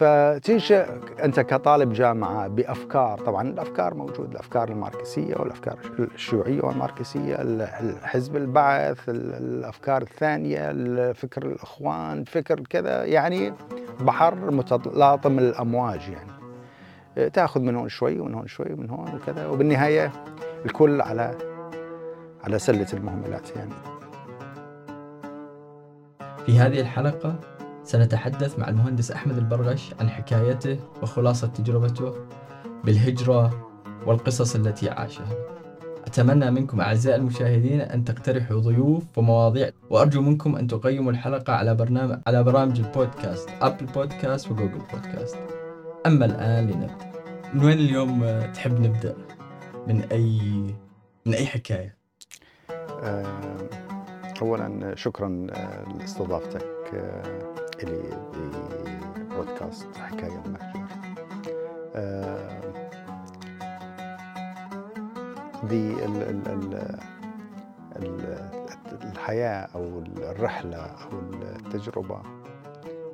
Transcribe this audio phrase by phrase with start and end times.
[0.00, 0.76] فتيجي
[1.24, 3.18] أنت كطالب جامعة بأفكار.
[3.18, 10.72] طبعا الأفكار موجودة الأفكار الماركسية والأفكار الشيوعية والماركسية الحزب البعث الأفكار الثانية
[11.12, 13.04] فكر الإخوان فكر كذا.
[13.04, 13.54] يعني
[14.00, 17.30] بحر متلاطم الأمواج يعني.
[17.30, 19.46] تأخذ من هون شوي ومن هون شوي ومن هون وكذا.
[19.46, 20.12] وبالنهاية
[20.64, 21.38] الكل على
[22.44, 23.74] على سلة المهملات يعني.
[26.46, 27.34] في هذه الحلقة
[27.90, 32.14] سنتحدث مع المهندس أحمد البرغش عن حكايته وخلاصة تجربته
[32.84, 33.68] بالهجرة
[34.06, 35.28] والقصص التي عاشها
[36.06, 42.18] أتمنى منكم أعزائي المشاهدين أن تقترحوا ضيوف ومواضيع وأرجو منكم أن تقيموا الحلقة على برنامج
[42.26, 45.38] على برامج البودكاست أبل بودكاست وجوجل بودكاست
[46.06, 47.12] أما الآن لنبدأ
[47.54, 49.14] من وين اليوم تحب نبدأ؟
[49.88, 50.40] من أي
[51.26, 51.96] من أي حكاية؟
[53.02, 53.68] آه،
[54.42, 56.90] أولا شكرا آه، لاستضافتك
[57.80, 58.16] آه، إلي
[59.30, 60.80] ببودكاست حكاية المهجر
[65.68, 66.74] دي ال ال
[67.96, 68.50] ال
[69.04, 72.22] الحياة أو الرحلة أو التجربة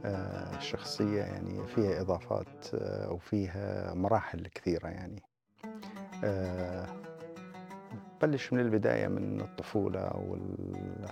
[0.04, 5.22] آه، الشخصية يعني فيها إضافات آه، وفيها مراحل كثيرة يعني.
[6.24, 6.86] آه،
[8.22, 11.08] بلش من البداية من الطفولة وال...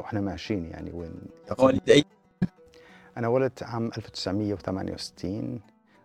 [0.00, 1.20] وإحنا ماشيين يعني وين
[3.16, 5.60] أنا ولدت عام 1968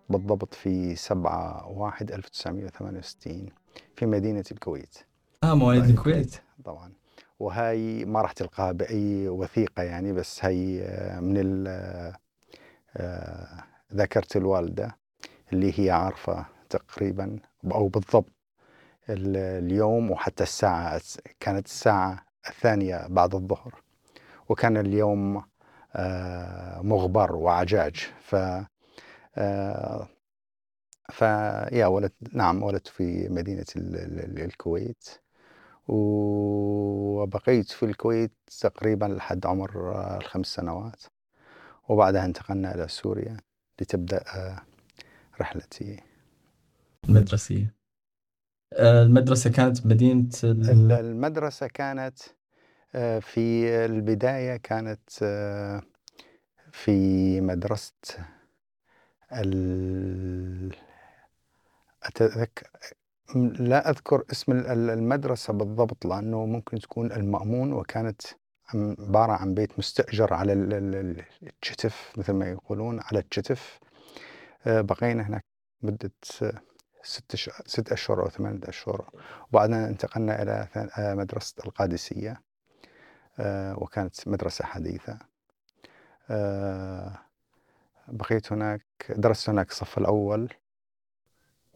[0.10, 3.50] بالضبط في 7 1 1968
[3.96, 4.98] في مدينة الكويت.
[5.44, 6.36] آه مواليد الكويت.
[6.66, 6.92] طبعا.
[7.40, 10.82] وهاي ما راح تلقاها بأي وثيقة يعني بس هي
[11.22, 11.68] من
[12.98, 14.98] آه، ذاكرة الوالدة
[15.54, 17.40] اللي هي عارفة تقريبا
[17.72, 18.32] أو بالضبط
[19.10, 21.02] اليوم وحتى الساعة
[21.40, 23.82] كانت الساعة الثانية بعد الظهر.
[24.50, 25.51] وكان اليوم آه،
[26.84, 27.96] مغبر وعجاج.
[28.22, 28.36] ف
[29.38, 30.08] آه،
[31.10, 35.10] فيا ولدت نعم ولدت في مدينة الكويت.
[35.88, 41.04] وبقيت في الكويت تقريبا لحد عمر الخمس سنوات.
[41.90, 43.38] وبعدها انتقلنا إلى سوريا
[43.82, 44.62] لتبدأ آه،
[45.42, 46.00] رحلتي.
[47.10, 47.76] المدرسية.
[48.74, 52.41] المدرسة كانت مدينة المدرسة كانت آه،
[53.22, 55.10] في البداية كانت
[56.72, 58.26] في مدرسة.
[62.04, 62.68] أتذكر
[63.60, 68.22] لا أذكر اسم المدرسة بالضبط لأنه ممكن تكون المأمون وكانت
[68.74, 73.80] عبارة عن بيت مستأجر على الشتف مثل ما يقولون على الشتف
[74.66, 75.46] بقينا هناك
[75.82, 76.12] مدة
[77.04, 77.36] ست
[77.66, 79.10] ست أشهر أو ثمانية أشهر
[79.50, 80.68] وبعدين انتقلنا إلى
[81.16, 82.42] مدرسة القادسية
[83.78, 85.20] وكانت مدرسة حديثة.
[86.30, 87.20] آه،
[88.08, 90.54] بقيت هناك درست هناك الصف الأول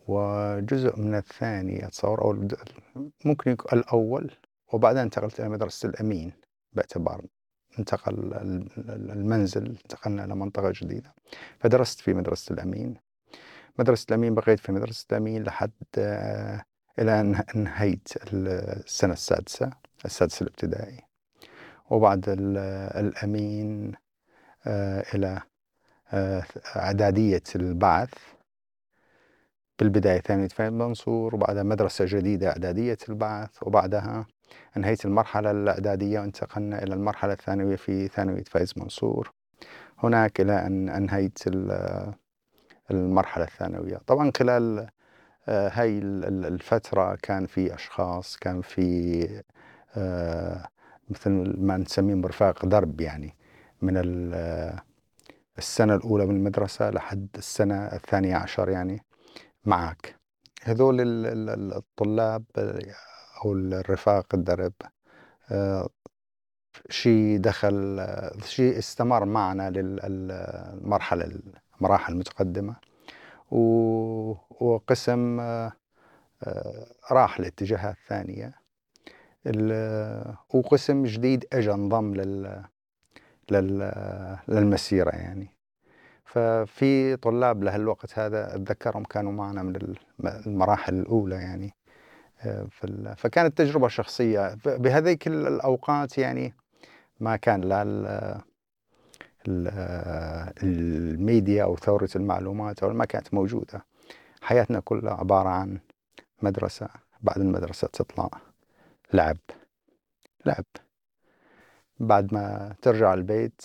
[0.08, 2.48] وجزء من الثاني أتصور أو
[3.26, 4.32] ممكن يكون الأول
[4.74, 6.34] وبعدين انتقلت إلى مدرسة الأمين
[6.74, 7.22] باعتبار
[7.80, 8.34] انتقل
[8.90, 11.14] المنزل انتقلنا إلى منطقة جديدة.
[11.60, 12.98] فدرست في مدرسة الأمين.
[13.80, 16.64] مدرسة الأمين بقيت في مدرسة الأمين لحد آه،
[17.00, 19.72] إلى أن إنهيت السنة السادسة
[20.06, 21.15] السادسة الابتدائي.
[21.90, 23.94] وبعد الأمين
[24.68, 25.42] آه، إلى
[26.14, 26.44] آه،
[26.76, 28.14] إعدادية البعث.
[29.80, 34.26] بالبداية ثانوية فهد منصور وبعدها مدرسة جديدة إعدادية البعث وبعدها
[34.78, 39.34] انهيت المرحلة الإعدادية وانتقلنا إلى المرحلة الثانوية في ثانوية فايز منصور.
[39.98, 41.40] هناك إلى أن أنهيت
[42.92, 43.98] المرحلة الثانوية.
[44.08, 44.88] طبعا خلال
[45.48, 49.44] آه، هاي الفترة كان في أشخاص كان في
[51.10, 53.36] مثل ما نسميه مرفاق درب يعني
[53.82, 53.98] من
[55.58, 59.04] السنة الأولى من المدرسة لحد السنة الثانية عشر يعني
[59.66, 60.16] معك
[60.64, 60.96] هذول
[61.76, 62.44] الطلاب
[63.46, 64.74] أو الرفاق الدرب
[65.52, 65.90] آه،
[66.90, 68.08] شيء دخل
[68.44, 71.42] شيء استمر معنا للمرحلة
[71.80, 72.76] المراحل المتقدمة.
[73.52, 75.72] وقسم آه،
[76.44, 78.65] آه، راح لاتجاهات ثانية.
[80.50, 82.66] وقسم جديد اجى انضم لل
[84.48, 85.56] للمسيرة يعني.
[86.26, 89.96] ففي طلاب لهالوقت هذا أتذكرهم كانوا معنا من
[90.48, 91.74] المراحل الأولى يعني
[92.42, 92.68] آه،
[93.18, 94.58] فكانت تجربة شخصية.
[94.66, 96.54] بهذيك الأوقات يعني
[97.20, 98.42] ما كان لا
[100.64, 103.86] الميديا أو ثورة المعلومات أو ما كانت موجودة.
[104.42, 105.80] حياتنا كلها عبارة عن
[106.42, 106.88] مدرسة
[107.22, 108.30] بعد المدرسة تطلع.
[109.16, 109.38] لعب.
[110.46, 110.66] لعب.
[112.00, 113.62] بعد ما ترجع البيت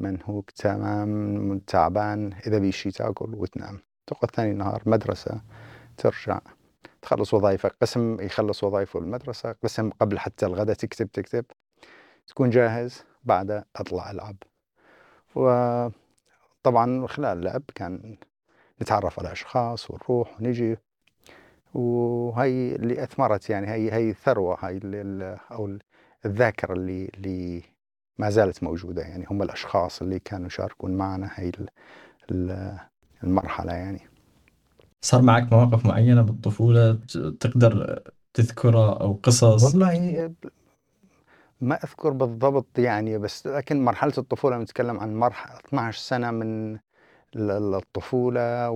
[0.00, 3.80] منهوك تمام تعبان إذا بيشي تأكل وتنام.
[4.06, 5.40] تقعد ثاني نهار مدرسة
[5.96, 6.40] ترجع
[7.02, 7.76] تخلص وظائفك.
[7.82, 11.44] قسم يخلص وظائفه المدرسة قسم قبل حتى الغداء تكتب تكتب.
[12.26, 14.36] تكون جاهز بعد أطلع ألعب.
[15.34, 18.16] وطبعا خلال اللعب كان
[18.82, 20.76] نتعرف على أشخاص ونروح ونجي.
[21.74, 25.78] وهي اللي أثمرت يعني هي هي الثروة هاي اللي أو
[26.26, 27.62] الذاكرة اللي اللي
[28.18, 29.24] ما زالت موجودة يعني.
[29.30, 31.52] هم الأشخاص اللي كانوا يشاركون معنا هاي
[33.24, 34.00] المرحلة يعني.
[35.02, 36.98] صار معك مواقف معينة بالطفولة
[37.40, 38.02] تقدر
[38.34, 40.34] تذكرها أو قصص؟ والله
[41.60, 46.78] ما أذكر بالضبط يعني بس لكن مرحلة الطفولة نتكلم عن مرحلة 12 سنة من
[47.36, 48.70] الطفولة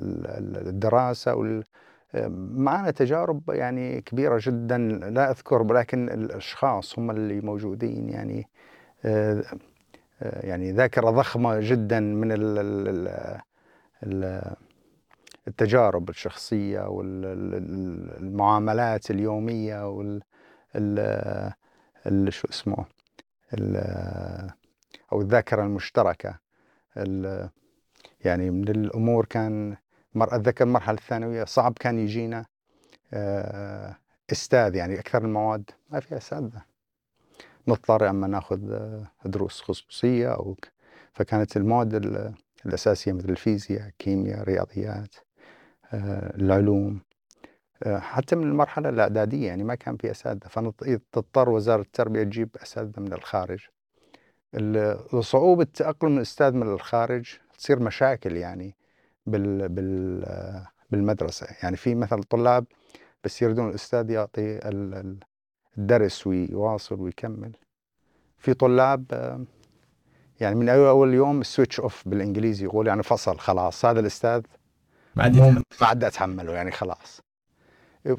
[0.00, 1.64] والدراسة وال
[2.56, 8.48] معنا تجارب يعني كبيرة جدا لا أذكر لكن الأشخاص هم اللي موجودين يعني
[10.22, 12.32] يعني ذاكرة ضخمة جدا من
[15.48, 18.30] التجارب الشخصية والمعاملات
[19.10, 20.22] اليومية وال
[22.28, 22.84] شو اسمه
[25.12, 26.38] أو الذاكرة المشتركة
[28.24, 29.76] يعني من الأمور كان
[30.14, 32.46] مر أتذكر المرحلة الثانوية صعب كان يجينا
[33.12, 33.96] آه،
[34.32, 36.62] أستاذ يعني أكثر المواد ما فيها أساتذة.
[37.68, 40.56] نضطر أما ناخذ آه، دروس خصوصية أو
[41.12, 41.94] فكانت المواد
[42.66, 45.14] الأساسية مثل الفيزياء كيمياء رياضيات
[45.92, 47.00] آه، العلوم
[47.86, 53.12] حتى من المرحلة الإعدادية يعني ما كان في أساتذة فتضطر وزارة التربية تجيب أساتذة من
[53.12, 53.68] الخارج.
[55.20, 58.76] صعوبة تأقلم الأستاذ من الخارج تصير مشاكل يعني.
[59.26, 60.24] بال بال
[60.90, 61.46] بالمدرسة.
[61.62, 62.64] يعني في مثل طلاب
[63.24, 64.60] بس يردون الأستاذ يعطي
[65.78, 67.56] الدرس ويواصل ويكمل.
[68.38, 69.04] في طلاب
[70.40, 74.42] يعني من أول يوم سويتش أوف بالإنجليزي يقول يعني فصل خلاص هذا الأستاذ
[75.16, 77.20] ما عاد ما عاد أتحمله يعني خلاص.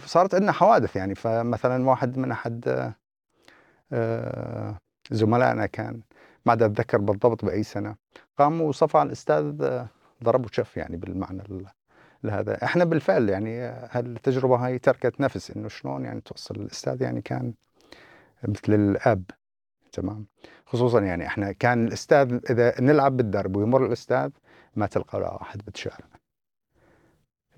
[0.05, 2.93] صارت عندنا حوادث يعني فمثلا واحد من أحد
[3.91, 4.77] آه،
[5.11, 6.01] زملائنا كان
[6.45, 7.95] ما عاد أتذكر بالضبط بأي سنة
[8.37, 9.85] قام وصفع الأستاذ
[10.23, 11.43] ضرب وشف يعني بالمعنى
[12.23, 12.63] لهذا.
[12.63, 17.53] إحنا بالفعل يعني هالتجربة هاي تركت نفس إنه شلون يعني توصل الأستاذ يعني كان
[18.43, 19.23] مثل الأب.
[19.91, 20.25] تمام.
[20.65, 24.29] خصوصا يعني إحنا كان الأستاذ إذا نلعب بالدرب ويمر الأستاذ
[24.75, 26.07] ما تلقى له أحد بالشارع.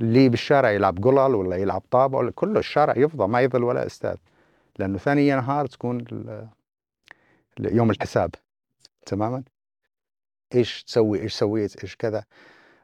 [0.01, 4.15] اللي بالشارع يلعب قلل ولا يلعب طابة ولا كله الشارع يفضى ما يظل ولا أستاذ.
[4.79, 6.05] لأنه ثاني نهار تكون
[7.59, 8.35] يوم الحساب.
[9.05, 9.43] تماما.
[10.55, 12.23] إيش تسوي إيش سويت إيش كذا.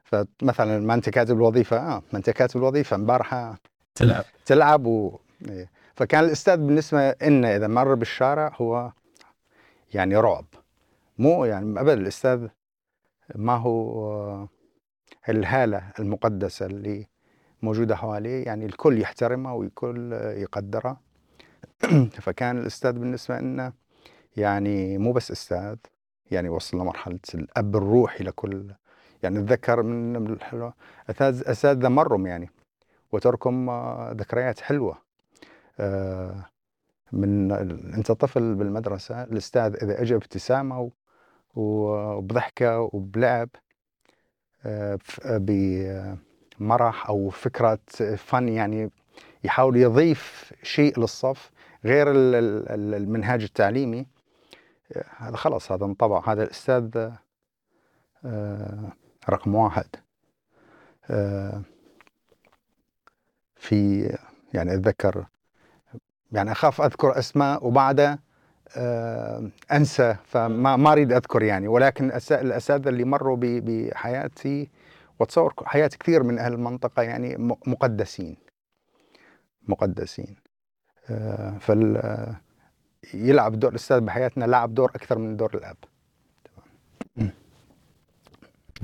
[0.03, 3.59] فمثلا ما أنت كاتب الوظيفة آه ما أنت كاتب الوظيفة امبارحه
[3.95, 4.25] تلعب.
[4.45, 5.19] تلعب و...
[5.49, 5.69] إيه.
[5.95, 8.91] فكان الأستاذ بالنسبة لنا إذا مر بالشارع هو
[9.93, 10.45] يعني رعب.
[11.17, 12.47] مو يعني ابدا الأستاذ
[13.35, 14.47] ما هو
[15.29, 17.07] الهالة المقدسة اللي
[17.61, 21.01] موجودة حواليه يعني الكل يحترمها والكل يقدرها
[22.23, 23.73] فكان الأستاذ بالنسبة لنا
[24.37, 25.75] يعني مو بس أستاذ
[26.33, 28.71] يعني وصل لمرحلة الأب الروحي لكل
[29.23, 30.37] يعني أتذكر من
[31.21, 32.49] اساتذه مرهم يعني
[33.11, 34.97] وتركم آه، ذكريات حلوة.
[35.79, 36.45] آه،
[37.11, 37.51] من
[37.93, 40.91] أنت طفل بالمدرسة الأستاذ إذا اجى بابتسامه
[41.55, 43.49] وبضحكة وبلعب
[44.65, 47.79] آه، بمرح أو فكرة
[48.17, 48.89] فن يعني
[49.43, 51.51] يحاول يضيف شيء للصف
[51.85, 54.07] غير المنهاج التعليمي
[55.17, 56.29] هذا خلاص هذا انطبع.
[56.29, 57.09] هذا الأستاذ
[59.29, 59.85] رقم واحد.
[63.55, 64.09] في
[64.53, 65.25] يعني أتذكر
[66.31, 68.19] يعني أخاف أذكر أسماء وبعدها
[69.71, 71.67] أنسى فما ما أريد أذكر يعني.
[71.67, 74.69] ولكن الأساتذة اللي مروا بحياتي
[75.19, 78.37] واتصور حياة كثير من أهل المنطقة يعني مقدسين.
[79.67, 80.35] مقدسين.
[81.59, 82.35] فال
[83.13, 85.77] يلعب دور الأستاذ بحياتنا لعب دور أكثر من دور الأب.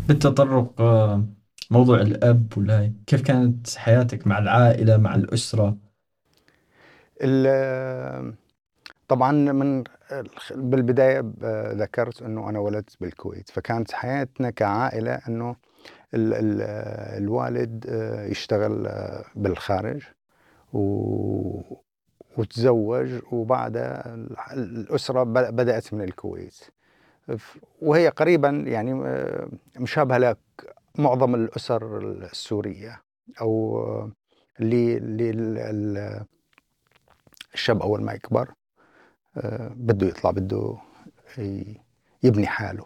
[0.07, 1.23] بالتطرق آه،
[1.71, 5.77] موضوع الأب والهاي كيف كانت حياتك مع العائلة مع الأسرة؟
[9.07, 9.83] طبعا من
[10.55, 11.33] بالبداية
[11.73, 15.55] ذكرت إنه أنا ولدت بالكويت فكانت حياتنا كعائلة إنه
[16.13, 16.61] ال ال
[17.23, 20.03] الوالد آه، يشتغل آه، بالخارج
[20.73, 21.79] و
[22.39, 24.15] وتزوج وبعدها
[24.53, 26.58] الأسرة بدأت من الكويت.
[27.81, 30.38] وهي قريبا يعني آه، مشابهة لك
[30.98, 33.01] معظم الأسر السورية
[33.41, 34.12] أو
[34.60, 35.00] اللي
[37.53, 38.53] الشاب أول ما يكبر
[39.38, 40.77] آه، بده يطلع بده
[42.24, 42.86] يبني حاله.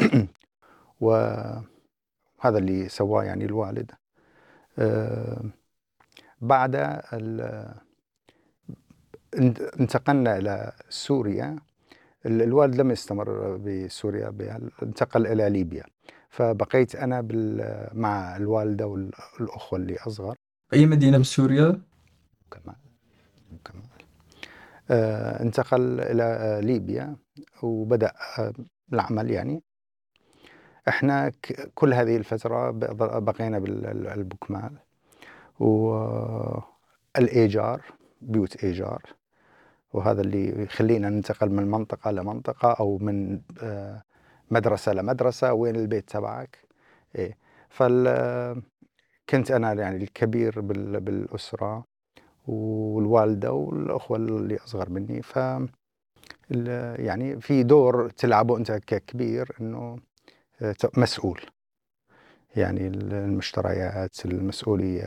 [1.00, 1.64] وهذا
[2.44, 3.90] اللي سواه يعني الوالد.
[4.78, 5.42] آه،
[6.40, 6.76] بعد
[9.80, 11.56] انتقلنا إلى سوريا.
[12.26, 14.34] الوالد لم يستمر بسوريا
[14.82, 15.84] انتقل إلى ليبيا.
[16.28, 17.28] فبقيت أنا
[17.94, 20.34] مع الوالدة والأخوة اللي أصغر.
[20.72, 21.80] أي مدينة بسوريا؟
[22.50, 22.76] كمال
[23.64, 23.82] كمال
[24.90, 27.16] آه انتقل إلى ليبيا
[27.62, 28.52] وبدأ آه
[28.92, 29.62] العمل يعني.
[30.88, 31.32] إحنا
[31.74, 32.70] كل هذه الفترة
[33.20, 34.72] بقينا بالبكمال
[37.18, 37.82] والإيجار
[38.20, 39.02] بيوت إيجار.
[39.92, 44.02] وهذا اللي يخلينا ننتقل من منطقة لمنطقة أو من آه،
[44.50, 46.58] مدرسة لمدرسة وين البيت تبعك؟
[47.16, 47.36] إيه.
[47.68, 48.62] فال
[49.28, 51.84] كنت أنا يعني الكبير بالأسرة
[52.46, 55.22] والوالدة والأخوة اللي أصغر مني.
[55.22, 55.38] ف
[56.98, 59.98] يعني في دور تلعبه أنت ككبير أنه
[60.62, 61.40] آه، مسؤول.
[62.56, 65.04] يعني المشتريات المسؤولية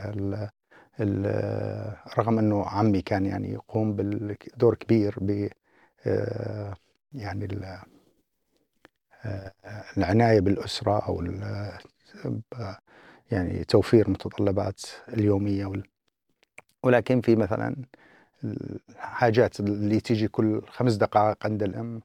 [2.18, 5.48] رغم إنه عمي كان يعني يقوم بدور كبير ب
[6.06, 6.74] آه،
[7.12, 7.46] يعني
[9.24, 9.52] آه،
[9.96, 11.20] العناية بالأسرة أو
[13.30, 15.72] يعني توفير متطلبات اليومية
[16.82, 17.76] ولكن في مثلا
[18.44, 22.02] الحاجات اللي تيجي كل خمس دقائق عند الأم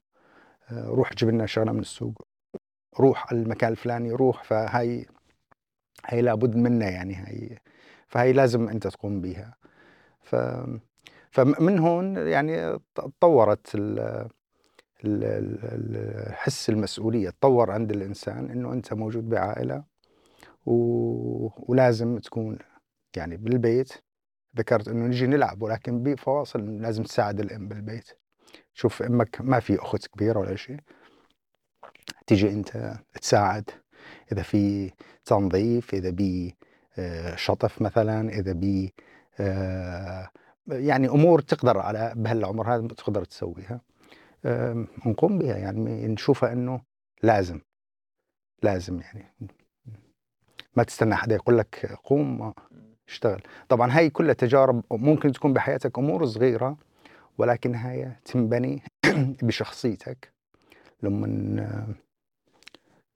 [0.70, 2.22] آه، روح جيب لنا شغلة من السوق
[3.00, 5.06] روح المكان الفلاني روح فهاي
[6.06, 7.58] هي لابد منها يعني هاي
[8.10, 9.54] فهي لازم أنت تقوم بها
[10.22, 10.36] ف
[11.30, 13.76] فمن هون يعني تطورت
[16.30, 19.84] حس المسؤولية تطور عند الإنسان إنه أنت موجود بعائلة
[20.66, 20.72] و...
[21.72, 22.58] ولازم تكون
[23.16, 23.92] يعني بالبيت.
[24.56, 28.10] ذكرت إنه نجي نلعب ولكن بفواصل لازم تساعد الأم بالبيت.
[28.74, 30.80] شوف أمك ما في أخت كبيرة ولا شيء.
[32.26, 33.70] تيجي أنت تساعد.
[34.32, 34.90] إذا في
[35.24, 36.56] تنظيف إذا بي
[37.36, 38.94] شطف مثلا إذا بي
[39.40, 40.30] آه،
[40.68, 43.80] يعني أمور تقدر على بهالعمر هذا تقدر تسويها.
[45.06, 46.80] نقوم بها يعني نشوفها إنه
[47.22, 47.60] لازم
[48.62, 49.34] لازم يعني.
[50.76, 52.52] ما تستنى حدا يقول لك قوم
[53.08, 53.42] اشتغل.
[53.68, 56.76] طبعا هاي كلها تجارب ممكن تكون بحياتك أمور صغيرة
[57.38, 58.82] ولكن هاي تنبني
[59.42, 60.32] بشخصيتك.
[61.02, 61.96] لما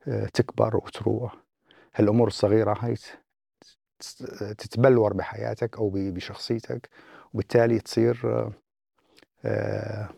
[0.08, 1.36] آه، تكبر وتروح
[1.94, 2.94] هالأمور الصغيرة هاي
[4.58, 6.88] تتبلور بحياتك أو بشخصيتك
[7.34, 8.50] وبالتالي تصير
[9.44, 10.08] آه،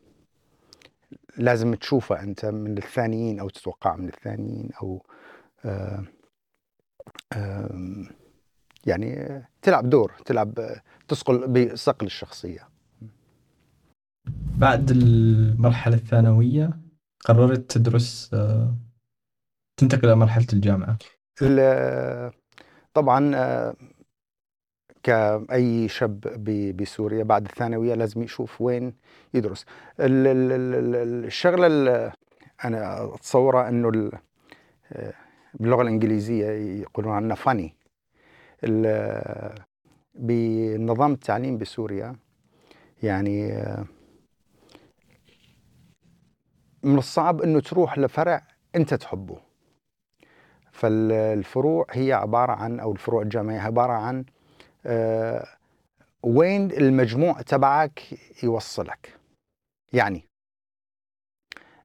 [1.37, 5.06] لازم تشوفها أنت من الثانيين أو تتوقع من الثانيين أو
[5.64, 6.04] آه،
[8.87, 12.68] يعني تلعب دور تلعب تسقل بصقل الشخصية.
[14.59, 16.80] بعد المرحلة الثانوية
[17.25, 18.76] قررت تدرس آه،
[19.76, 20.99] تنتقل إلى مرحلة الجامعة.
[22.96, 23.74] طبعا آه،
[25.02, 26.20] كأي شاب
[26.76, 28.94] بسوريا بعد الثانوية لازم يشوف وين
[29.34, 29.66] يدرس.
[30.00, 32.12] الشغلة اللي
[32.64, 34.10] أنا أتصورها أنه
[34.92, 35.12] آه،
[35.54, 36.46] باللغة الإنجليزية
[36.82, 37.74] يقولون عنها فاني
[40.14, 42.16] بنظام التعليم بسوريا
[43.02, 43.84] يعني آه،
[46.82, 49.45] من الصعب أنه تروح لفرع أنت تحبه.
[50.76, 54.25] فالفروع هي عبارة عن أو الفروع الجامعية عبارة عن
[54.87, 55.47] آه،
[56.23, 58.02] وين المجموع تبعك
[58.42, 59.18] يوصلك.
[59.92, 60.25] يعني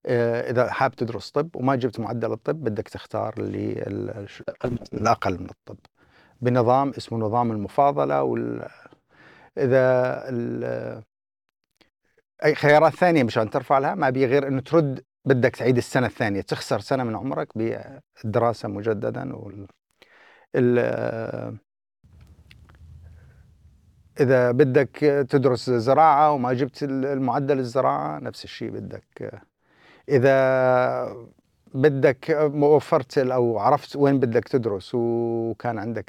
[0.05, 3.71] آه، إذا حاب تدرس طب وما جبت معدل الطب بدك تختار اللي
[4.93, 5.77] الأقل من الطب.
[6.41, 8.67] بنظام اسمه نظام المفاضلة وال
[9.57, 10.23] إذا
[12.43, 16.41] أي خيارات ثانية مشان ترفع لها ما بي غير إنه ترد بدك تعيد السنة الثانية
[16.41, 19.67] تخسر سنة من عمرك بالدراسة مجددا وال...
[20.55, 20.79] ال...
[24.19, 29.41] إذا بدك تدرس زراعة وما جبت المعدل الزراعة نفس الشيء بدك.
[30.09, 31.15] إذا
[31.73, 36.05] بدك وفرت أو عرفت وين بدك تدرس وكان عندك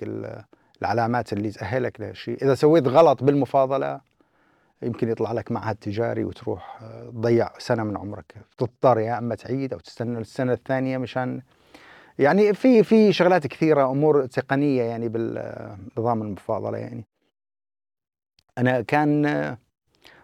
[0.83, 4.01] العلامات اللي تأهلك لهالشيء إذا سويت غلط بالمفاضلة
[4.83, 9.73] يمكن يطلع لك معهد تجاري وتروح آه، تضيع سنة من عمرك تضطر يا أما تعيد
[9.73, 11.43] أو تستنى السنة الثانية مشان
[12.19, 17.05] يعني في في شغلات كثيرة أمور تقنية يعني بالنظام المفاضلة يعني.
[18.59, 19.57] أنا كان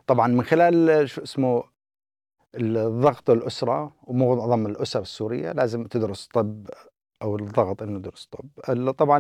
[0.07, 1.65] طبعا من خلال شو اسمه
[2.55, 6.71] الضغط الأسرة ومعظم الأسر السورية لازم تدرس طب
[7.23, 8.91] أو الضغط إنه تدرس طب.
[8.91, 9.19] طبعا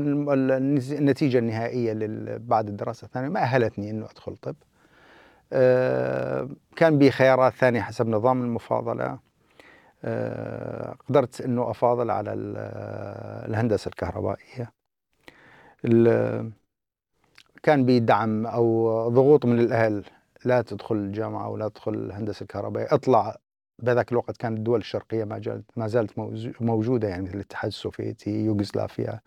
[0.93, 1.95] النتيجة النهائية
[2.39, 4.57] بعد الدراسة الثانية ما أهلتني إنه أدخل طب.
[4.63, 4.68] آه،
[6.77, 9.19] كان بي خيارات ثانية حسب نظام المفاضلة.
[10.05, 12.33] آه، قدرت إنه أفاضل على
[13.49, 14.73] الهندسة الكهربائية.
[17.63, 20.05] كان بي دعم أو ضغوط من الأهل.
[20.45, 22.89] لا تدخل الجامعة ولا تدخل الهندسة الكهربائية.
[22.91, 23.37] اطلع.
[23.83, 26.19] بذاك الوقت كانت الدول الشرقية ما ما زالت
[26.61, 29.21] موجودة يعني مثل الاتحاد السوفيتي يوغوسلافيا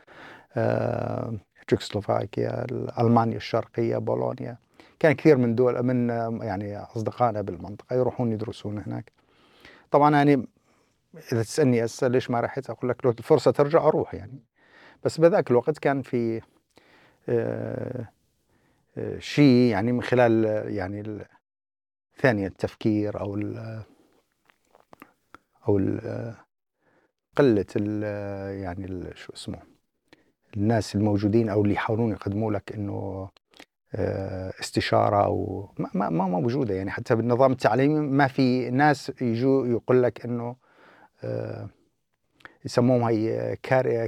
[0.55, 1.33] آه،
[1.67, 2.65] تشيكوسلوفاكيا
[2.99, 4.57] المانيا الشرقية بولونيا.
[5.01, 6.09] كان كثير من دول من
[6.41, 9.11] يعني أصدقائنا بالمنطقة يروحون يدرسون هناك.
[9.91, 10.47] طبعا يعني
[11.31, 14.43] إذا تسألني هسه ليش ما رحت أقول لك لو الفرصة ترجع أروح يعني.
[15.03, 16.41] بس بذاك الوقت كان في
[17.29, 18.09] آه،
[18.97, 21.25] آه، شيء يعني من خلال يعني
[22.17, 23.83] ثانية التفكير أو ال
[25.67, 26.35] أو ال
[27.35, 28.03] قلة ال
[28.61, 29.59] يعني ال شو اسمه
[30.57, 33.29] الناس الموجودين أو اللي يحاولون يقدموا لك إنه
[34.59, 36.91] استشارة أو ما ما موجودة يعني.
[36.91, 40.55] حتى بالنظام التعليمي ما في ناس يجوا يقول لك إنه
[41.23, 41.69] آه،
[42.65, 43.55] يسموهم هي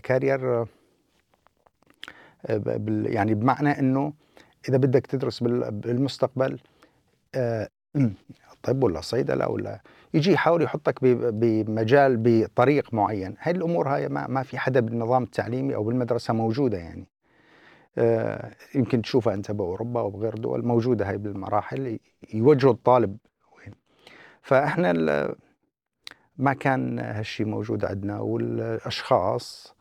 [0.03, 0.65] كارير
[3.05, 4.13] يعني بمعنى إنه
[4.69, 6.59] إذا بدك تدرس بالمستقبل
[8.63, 9.81] طب ولا صيدله ولا
[10.13, 13.35] يجي يحاول يحطك بمجال بطريق معين.
[13.39, 17.01] هاي الأمور هاي ما, ما في حدا بالنظام التعليمي أو بالمدرسة موجودة يعني.
[17.01, 17.12] آه،
[18.75, 21.99] يمكن تشوفها أنت بأوروبا أو بغير دول موجودة هاي بالمراحل
[22.33, 23.17] يوجهوا الطالب
[23.57, 23.73] وين.
[24.41, 24.93] فإحنا
[26.37, 29.75] ما كان هالشيء موجود عندنا والأشخاص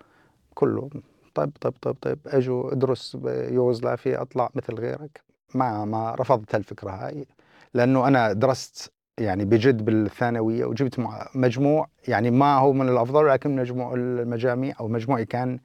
[0.55, 0.91] كلهم
[1.35, 5.21] طيب طيب طيب طيب أجوا ادرس بيوغوسلافيا أطلع مثل غيرك.
[5.55, 7.27] ما ما رفضت هالفكرة هاي
[7.75, 11.01] لأنه أنا درست يعني بجد بالثانوية وجبت
[11.35, 15.59] مجموع يعني ما هو من الأفضل ولكن مجموع المجاميع أو مجموعي كان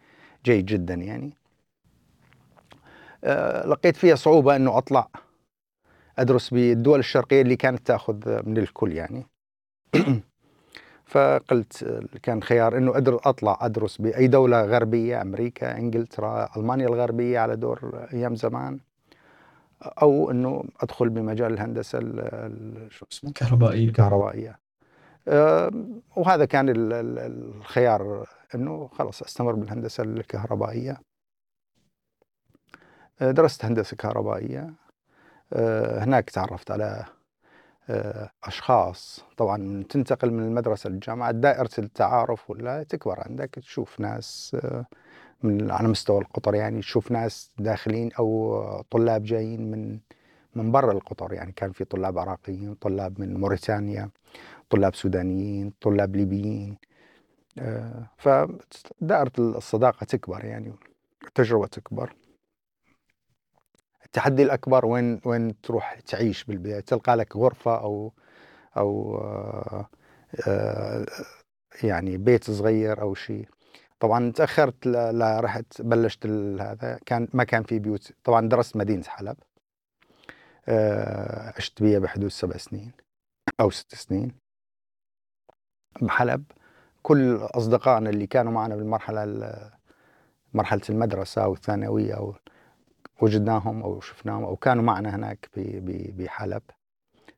[0.45, 1.33] جيد جدا يعني.
[3.65, 5.07] لقيت فيها صعوبة أنه أطلع
[6.19, 9.25] أدرس بالدول الشرقية اللي كانت تأخذ من الكل يعني.
[11.05, 17.55] فقلت كان خيار أنه أقدر أطلع أدرس بأي دولة غربية أمريكا إنجلترا ألمانيا الغربية على
[17.55, 18.79] دور أيام زمان
[19.81, 21.99] أو أنه أدخل بمجال الهندسة
[22.89, 24.59] شو اسمه؟ الكهربائيه الكهربائيه
[26.15, 30.97] وهذا كان الخيار أنه خلاص أستمر بالهندسة الكهربائية.
[33.21, 34.73] درست هندسة كهربائية.
[35.53, 37.05] أه، هناك تعرفت على
[37.89, 39.25] أه، أشخاص.
[39.37, 44.57] طبعا تنتقل من المدرسة للجامعة دائرة التعارف ولا تكبر عندك تشوف ناس
[45.43, 49.99] من على مستوى القطر يعني تشوف ناس داخلين أو طلاب جايين من
[50.55, 51.51] من برا القطر يعني.
[51.51, 54.09] كان في طلاب عراقيين طلاب من موريتانيا
[54.69, 56.77] طلاب سودانيين طلاب ليبيين.
[57.59, 60.73] آه، فدائرة الصداقة تكبر يعني
[61.27, 62.15] التجربة تكبر.
[64.17, 68.13] التحدي الأكبر وين وين تروح تعيش بالبداية؟ تلقى لك غرفة أو
[68.77, 69.89] أو آه،
[70.47, 71.05] آه،
[71.83, 73.47] يعني بيت صغير أو شيء
[73.99, 76.25] طبعا تأخرت لا رحت بلشت
[76.59, 78.11] هذا كان ما كان في بيوت.
[78.23, 79.37] طبعا درست مدينة حلب.
[80.67, 82.91] آه، عشت بيها بحدود سبع سنين
[83.59, 84.31] أو ست سنين
[86.01, 86.43] بحلب.
[87.03, 89.23] كل أصدقائنا اللي كانوا معنا بالمرحلة
[90.53, 92.35] مرحلة المدرسة أو الثانوية أو
[93.21, 95.49] وجدناهم أو شفناهم أو كانوا معنا هناك
[96.17, 96.61] بحلب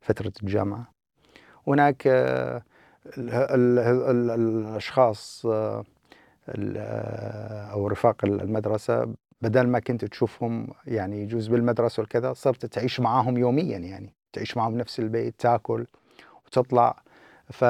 [0.02, 0.92] فترة الجامعة.
[1.68, 2.64] هناك آه،
[4.08, 5.84] الأشخاص آه،
[7.72, 13.78] أو رفاق المدرسة بدل ما كنت تشوفهم يعني يجوز بالمدرسة والكذا صرت تعيش معاهم يوميا
[13.78, 15.86] يعني تعيش معاهم بنفس البيت تاكل
[16.46, 17.04] وتطلع.
[17.50, 17.64] ف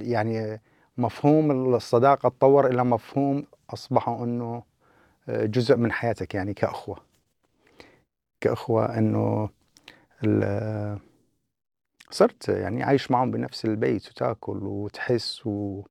[0.00, 0.60] يعني
[0.98, 4.62] مفهوم الصداقة تطور إلى مفهوم أصبحوا إنه
[5.28, 7.02] جزء من حياتك يعني كأخوة.
[8.40, 9.48] كأخوة أنه
[12.10, 15.82] صرت يعني عايش معهم بنفس البيت وتأكل وتحس و...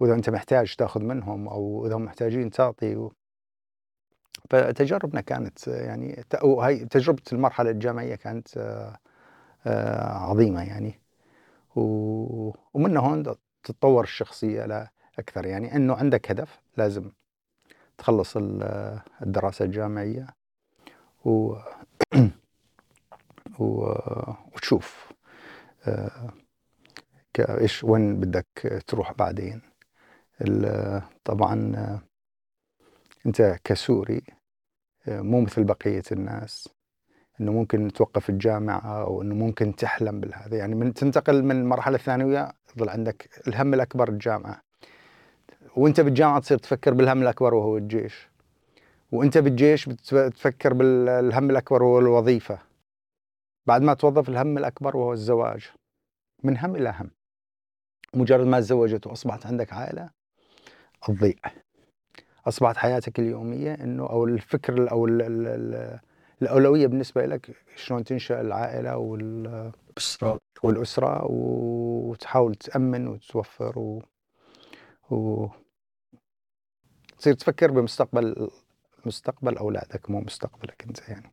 [0.00, 3.12] وإذا أنت محتاج تأخذ منهم أو إذا هم محتاجين تعطي و...
[4.50, 8.48] فتجاربنا كانت يعني وهي تجربة المرحلة الجامعية كانت
[9.66, 11.00] آه، عظيمة يعني.
[11.76, 13.22] ومن هون
[13.64, 15.76] تتطور الشخصية لا أكثر يعني.
[15.76, 17.10] أنه عندك هدف لازم
[17.98, 18.34] تخلص
[19.22, 20.26] الدراسة الجامعية
[21.24, 21.54] و
[23.58, 25.12] وتشوف
[25.86, 26.32] آه،
[27.38, 29.62] إيش وين بدك تروح بعدين.
[31.24, 31.74] طبعا
[33.26, 34.22] أنت كسوري
[35.08, 36.68] مو مثل بقية الناس
[37.40, 40.56] إنه ممكن توقف الجامعة أو إنه ممكن تحلم بالهذا.
[40.56, 44.67] يعني من تنتقل من المرحله الثانويه يظل عندك الهم الأكبر الجامعة.
[45.78, 48.28] وانت بالجامعة تصير تفكر بالهم الأكبر وهو الجيش.
[49.12, 52.58] وانت بالجيش بتفكر بالهم الأكبر وهو الوظيفة.
[53.66, 55.70] بعد ما توظف الهم الأكبر وهو الزواج.
[56.44, 57.10] من هم إلى هم.
[58.14, 60.10] مجرد ما تزوجت وأصبحت عندك عائلة
[61.06, 61.34] تضيع
[62.46, 65.98] أصبحت حياتك اليومية إنه أو الفكر أو ال ال ال
[66.42, 70.38] الأولوية بالنسبة لك شلون تنشأ العائلة وال أسرة.
[70.62, 74.02] والأسرة وتحاول تأمن وتوفر و,
[75.10, 75.48] و...
[77.18, 78.50] تصير تفكر بمستقبل
[79.06, 81.32] مستقبل أولادك مو مستقبلك أنت يعني.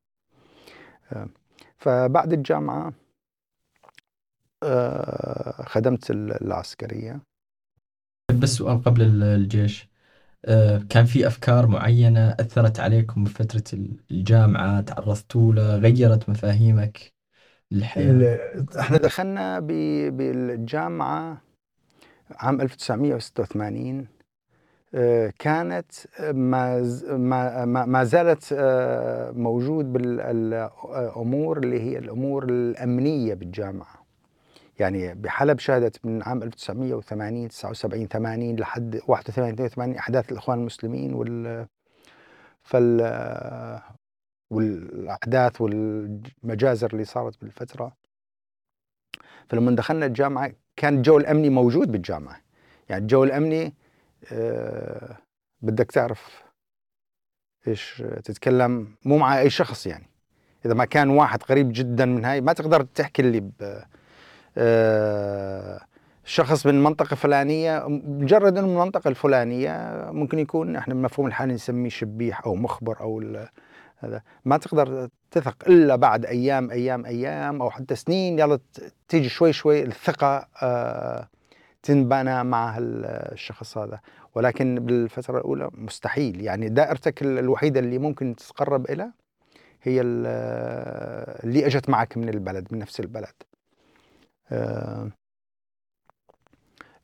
[1.14, 1.30] آه،
[1.78, 2.94] فبعد الجامعة
[4.64, 7.22] آه، خدمت العسكرية.
[8.42, 9.90] بس سؤال قبل الجيش.
[10.46, 13.64] آه، كان في أفكار معينة أثرت عليكم بفترة
[14.12, 17.14] الجامعة؟ تعرضتوا لها غيرت مفاهيمك؟
[17.72, 18.40] للحياة
[18.80, 21.42] إحنا دخلنا ب- بالجامعة
[22.32, 24.08] عام 1986 آه،
[25.40, 25.92] كانت
[27.88, 34.06] ما زالت آه، موجود بالأمور اللي هي الأمور الأمنية بالجامعة.
[34.80, 41.68] يعني بحلب شهدت من عام 1980 79 80 لحد 81 82 أحداث الإخوان المسلمين وال
[42.64, 43.02] فال
[44.52, 47.92] والأحداث والمجازر اللي صارت بالفترة.
[49.50, 52.42] فلما دخلنا الجامعة كان الجو الأمني موجود بالجامعة.
[52.90, 53.72] يعني الجو الأمني آه،
[55.62, 56.44] بدك تعرف
[57.68, 60.10] إيش تتكلم مو مع أي شخص يعني.
[60.66, 63.82] إذا ما كان واحد قريب جدا من هاي ما تقدر تحكي اللي ب
[64.58, 65.82] آه،
[66.26, 71.90] شخص من منطقة فلانية مجرد إنه من المنطقة الفلانية ممكن يكون إحنا بمفهوم الحالي نسميه
[71.90, 73.38] شبيح أو مخبر أو
[73.98, 74.22] هذا.
[74.46, 78.40] ما تقدر تثق إلا بعد أيام أيام أيام أو حتى سنين.
[78.40, 78.60] يلا
[79.08, 81.28] تيجي شوي شوي الثقة آه،
[81.86, 84.00] تنبنى مع ال- الشخص هذا.
[84.36, 86.42] ولكن بالفترة الأولى مستحيل.
[86.42, 89.12] يعني دائرتك ال- الوحيدة اللي ممكن تتقرب إلى
[89.84, 90.26] هي ال-
[91.44, 93.34] اللي أجت معك من البلد من نفس البلد.
[94.52, 95.10] آه،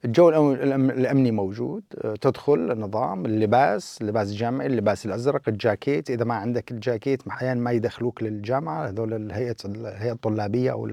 [0.06, 1.84] الجو الأم- الأم- الأمني موجود.
[2.04, 6.10] آه، تدخل النظام اللباس اللباس الجامعي اللباس الأزرق الجاكيت.
[6.10, 8.88] إذا ما عندك الجاكيت أحيانا ما يدخلوك للجامعة.
[8.88, 10.90] هذول الهيئة الهيئة الطلابية أو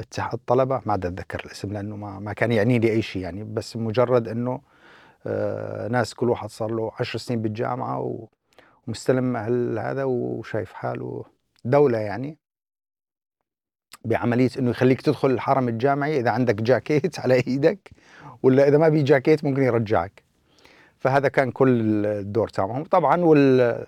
[0.00, 3.76] اتحاد الطلبة ما أتذكر الاسم لأنه ما, ما كان يعني لي أي شيء يعني بس
[3.76, 4.60] مجرد أنه
[5.26, 8.28] آه، ناس كل واحد صار له عشر سنين بالجامعة و-
[8.88, 9.36] ومستلم
[9.78, 11.24] هذا وشايف حاله
[11.64, 12.38] دولة يعني.
[14.04, 17.90] بعملية إنه يخليك تدخل الحرم الجامعي إذا عندك جاكيت على إيدك
[18.42, 20.22] ولا إذا ما بي جاكيت ممكن يرجعك.
[20.98, 23.86] فهذا كان كل الدور تبعهم طبعا وال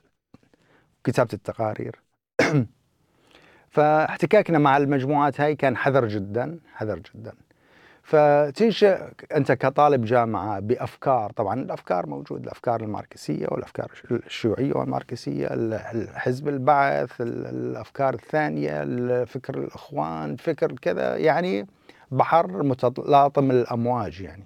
[1.05, 2.03] كتابة التقارير.
[3.73, 7.33] فاحتكاكنا مع المجموعات هاي كان حذر جدا حذر جدا.
[8.03, 15.49] فتنشأ أنت كطالب جامعة بأفكار طبعا الأفكار موجود الأفكار الماركسية والأفكار الشيوعية والماركسية
[16.15, 21.67] حزب البعث ال- الأفكار الثانية فكر الإخوان فكر كذا يعني
[22.11, 24.45] بحر متلاطم الأمواج يعني.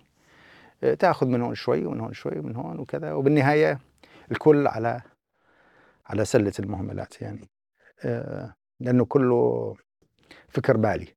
[0.98, 3.78] تأخذ من هون شوي ومن هون شوي ومن هون وكذا وبالنهاية
[4.30, 5.00] الكل على
[6.06, 7.48] على سلة المهملات يعني.
[8.04, 9.74] آه، لأنه كله
[10.48, 11.08] فكر بالي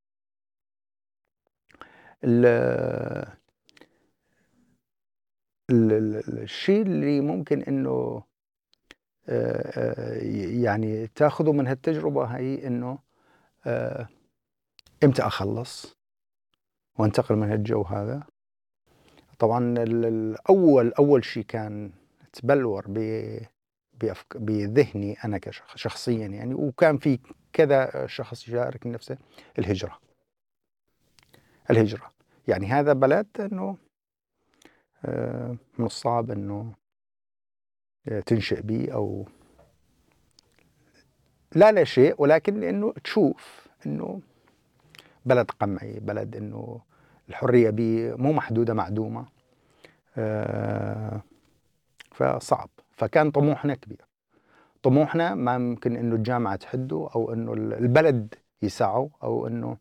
[2.23, 2.45] ال
[5.69, 8.23] ال- ال- الشيء اللي ممكن إنه
[10.63, 12.99] يعني تأخذه من هالتجربة هي إنه
[15.03, 15.97] إمتى أخلص؟
[16.99, 18.23] وأنتقل من هالجو هذا؟
[19.39, 21.91] طبعا ال- الأول أول شيء كان
[22.33, 22.85] تبلور
[24.35, 27.19] بذهني أنا كشخص شخصيا يعني وكان في
[27.53, 29.17] كذا شخص يشارك نفسه
[29.59, 29.99] الهجرة.
[31.69, 32.11] الهجرة.
[32.47, 33.77] يعني هذا بلد إنه
[35.05, 36.73] آه، من الصعب إنه
[38.07, 39.27] آه، تنشئ به أو
[41.55, 44.21] لا لا شيء ولكن لأنه تشوف إنه
[45.25, 46.81] بلد قمعي بلد إنه
[47.29, 49.25] الحرية به مو محدودة معدومة
[50.17, 51.21] آه،
[52.11, 52.69] فصعب.
[52.91, 54.08] فكان طموحنا كبير.
[54.83, 59.77] طموحنا ما ممكن إنه الجامعة تحده أو إنه البلد يسعه أو إنه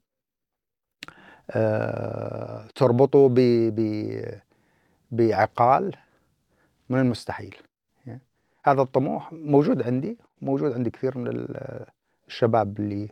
[1.50, 3.40] آه، تربطه ب
[5.11, 5.96] بعقال
[6.88, 7.56] من المستحيل.
[8.06, 8.20] يعني
[8.64, 11.87] هذا الطموح موجود عندي موجود عند كثير من ال-
[12.28, 13.08] الشباب اللي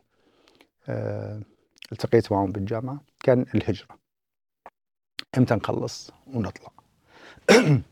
[0.88, 1.40] آه،
[1.92, 3.98] التقيت معهم بالجامعة كان الهجرة.
[5.38, 6.72] إمتى نخلص ونطلع؟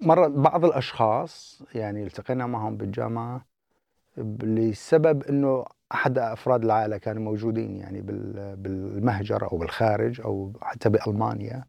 [0.00, 3.46] مرة بعض الأشخاص يعني التقينا معهم بالجامعة
[4.42, 11.64] لسبب إنه أحد أفراد العائلة كانوا موجودين يعني بال- بالمهجر أو بالخارج أو حتى بألمانيا.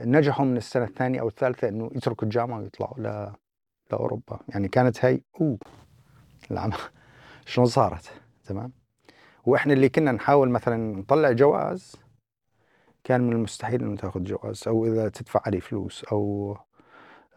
[0.00, 3.32] نجحوا من السنة الثانية أو الثالثة إنه يتركوا الجامعة ويطلعوا ل-
[3.92, 4.38] لأوروبا.
[4.48, 5.58] يعني كانت هي أوه
[6.50, 6.70] العم
[7.46, 8.12] شلون صارت؟
[8.46, 8.72] تمام؟
[9.44, 11.96] وإحنا اللي كنا نحاول مثلا نطلع جواز
[13.04, 16.56] كان من المستحيل إنه تاخذ جواز أو إذا تدفع عليه فلوس أو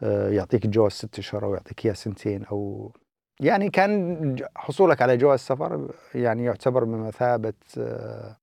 [0.02, 2.92] آه، يعطيك جواز ست أشهر أو يعطيك إياه سنتين أو
[3.40, 8.36] يعني كان حصولك على جواز سفر يعني يعتبر بمثابه آه،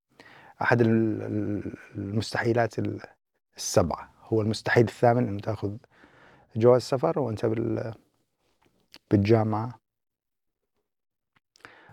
[0.62, 2.76] أحد المستحيلات
[3.58, 4.12] السبعة.
[4.24, 5.78] هو المستحيل الثامن إنه تاخذ
[6.56, 7.94] جواز سفر وأنت بال
[9.12, 9.80] بالجامعة.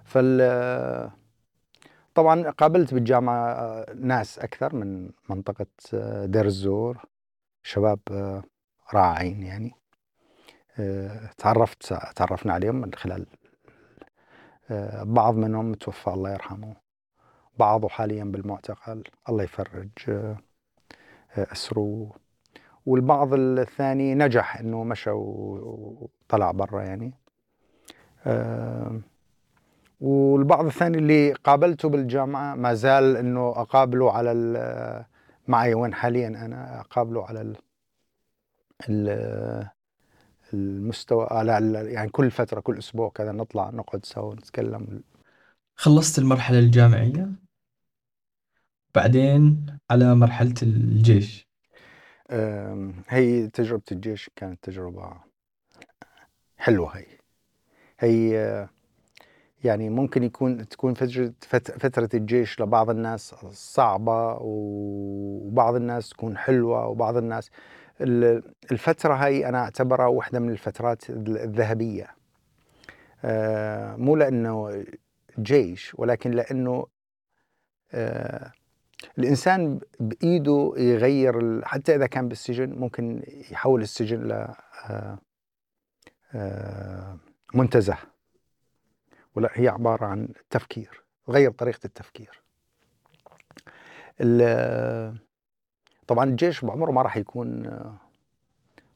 [0.04, 0.40] فال
[2.18, 7.04] طبعا قابلت بالجامعة آه، ناس أكثر من منطقة آه، دير الزور
[7.62, 8.42] شباب آه،
[8.94, 9.74] رائعين يعني.
[11.38, 13.26] تعرفت تعرفنا عليهم من خلال
[15.02, 16.76] بعض منهم توفى الله يرحمه.
[17.58, 19.04] بعضه حاليا بالمعتقل.
[19.28, 19.90] الله يفرج
[21.36, 22.12] أسره.
[22.86, 27.12] والبعض الثاني نجح إنه مشى وطلع برا يعني.
[30.00, 35.06] والبعض الثاني اللي قابلته بالجامعة ما زال إنه أقابله على
[35.48, 37.54] معي وين حاليا أنا أقابله على
[38.88, 39.68] ال
[40.54, 45.02] المستوى على يعني كل فترة كل أسبوع كذا نطلع نقعد سوا نتكلم.
[45.76, 47.32] خلصت المرحلة الجامعية؟
[48.94, 51.48] بعدين على مرحلة الجيش.
[53.08, 55.12] هي تجربة الجيش كانت تجربة
[56.56, 57.06] حلوة هي.
[58.00, 58.68] هي
[59.64, 60.94] يعني ممكن يكون تكون
[61.54, 67.50] فترة الجيش لبعض الناس صعبة وبعض الناس تكون حلوة وبعض الناس
[68.72, 72.06] الفترة هاي أنا أعتبرها واحدة من الفترات الذهبية.
[73.24, 74.84] آه، مو لأنه
[75.38, 76.86] جيش ولكن لأنه
[77.92, 78.52] آه،
[79.18, 84.54] الإنسان بإيده يغير حتى إذا كان بالسجن ممكن يحول السجن ل
[86.34, 87.18] آه،
[87.54, 87.96] منتزه.
[89.38, 92.42] ولا هي عبارة عن تفكير غير طريقة التفكير.
[96.06, 97.80] طبعا الجيش بعمره ما راح يكون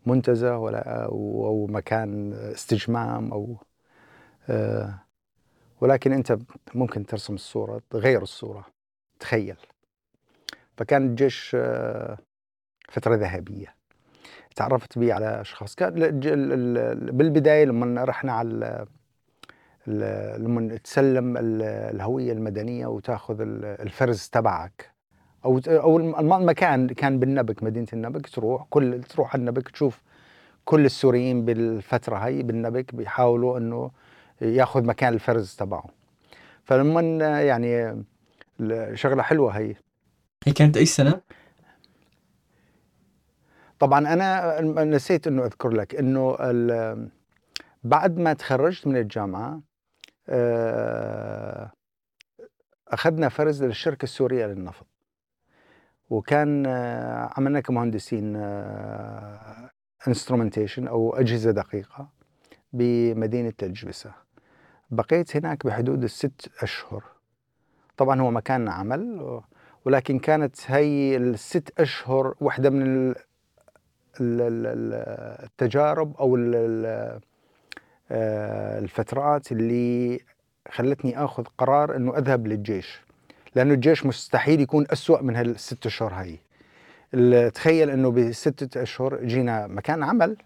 [0.07, 3.57] منتزه ولا أو مكان استجمام أو
[5.81, 6.39] ولكن أنت
[6.75, 8.67] ممكن ترسم الصورة تغير الصورة
[9.21, 9.57] تخيل.
[10.77, 11.57] فكان الجيش
[12.89, 13.75] فترة ذهبية.
[14.57, 15.75] تعرفت بي على أشخاص.
[15.75, 16.21] كان
[16.95, 18.87] بالبداية لما رحنا على
[19.87, 24.93] لما تسلم الهوية المدنية وتاخذ الفرز تبعك.
[25.45, 30.03] أو أو المكان كان بالنبك مدينة النبك تروح كل تروح النبك تشوف
[30.65, 33.91] كل السوريين بالفترة هاي بالنبك بيحاولوا إنه
[34.41, 35.85] ياخذ مكان الفرز تبعه
[36.65, 37.01] فلما
[37.43, 38.05] يعني
[38.95, 39.75] شغلة حلوة هي.
[40.47, 41.21] هي كانت أي سنة؟
[43.79, 46.37] طبعا أنا نسيت إنه أذكر لك إنه
[47.85, 49.61] بعد ما تخرجت من الجامعة
[52.89, 54.87] أخذنا فرز للشركة السورية للنفط.
[56.11, 58.37] وكان آه، عملنا كمهندسين
[60.09, 62.09] انسترومنتيشن آه، أو أجهزة دقيقة
[62.73, 64.13] بمدينة الجبسه
[64.91, 67.05] بقيت هناك بحدود الست أشهر.
[67.97, 69.41] طبعا هو مكان عمل
[69.85, 73.15] ولكن كانت هي الست أشهر واحدة من
[74.21, 77.21] التجارب أو آه،
[78.13, 80.21] الفترات اللي
[80.71, 83.01] خلتني آخذ قرار إنه أذهب للجيش.
[83.55, 86.39] لأنه الجيش مستحيل يكون أسوأ من هالست أشهر هاي.
[87.51, 90.37] تخيل إنه بستة أشهر جينا مكان عمل.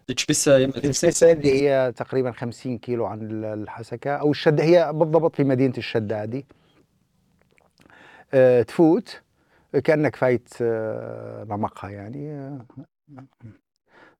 [0.67, 5.75] بس السيسة اللي هي تقريبا 50 كيلو عن الحسكة أو الشد هي بالضبط في مدينة
[5.79, 6.47] الشدادي
[8.35, 9.23] أه تفوت
[9.85, 11.45] كأنك فايت أه
[11.85, 12.33] يعني.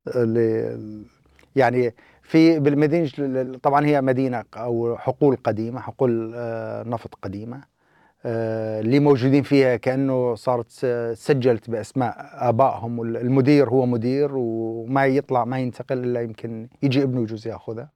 [0.09, 1.03] أه
[1.57, 1.95] يعني
[2.27, 7.61] في بالمدينة طبعا هي مدينة أو حقول قديمة حقول آه، نفط قديمة
[8.25, 10.71] آه، اللي موجودين فيها كأنه صارت
[11.13, 17.47] سجلت بأسماء آبائهم المدير هو مدير وما يطلع ما ينتقل إلا يمكن يجي ابنه يجوز
[17.49, 17.89] يأخذه.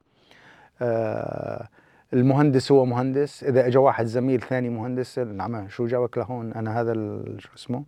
[0.83, 1.69] آه،
[2.12, 6.95] المهندس هو مهندس إذا اجى واحد زميل ثاني مهندس نعم شو جابك لهون؟ أنا هذا
[7.38, 7.85] شو اسمه؟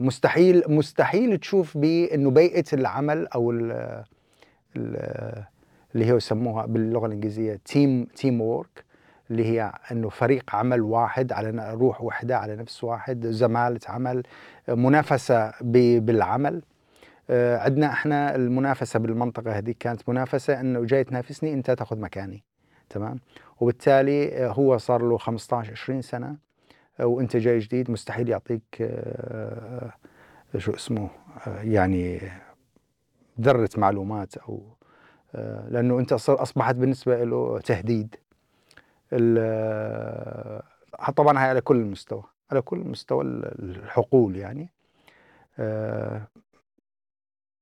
[0.00, 3.50] مستحيل مستحيل تشوف بانه بيئة العمل أو
[4.76, 8.84] اللي هي يسموها باللغة الإنجليزية team teamwork
[9.30, 14.22] اللي هي إنه فريق عمل واحد على روح واحدة على نفس واحد زمالة عمل
[14.68, 16.62] منافسة بالعمل.
[17.30, 22.42] آه، عندنا إحنا المنافسة بالمنطقة هذه كانت منافسة إنه جاي تنافسني أنت تاخذ مكاني.
[22.88, 23.18] تمام؟
[23.60, 26.36] وبالتالي آه، هو صار له 15 20 سنة
[27.00, 28.90] آه، وأنت جاي جديد مستحيل يعطيك
[30.58, 31.08] شو اسمه
[31.46, 32.20] يعني
[33.40, 34.62] ذرة معلومات أو
[35.34, 38.16] آه، لأنه أنت أصبحت بالنسبة له تهديد.
[39.12, 40.62] ال-
[41.16, 44.68] طبعا هاي على كل المستوى على كل مستوى ال- الحقول يعني.
[45.58, 46.22] آه،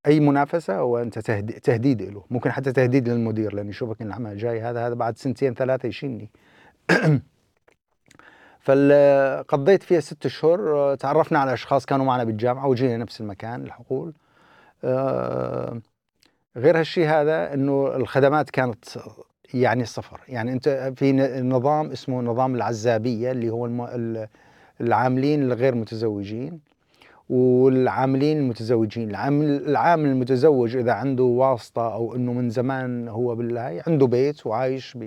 [0.07, 2.23] أي منافسة وانت تهدي- تهديد له.
[2.29, 6.29] ممكن حتى تهديد للمدير لأن يشوفك ان العمل جاي هذا هذا بعد سنتين ثلاثة يشيلني.
[8.59, 10.27] فقضيت فيها ست
[10.75, 14.09] آه، تعرفنا على أشخاص كانوا معنا بالجامعة وجينا نفس المكان الحقول.
[14.09, 14.28] آه،
[16.57, 18.85] غير هالشيء هذا إنه الخدمات كانت
[19.53, 21.11] يعني صفر يعني أنت في
[21.41, 23.65] نظام اسمه نظام العزابية اللي هو
[24.81, 26.59] العاملين الغير متزوجين
[27.29, 29.09] والعاملين المتزوجين.
[29.09, 34.97] العامل العامل المتزوج إذا عنده واسطة أو إنه من زمان هو بالهاي عنده بيت وعايش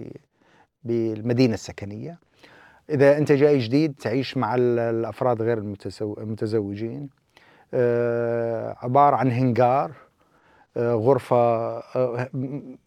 [0.84, 2.18] بالمدينة السكنية.
[2.90, 7.02] إذا أنت جاي جديد تعيش مع ال- الأفراد غير المتزو- المتزوجين.
[7.02, 7.21] آه،
[8.82, 9.92] عبارة عن هنجار
[10.76, 11.36] آه، غرفة
[11.78, 12.28] آه،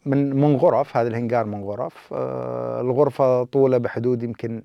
[0.06, 4.62] من من غرف هذا الهنجار من غرف آه، الغرفة طولها بحدود يمكن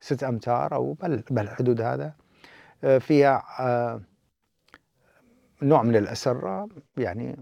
[0.00, 2.12] ست أمتار أو بل بالحدود هذا.
[2.84, 4.00] آه، فيها آه،
[5.62, 7.36] نوع من الأسرة يعني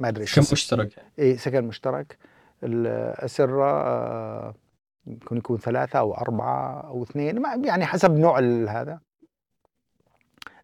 [0.00, 0.90] ما أدري اسم- مشترك.
[1.18, 2.18] إيه سكن مشترك.
[2.62, 4.54] الأسرة آه،
[5.06, 9.00] يمكن يكون ثلاثة أو أربعة أو اثنين يعني حسب نوع هذا.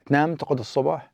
[0.06, 1.12] تنام تقعد الصبح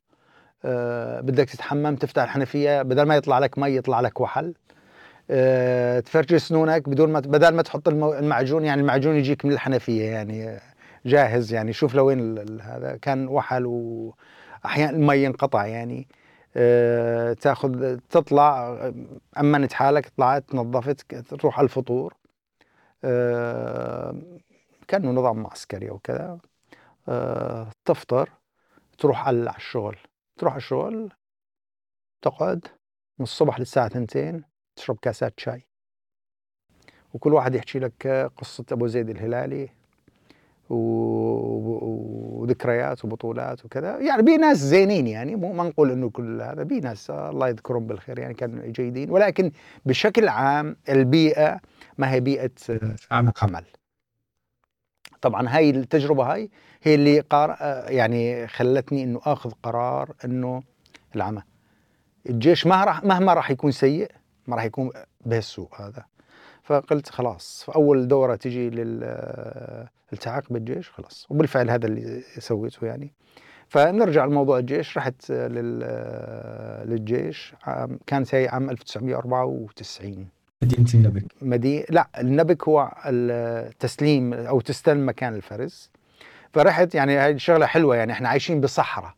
[0.65, 4.55] آه، بدك تتحمم تفتح الحنفية بدل ما يطلع لك مي يطلع لك وحل.
[5.31, 10.61] آه، تفرج سنونك بدون ما بدل ما تحط المعجون يعني المعجون يجيك من الحنفية يعني
[11.07, 16.09] جاهز يعني شوف لوين هذا كان وحل وأحيانا المي ينقطع يعني.
[16.57, 18.95] آه، تاخذ تطلع آه،
[19.41, 22.15] أمنت حالك طلعت نظفت تروح على الفطور.
[23.05, 24.15] آه،
[24.89, 26.39] كأنه نظام معسكري أو كذا.
[27.09, 28.31] آه، تفطر.
[28.99, 29.97] تروح على الشغل
[30.39, 31.13] تروح على الشغل
[32.23, 32.67] تقعد
[33.19, 34.45] من الصبح للساعة ثنتين
[34.77, 35.67] تشرب كاسات شاي.
[37.15, 39.69] وكل واحد يحكي لك قصة أبو زيد الهلالي
[42.41, 43.99] وذكريات وبطولات وكذا.
[43.99, 47.87] يعني بي ناس زينين يعني مو ما نقول إنه كل هذا بي ناس الله يذكرهم
[47.87, 49.11] بالخير يعني كانوا جيدين.
[49.11, 49.53] ولكن
[49.87, 51.61] بشكل عام البيئة
[51.99, 52.51] ما هي بيئة
[53.11, 53.65] عام عمل.
[55.21, 56.51] طبعا هاي التجربة هاي
[56.83, 57.57] هي اللي قار
[57.89, 60.63] يعني خلتني إنه آخذ قرار إنه
[61.17, 61.43] العمل.
[62.29, 64.11] الجيش ما راح مهما راح يكون سيء
[64.47, 64.91] ما راح يكون
[65.27, 66.05] بهالسوء هذا.
[66.63, 71.27] فقلت خلاص في اول دورة تجي للالتحاق بالجيش خلاص.
[71.31, 73.13] وبالفعل هذا اللي سويته يعني.
[73.69, 74.99] فنرجع لموضوع الجيش.
[74.99, 75.79] رحت لل
[76.89, 77.55] للجيش
[78.07, 80.29] كانت هي عام 1994
[80.63, 81.25] مدينة النبك.
[81.43, 85.91] مدي لا النبك هو التسليم أو تستلم مكان الفرز.
[86.53, 89.15] فرحت يعني هاي الشغله حلوة يعني إحنا عايشين بصحراء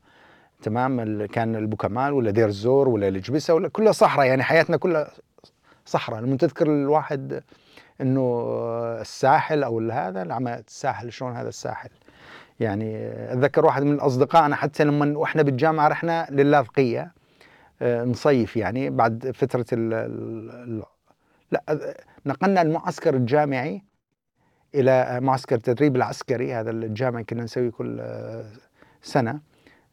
[0.63, 5.11] تمام؟ كان البوكمال ولا دير الزور ولا الجبسة ولا كلها صحراء يعني حياتنا كلها
[5.87, 6.21] صحراء.
[6.21, 7.43] لما تذكر الواحد
[8.01, 8.43] إنه
[9.01, 11.91] الساحل أو هذا العمى الساحل شلون هذا الساحل؟
[12.61, 12.97] يعني
[13.33, 17.13] أتذكر واحد من أصدقائنا حتى لما وإحنا بالجامعة رحنا للاذقيه
[17.83, 20.83] آه، نصيف يعني بعد فترة ال
[21.51, 21.95] لا
[22.27, 23.83] نقلنا المعسكر الجامعي
[24.75, 28.45] إلى معسكر التدريب العسكري هذا الجامعي كنا نسويه كل آه،
[29.03, 29.41] سنة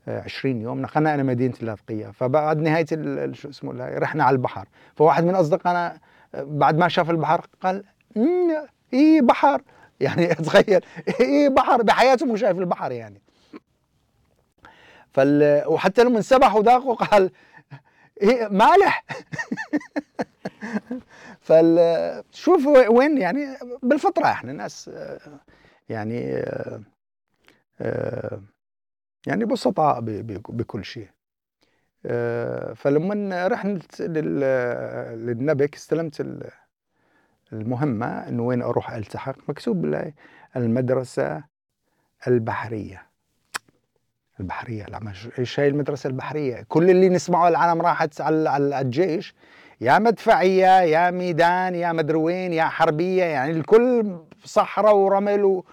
[0.07, 0.81] آه، 20 يوم.
[0.81, 2.85] نقلنا إلى مدينة اللاذقيه فبعد نهاية
[3.33, 4.67] شو اسمه رحنا على البحر.
[4.95, 5.99] فواحد من أصدقائنا
[6.35, 7.83] آه، بعد ما شاف البحر قال
[8.15, 9.61] "مم، إيه بحر.
[9.99, 10.79] يعني تخيل
[11.19, 11.81] إيه بحر.
[11.83, 13.21] بحياته مو شايف البحر يعني.
[15.11, 17.31] فال وحتى لما انسبح وذاقه قال
[18.21, 19.05] إيه مالح.
[21.47, 25.19] فال شوف وين يعني بالفطرة إحنا ناس آه،
[25.89, 26.81] يعني آه،
[27.81, 28.41] آه،
[29.27, 31.07] يعني بسطاء بكل شيء.
[32.75, 36.51] فلما رحت لل- للنبك استلمت ال-
[37.53, 39.86] المهمة انه وين أروح التحق مكتوب
[40.55, 41.43] المدرسة
[42.27, 43.07] البحرية.
[44.39, 46.65] البحرية لا إيش هي المدرسة البحرية.
[46.67, 49.36] كل اللي نسمعه العالم راحت على الجيش.
[49.81, 55.65] يا مدفعية يا ميدان يا مدري وين يا حربية يعني الكل صحراء ورمل و...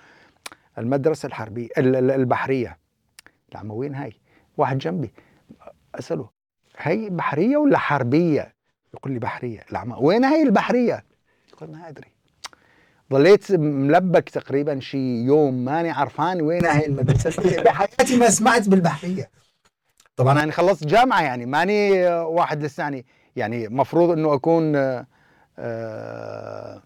[0.79, 2.79] المدرسة الحربية ال- ال- البحرية.
[3.55, 4.13] لا ما وين هاي؟
[4.57, 5.13] واحد جنبي.
[5.95, 6.29] أسأله
[6.79, 8.55] هي بحرية ولا حربية؟
[8.95, 11.05] يقول لي بحرية، لا ما وين هي البحرية؟
[11.53, 12.09] يقول ما أدري.
[13.13, 17.63] ظليت ملبك تقريبا شي يوم ماني عرفان وين هي المدرسة.
[17.65, 19.31] بحياتي ما سمعت بالبحرية.
[20.17, 23.07] طبعا أنا خلصت جامعة يعني ماني واحد لساني
[23.37, 25.07] يعني مفروض إنه أكون آه،
[25.59, 26.83] آه،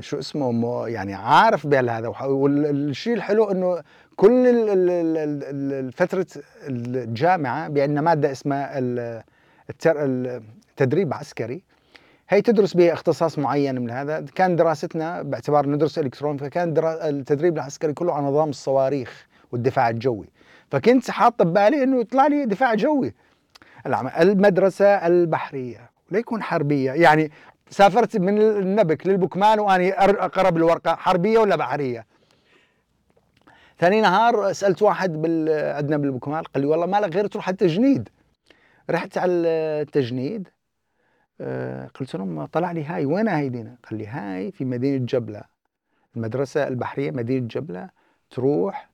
[0.00, 3.82] شو اسمه يعني عارف بهذا والشيء الحلو إنه
[4.16, 6.26] كل فترة
[6.68, 8.78] الجامعة بان مادة اسمها
[9.70, 11.62] التدريب عسكري.
[12.28, 14.20] هي تدرس باختصاص معين من هذا.
[14.34, 16.74] كان دراستنا باعتبار ندرس الكترون فكان.
[16.78, 20.28] التدريب العسكري كله على نظام الصواريخ والدفاع الجوي.
[20.70, 23.14] فكنت حاط ببالي إنه يطلع لي دفاع جوي.
[23.86, 26.92] المدرسة البحرية لا يكون حربية.
[26.92, 27.30] يعني
[27.70, 32.06] سافرت من النبك للبكمان وأني أقرب الورقه حربية ولا بحرية؟
[33.78, 35.74] ثاني نهار سألت واحد بال...
[35.76, 38.08] عندنا بالبكمال قال لي والله ما لك غير تروح التجنيد.
[38.90, 40.48] رحت على التجنيد
[41.40, 45.42] آه، قلت لهم طلع لي هاي وين هاي دينا؟ قال لي هاي في مدينة جبلة.
[46.16, 47.90] المدرسة البحرية مدينة جبلة
[48.30, 48.90] تروح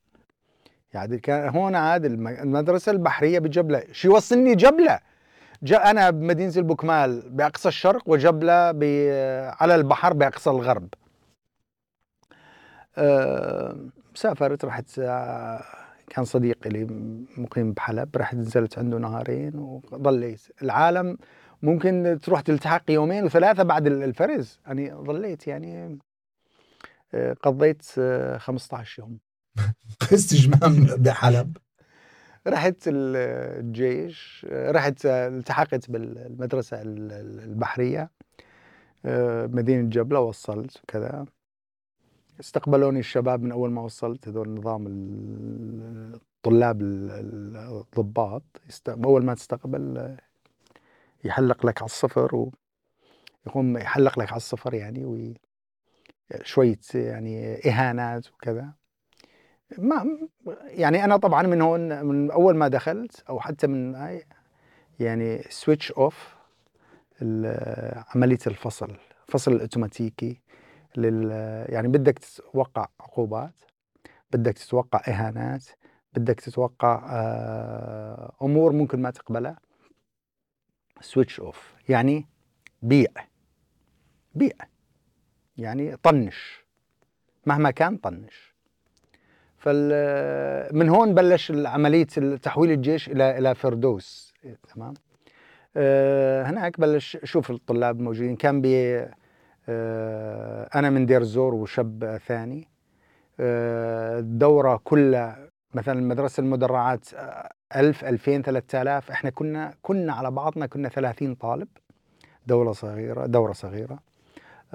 [0.95, 3.83] يعني كان هون عاد المدرسة البحرية بجبلة.
[3.93, 5.01] شو يوصلني جبلة.
[5.63, 8.73] جاء أنا بمدينة البكمال بأقصى الشرق وجبلة
[9.61, 10.89] على البحر بأقصى الغرب.
[12.99, 13.77] أه
[14.15, 15.01] سافرت رحت
[16.11, 16.85] كان صديق لي
[17.37, 20.41] مقيم بحلب رحت نزلت عنده نهارين وظليت.
[20.63, 21.19] العالم
[21.63, 24.61] ممكن تروح تلتحق يومين وثلاثة بعد الفرز.
[24.67, 25.99] يعني ظليت يعني
[27.15, 27.83] آه، قضيت
[28.39, 29.09] 15 آه،
[29.61, 31.57] يوم استجمام بحلب.
[32.47, 38.11] رحت الجيش رحت التحقت بالمدرسة البحرية
[39.55, 41.27] مدينة جبلة وصلت وكذا
[42.41, 44.85] استقبلوني الشباب من أول ما وصلت هذول نظام
[46.15, 48.43] الطلاب الضباط.
[48.89, 50.17] أول ما تستقبل
[51.25, 52.51] يحلق لك على الصفر
[53.47, 55.35] ويقوم يحلق لك على الصفر يعني وي
[56.43, 58.80] شوية يعني إهانات وكذا.
[59.79, 60.19] ما
[60.65, 63.97] يعني أنا طبعا من هون من أول ما دخلت أو حتى من
[65.01, 66.35] يعني switch off
[68.15, 68.97] عملية الفصل
[69.29, 70.41] الفصل الأوتوماتيكي
[70.97, 71.31] لل
[71.69, 73.55] يعني بدك تتوقع عقوبات
[74.33, 75.65] بدك تتوقع إهانات
[76.15, 79.59] بدك تتوقع آه، أمور ممكن ما تقبلها.
[81.01, 82.27] switch off يعني
[82.83, 83.11] بيع
[84.35, 84.57] بيع
[85.57, 86.65] يعني طنش.
[87.47, 88.50] مهما كان طنش.
[89.61, 92.05] فال من هون بلش عملية
[92.43, 94.35] تحويل الجيش إلى إلى فردوس.
[94.75, 94.95] تمام؟
[95.77, 98.37] أه هناك بلش شوف الطلاب موجودين.
[98.37, 99.07] كان بي
[99.69, 102.69] آه، أنا من دير الزور وشاب ثاني.
[103.41, 107.05] آه، الدورة كلها مثلا المدرسة المدرعات
[107.77, 111.69] 1000 2000 3000 إحنا كنا كنا على بعضنا كنا 30 طالب.
[112.47, 113.99] دورة صغيرة دورة صغيرة.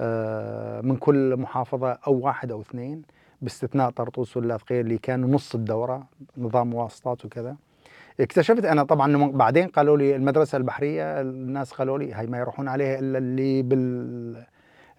[0.00, 3.02] آه، من كل محافظة أو واحد أو اثنين.
[3.42, 6.08] باستثناء طرطوس واللاذقية اللي كانوا نص الدورة
[6.38, 7.56] نظام واسطات وكذا.
[8.20, 12.98] اكتشفت أنا طبعا بعدين قالوا لي المدرسة البحرية الناس قالوا لي هاي ما يروحون عليها
[12.98, 14.46] إلا اللي بال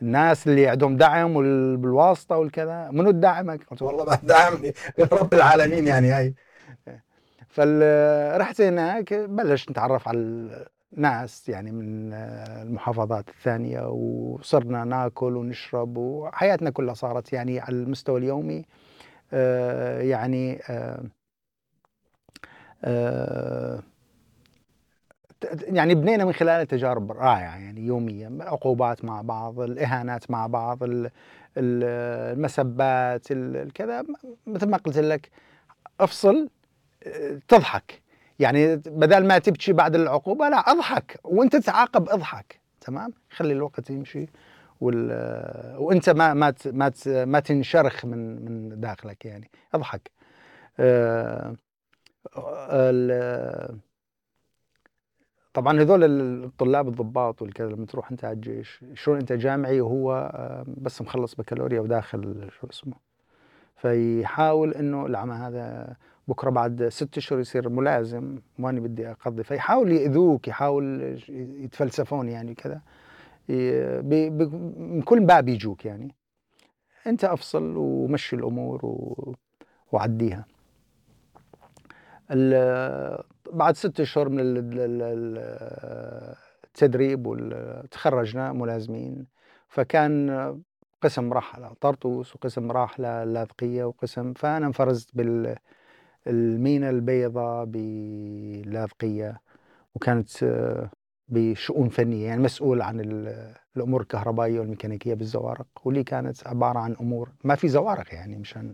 [0.01, 1.33] الناس اللي عندهم دعم
[1.77, 2.89] بالواسطة والكذا.
[2.91, 4.73] منو الداعمك؟ قلت والله ما دعمني
[5.11, 6.33] رب العالمين يعني هاي.
[7.49, 10.67] فرحت هناك بلشت نتعرف على
[10.97, 18.65] الناس يعني من المحافظات الثانية وصرنا ناكل ونشرب وحياتنا كلها صارت يعني على المستوى اليومي
[19.33, 21.03] آه، يعني آه،
[22.83, 23.83] آه،
[25.61, 30.79] يعني بنينا من خلالها تجارب رائعه يعني يوميا عقوبات مع بعض الإهانات مع بعض
[31.57, 34.03] المسبات الكذا
[34.47, 35.29] مثل ما قلت لك
[35.99, 36.49] أفصل
[37.47, 38.06] تضحك.
[38.39, 41.19] يعني بدل ما تبكي بعد العقوبة لا اضحك.
[41.23, 42.59] وانت تعاقب اضحك.
[42.81, 44.29] تمام؟ خلي الوقت يمشي
[44.81, 45.11] وال...
[45.77, 49.49] وانت ما ما ما ما تنشرخ من من داخلك يعني.
[49.73, 50.11] اضحك.
[50.79, 51.55] أه...
[55.53, 60.31] طبعا هذول الطلاب الضباط والكذا لما تروح انت على الجيش شلون انت جامعي وهو
[60.67, 62.93] بس مخلص بكالوريا وداخل شو اسمه
[63.77, 65.95] فيحاول إنه العمى هذا
[66.27, 72.81] بكرة بعد ست اشهر يصير ملازم ماني بدي أقضي فيحاول يأذوك يحاول يتفلسفون يعني كذا.
[73.49, 76.15] من كل باب يجوك يعني.
[77.07, 78.85] أنت أفصل ومشي الأمور
[79.91, 80.45] وعديها.
[83.53, 84.39] بعد ست اشهر من
[86.63, 89.25] التدريب وتخرجنا ملازمين.
[89.67, 90.61] فكان
[91.01, 95.09] قسم راح لطرطوس وقسم راح للاذقيه وقسم فأنا انفرزت
[96.27, 99.41] بالمينا البيضاء باللاذقيه
[99.95, 100.29] وكانت
[101.27, 102.99] بشؤون فنية يعني مسؤول عن
[103.77, 108.73] الأمور الكهربائية والميكانيكية بالزوارق واللي كانت عبارة عن أمور ما في زوارق يعني مشان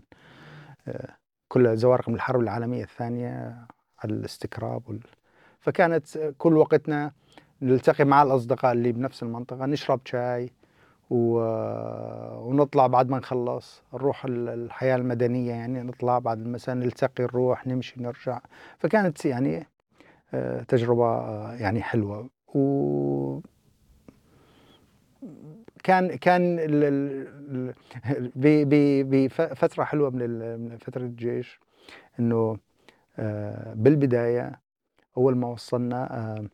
[1.48, 3.66] كل زوارق من الحرب العالمية الثانية
[4.04, 5.00] الاستكراب وال...
[5.60, 7.12] فكانت كل وقتنا
[7.62, 10.50] نلتقي مع الأصدقاء اللي بنفس المنطقة نشرب شاي
[11.10, 11.38] و...
[12.48, 18.40] ونطلع بعد ما نخلص نروح الحياة المدنية يعني نطلع بعد المساء نلتقي نروح نمشي نرجع.
[18.78, 19.66] فكانت يعني
[20.34, 22.28] آه، تجربة آه، يعني حلوة.
[22.54, 23.40] و
[25.84, 27.74] كان كان ال- ال-
[28.10, 31.60] ال- ب- ب- بفترة حلوة من فترة الجيش
[32.18, 32.56] إنه
[33.18, 34.60] آه، بالبداية
[35.16, 36.48] أول ما وصلنا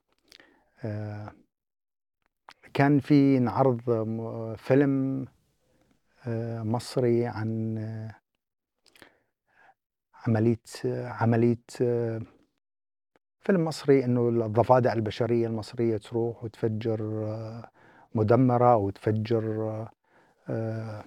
[2.75, 3.81] كان في انعرض
[4.59, 5.27] فيلم
[6.27, 8.15] آه، مصري عن آه،
[10.27, 10.61] عملية
[11.07, 12.21] عملية آه،
[13.41, 17.01] فيلم مصري إنه الضفادع البشرية المصرية تروح وتفجر
[18.15, 19.91] مدمرة أو تفجر آه،
[20.49, 21.05] آه،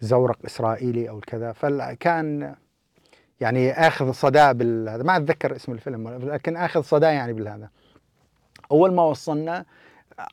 [0.00, 1.52] زورق إسرائيلي أو كذا.
[1.52, 2.54] فكان
[3.40, 7.70] يعني آخذ صدى بال ما أتذكر اسم الفيلم لكن آخذ صدى يعني بالهذا.
[8.72, 9.64] أول ما وصلنا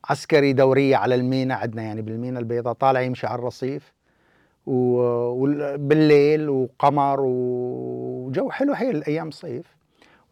[0.09, 3.93] عسكري دوريه على المينا عندنا يعني بالمينا البيضاء طالع يمشي على الرصيف
[4.65, 9.75] وبالليل وقمر وجو حلو حيل أيام الصيف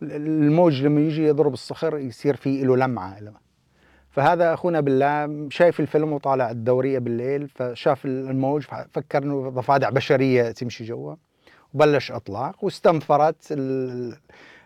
[0.01, 3.33] الموج لما يجي يضرب الصخر يصير فيه له لمعة له
[4.09, 10.83] فهذا أخونا بالله شايف الفيلم وطالع الدورية بالليل فشاف الموج فكر إنه ضفادع بشرية تمشي
[10.83, 11.15] جوا.
[11.73, 14.17] وبلش إطلاق واستنفرت ال-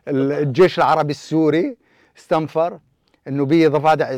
[0.07, 1.77] ال- الجيش العربي السوري
[2.17, 2.79] استنفر.
[3.27, 4.09] إنه بي ضفادع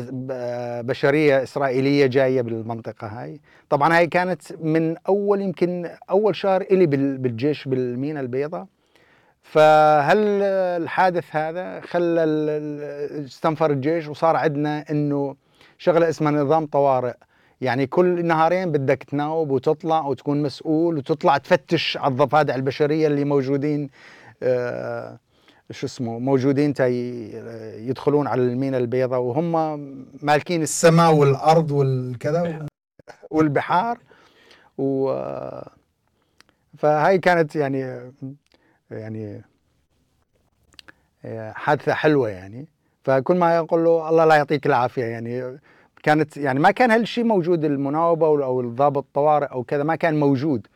[0.82, 3.40] بشرية إسرائيلية جاية بالمنطقة هاي.
[3.70, 8.66] طبعا هاي كانت من أول يمكن أول شهر إلي بال- بالجيش بالمينا البيضاء.
[9.42, 10.18] فهل
[10.82, 12.24] الحادث هذا خلى
[13.24, 15.36] استنفر الجيش وصار عندنا إنه
[15.78, 17.14] شغلة اسمها نظام طوارئ؟
[17.60, 23.90] يعني كل نهارين بدك تناوب وتطلع وتكون مسؤول وتطلع تفتش على الضفادع البشرية اللي موجودين
[24.42, 25.18] آه
[25.70, 26.94] شو اسمه موجودين تاي
[27.88, 29.52] يدخلون على المينا البيضاء وهم
[30.22, 32.66] مالكين الس- السماء والأرض والكذا
[33.30, 33.98] والبحار
[34.78, 35.12] و
[36.78, 38.10] فهاي كانت يعني
[38.90, 39.42] يعني
[41.54, 42.66] حادثة حلوة يعني.
[43.04, 45.58] فكل ما يقول له الله لا يعطيك العافية يعني
[46.02, 50.66] كانت يعني ما كان هالشيء موجود المناوبة أو الضابط الطوارئ أو كذا ما كان موجود.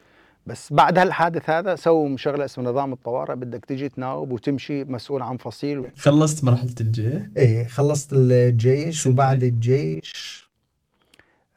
[0.47, 5.36] بس بعد هالحادث هذا سووا شغله اسمها نظام الطوارئ بدك تجي تناوب وتمشي مسؤول عن
[5.36, 5.90] فصيل.
[5.97, 10.45] خلصت مرحلة الجيش؟ إيه خلصت الجيش وبعد الجيش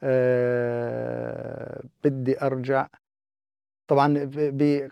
[0.02, 2.86] أه بدي أرجع.
[3.88, 4.88] طبعا ب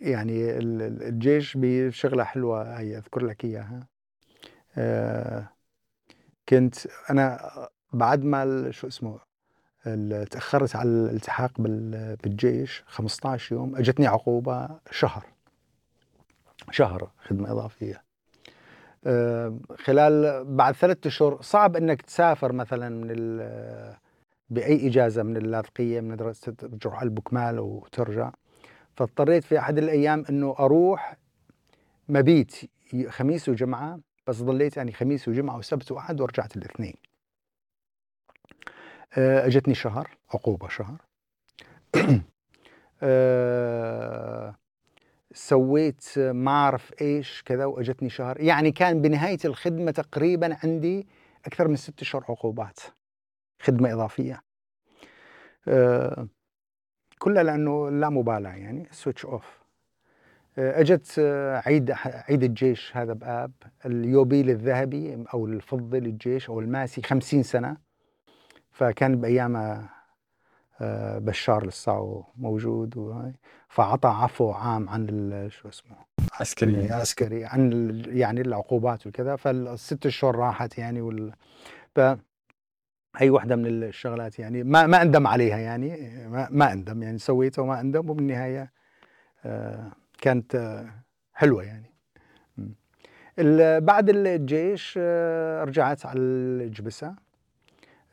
[0.00, 3.86] يعني ال- ال- الجيش بشغلة حلوة هي أذكر لك إياها.
[4.78, 5.48] أه
[6.48, 6.74] كنت
[7.10, 7.40] أنا
[7.92, 9.20] بعد ما ال- شو اسمه
[10.30, 15.26] تأخرت على الالتحاق بال- بالجيش 15 يوم أجتني عقوبة شهر.
[16.70, 18.02] شهر خدمة إضافية.
[19.84, 23.36] خلال بعد ثلاثة اشهر صعب إنك تسافر مثلا من
[24.50, 28.30] بأي إجازة من اللاذقية من مدرسة تروح البكمال وترجع.
[28.96, 31.16] فاضطريت في أحد الأيام إنه أروح
[32.08, 32.56] مبيت
[33.08, 36.94] خميس وجمعة بس ضليت يعني خميس وجمعة وسبت وأحد ورجعت الاثنين.
[39.18, 40.96] أجتني شهر عقوبة شهر.
[43.02, 44.54] آه،
[45.32, 48.40] سويت ما أعرف إيش كذا وأجتني شهر.
[48.40, 51.06] يعني كان بنهاية الخدمة تقريبا عندي
[51.46, 52.80] أكثر من ست اشهر عقوبات
[53.62, 54.42] خدمة إضافية.
[55.68, 56.28] آه،
[57.18, 59.60] كلها لأنه لا مبالاة يعني switch off
[60.58, 63.52] أجت آه، عيد عيد الجيش هذا بآب.
[63.86, 67.89] اليوبيل الذهبي أو الفضي للجيش أو الماسي 50 سنة.
[68.80, 69.88] فكان بايامها
[70.80, 73.34] آه، بشار لسه موجود وهاي.
[73.68, 75.96] فعطى عفو عام عن ال- شو اسمه
[76.40, 79.36] عسكري عسكري عن يعني العقوبات وكذا.
[79.36, 81.32] فالست اشهر راحت يعني وال
[81.94, 82.00] ف
[83.16, 87.62] هي واحدة من الشغلات يعني ما ما أندم عليها يعني ما, ما أندم يعني سويتها
[87.62, 88.10] وما أندم.
[88.10, 88.72] وبالنهاية
[89.44, 90.90] آه، كانت آه،
[91.34, 91.90] حلوة يعني.
[93.80, 94.98] بعد الجيش
[95.68, 97.29] رجعت على الجبسة.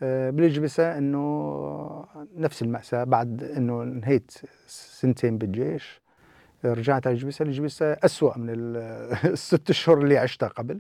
[0.02, 4.32] بالجبسه إنه نفس المأساة بعد إنه انهيت
[4.68, 6.02] سنتين بالجيش.
[6.66, 8.78] رجعت على الجبسة الجبسة أسوأ من ال-
[9.34, 10.80] الست أشهر اللي عشتها قبل.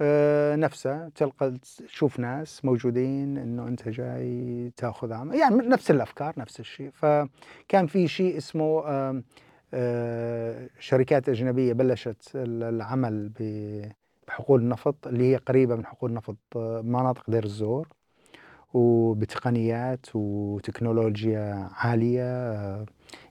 [0.00, 1.54] آه، نفسها تلقى
[1.86, 6.90] تشوف ناس موجودين إنه أنت جاي تأخذ عمل يعني نفس الأفكار نفس الشيء.
[6.94, 8.82] فكان في شيء اسمه
[9.74, 13.30] آه، شركات أجنبية بلشت ال- العمل
[14.28, 17.88] بحقول النفط اللي هي قريبة من حقول النفط آه، مناطق دير الزور.
[18.74, 22.86] وبتقنيات وتكنولوجيا عالية آه،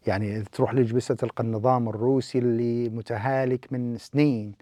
[0.07, 4.55] يعني تروح لجبسة تلقى النظام الروسي اللي متهالك من سنين.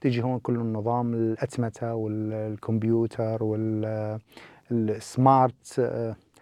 [0.00, 3.44] تجي هون كل النظام الأتمتة والكمبيوتر
[4.70, 5.80] والسمارت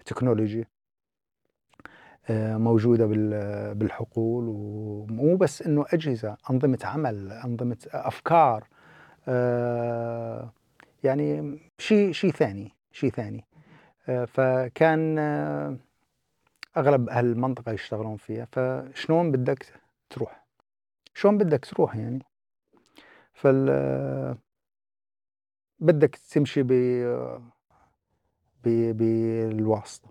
[0.07, 0.65] تكنولوجي
[2.31, 4.45] آه، موجودة بال- بالحقول.
[4.49, 8.65] ومو بس إنه أجهزة أنظمة عمل أنظمة أفكار
[9.29, 10.53] آه،
[11.05, 13.39] يعني شيء شيء ثاني شيء ثاني.
[13.39, 13.54] آه،
[14.07, 15.77] فكان آه،
[16.77, 18.45] أغلب أهل المنطقة يشتغلون فيها.
[18.53, 19.81] فشلون بدك
[20.11, 20.47] تروح؟
[21.15, 22.25] شلون بدك تروح يعني؟
[23.33, 24.39] فال
[25.79, 26.73] بدك تمشي ب
[28.65, 30.09] ب- بالواسطة.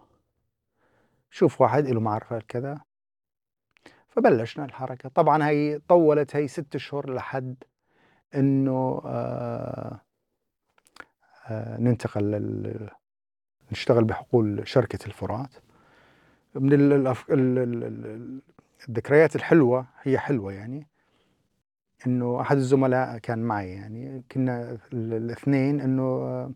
[1.29, 2.81] شوف واحد له معرفة كذا
[4.09, 5.09] فبلشنا الحركة.
[5.09, 7.63] طبعا هي طولت هي ست اشهر لحد
[8.35, 10.01] إنه آه
[11.47, 12.89] آه ننتقل لل
[13.71, 15.49] نشتغل بحقول شركة الفرات.
[16.55, 16.73] من
[18.89, 20.87] الذكريات الحلوة هي حلوة يعني.
[22.07, 24.23] إنه أحد الزملاء كان معي يعني.
[24.31, 26.49] كنا ال- الاثنين إنه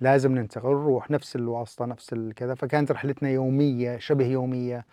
[0.00, 4.86] لازم ننتقل نروح نفس الواسطة نفس الكذا فكانت رحلتنا يومية شبه يومية.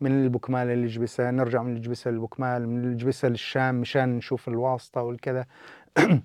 [0.00, 5.46] من البكمال للجبسة نرجع من الجبسة للبكمال من الجبسة للشام مشان نشوف الواسطة والكذا.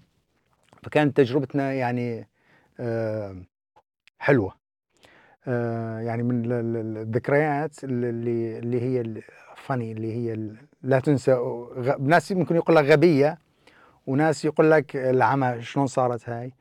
[0.83, 2.27] فكانت تجربتنا يعني
[2.79, 3.43] آه،
[4.19, 4.51] حلوة.
[4.51, 4.60] آه،
[5.47, 9.21] يعني من ال- ال- الذكريات اللي اللي هي
[9.55, 10.49] فاني اللي هي
[10.83, 11.37] لا تنسى.
[11.99, 13.37] ناس ممكن يقول لك غبية
[14.07, 16.53] وناس يقول لك العمى شلون صارت هاي.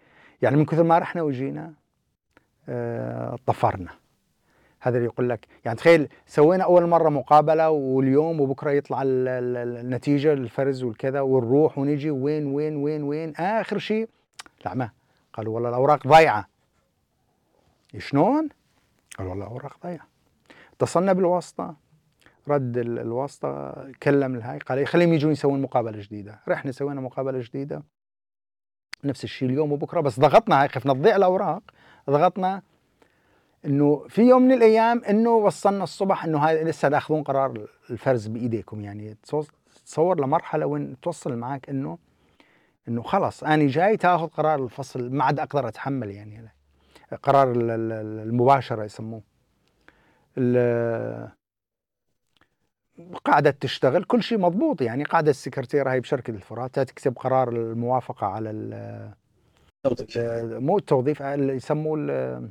[0.43, 1.73] يعني من كثر ما رحنا وجينا
[2.69, 3.91] آه، طفرنا.
[4.81, 5.47] هذا اللي يقول لك.
[5.65, 11.79] يعني تخيل سوينا أول مرة مقابلة واليوم وبكرة يطلع ال- ال- النتيجة الفرز والكذا ونروح
[11.79, 13.33] ونجي وين وين وين وين.
[13.37, 14.09] آخر شيء
[14.63, 14.91] العمى
[15.33, 16.49] قالوا والله الأوراق ضايعة.
[17.99, 18.49] شلون؟
[19.21, 20.07] قال والله الأوراق ضايعه
[20.73, 21.77] اتصلنا بالواسطة
[22.49, 26.41] رد ال- الواسطة كلم الهاي قال إيه، خليهم يجون يسوون مقابلة جديدة.
[26.49, 27.83] رحنا سوينا مقابلة جديدة.
[29.05, 31.63] نفس الشيء اليوم وبكرة بس ضغطنا هاي خفنا تضيع الأوراق
[32.11, 32.63] ضغطنا
[33.65, 38.81] إنه في يوم من الأيام إنه وصلنا الصبح إنه هاي لسه تاخذون قرار الفرز بإيديكم.
[38.81, 39.17] يعني
[39.87, 41.99] تصور- لمرحلة وين توصل معك انه
[42.89, 46.53] إنه خلاص أنا جاي تاخذ قرار الفصل ما عاد أقدر أتحمل يعني.
[47.23, 49.23] قرار ال- ال- المباشرة يسموه.
[53.25, 54.83] قاعدة تشتغل كل شيء مضبوط.
[54.83, 59.15] يعني قاعدة السكرتيرة هي بشركة الفرات تكتب قرار الموافقة على ال-
[60.65, 62.51] مو التوظيف اللي يسموه ال-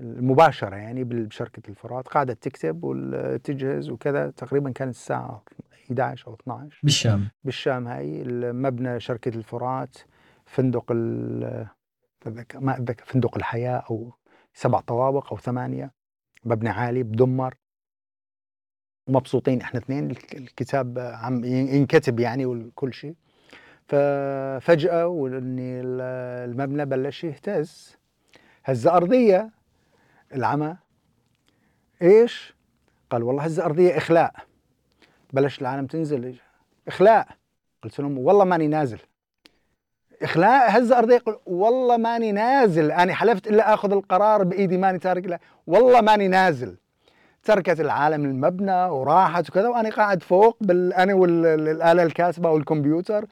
[0.00, 2.08] المباشرة يعني بشركة الفرات.
[2.08, 4.30] قاعدة تكتب وتجهز وكذا.
[4.30, 7.28] تقريبا كانت الساعة 11 أو 12 بالشام.
[7.44, 9.96] بالشام هاي المبنى شركة الفرات
[10.46, 10.84] فندق
[12.26, 14.12] أتذكر- ما أتذكر فندق الحياة أو
[14.54, 15.92] سبع طوابق أو ثمانية
[16.44, 17.54] مبنى عالي بدمر.
[19.08, 23.14] ومبسوطين إحنا اثنين الك- الكتاب عم ين- ينكتب يعني وكل شيء.
[23.86, 26.00] ففجأة وإني ال-
[26.50, 27.96] المبنى بلش يهتز.
[28.64, 29.50] هزة أرضية.
[30.34, 30.76] العمى
[32.02, 32.54] إيش؟
[33.10, 34.34] قال والله هزة أرضية إخلاء.
[35.32, 36.40] بلش العالم تنزل
[36.88, 37.28] إخلاء.
[37.82, 38.98] قلت لهم والله ماني نازل.
[40.22, 45.26] إخلاء هزة أرضية قل والله ماني نازل أنا حلفت إلا آخذ القرار بإيدي ماني تارك
[45.26, 45.38] له.
[45.66, 46.76] والله ماني نازل.
[47.44, 50.94] تركت العالم المبنى وراحت وكذا وأنا قاعد فوق بال...
[50.94, 53.24] أنا والاله الكاتبه والكمبيوتر.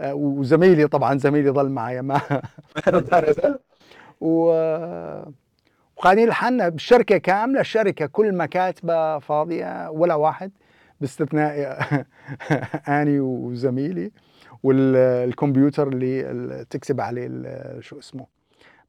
[0.00, 2.20] آه، وزميلي طبعا زميلي ظل معي ما
[4.20, 4.50] و
[5.96, 10.50] وقاعدين لحالنا بالشركة كاملة الشركة كل مكاتبه فاضية ولا واحد
[11.00, 11.78] باستثناء
[12.88, 14.12] أني وزميلي.
[14.64, 17.28] والكمبيوتر اللي ال- تكتب عليه
[17.80, 18.26] شو اسمه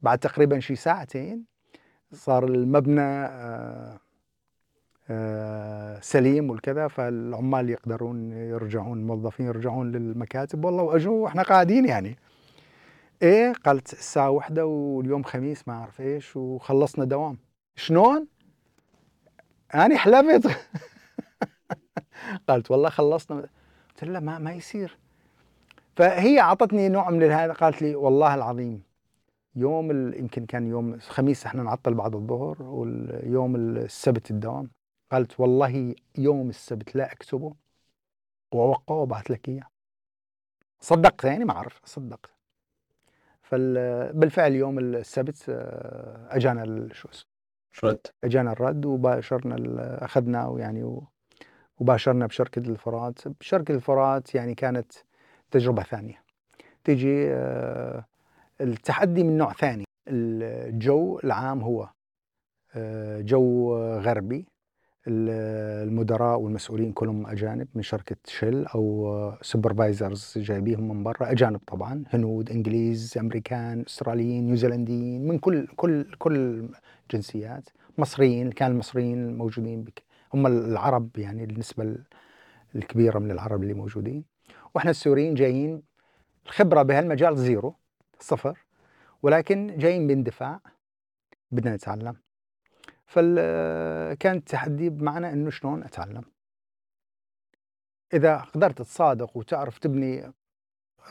[0.02, 1.44] بعد تقريبا شي ساعتين
[2.12, 4.00] صار المبنى آه،
[5.10, 10.64] آه، سليم والكذا فالعمال يقدرون يرجعون الموظفين يرجعون للمكاتب.
[10.64, 12.16] والله واجوا وإحنا قاعدين يعني.
[13.22, 17.38] إيه قالت الساعة واحدة واليوم خميس ما أعرف إيش وخلصنا دوام.
[17.76, 18.26] شلون؟
[19.74, 20.50] أنا حلفت.
[22.48, 23.36] قالت والله خلصنا.
[23.88, 24.98] قلت لها ما ما يصير.
[25.96, 28.82] فهي أعطتني نوع من هذا قالت لي والله العظيم
[29.54, 29.90] يوم.
[30.14, 34.70] يمكن كان يوم الخميس إحنا نعطل بعد الظهر واليوم السبت الدوام.
[35.12, 37.54] قالت والله يوم السبت لا أكتبه.
[38.52, 39.66] واوقعه وابعث لك إياه.
[40.80, 42.30] صدقت يعني؟ ما أعرف صدقت.
[43.42, 51.02] فبالفعل يوم السبت آه، أجانا ال- شو اسمه رد؟ أجانا الرد وباشرنا أخذناه يعني
[51.78, 53.28] وباشرنا بشركة الفرات.
[53.28, 54.92] بشركة الفرات يعني كانت
[55.58, 56.22] تجربة ثانية.
[56.84, 58.04] تجي آه،
[58.60, 59.84] التحدي من نوع ثاني.
[60.08, 61.88] الجو العام هو
[62.74, 64.46] آه، جو غربي.
[65.08, 71.30] ال- المدراء والمسؤولين كلهم أجانب من شركة شل أو supervisors جايبيهم من برا.
[71.30, 76.68] أجانب طبعا هنود إنجليز أمريكان أستراليين نيوزيلنديين من كل كل كل
[77.04, 80.02] الجنسيات مصريين كان المصريين موجودين بك.
[80.34, 82.04] هم العرب يعني النسبة ال-
[82.76, 84.24] الكبيرة من العرب اللي موجودين.
[84.76, 85.82] وإحنا السوريين جايين
[86.46, 87.76] الخبرة بهالمجال zero
[88.20, 88.64] صفر
[89.22, 90.60] ولكن جايين باندفاع
[91.50, 92.16] بدنا نتعلم.
[93.06, 96.24] فكان التحدي بمعنى إنه شلون أتعلم؟
[98.14, 100.32] إذا قدرت تصادق وتعرف تبني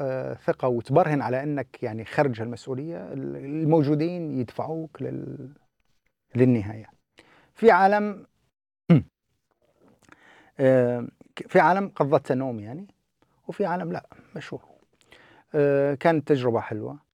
[0.01, 5.53] آه، ثقة وتبرهن على إنك يعني خرج المسؤوليه الموجودين يدفعوك لل...
[6.35, 6.89] للنهاية.
[7.53, 8.27] في عالم
[10.59, 11.07] آه،
[11.47, 12.94] في عالم قضت نوم يعني.
[13.47, 14.61] وفي عالم لا مشهور.
[15.55, 17.05] آه، كانت تجربة حلوة.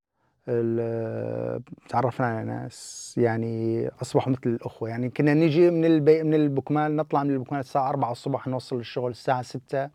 [0.47, 4.89] ال- تعرفنا على ناس يعني أصبحوا مثل الأخوة.
[4.89, 9.11] يعني كنا نجي من البي من البكمال نطلع من البكمال الساعة 4 الصبح نوصل الشغل
[9.11, 9.89] الساعة 6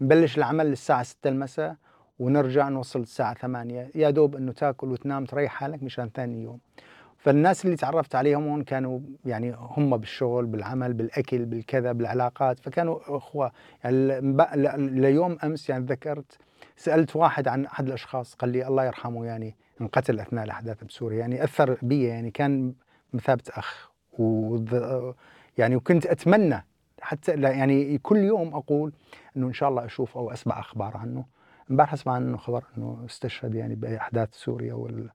[0.00, 1.76] نبلش العمل الساعة 6 المساء
[2.18, 6.58] ونرجع نوصل الساعة 8 يا دوب إنه تاكل وتنام تريح حالك مشان ثاني يوم.
[7.20, 13.52] فالناس اللي تعرفت عليهم هون كانوا يعني هم بالشغل بالعمل بالأكل بالكذا بالعلاقات فكانوا إخوة.
[13.84, 14.20] يعني
[15.00, 16.38] ليوم أمس يعني ذكرت
[16.76, 21.18] سألت واحد عن أحد الأشخاص قال لي الله يرحمه يعني انقتل أثناء الأحداث بسوريا.
[21.18, 22.74] يعني أثر بي يعني كان
[23.12, 23.90] مثابة أخ.
[24.18, 25.14] وذ-
[25.58, 26.64] يعني وكنت أتمنى
[27.00, 28.92] حتى يعني كل يوم أقول
[29.36, 31.24] إنه إن شاء الله أشوف أو أسمع أخبار عنه.
[31.70, 35.10] امبارح أسمع عنه خبر إنه استشهد يعني بأحداث سوريا وال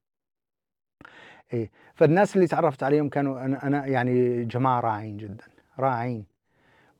[1.53, 1.69] إيه.
[1.95, 5.43] فالناس اللي تعرفت عليهم كانوا أنا أنا يعني جماعة راعين جدا
[5.79, 6.25] راعين.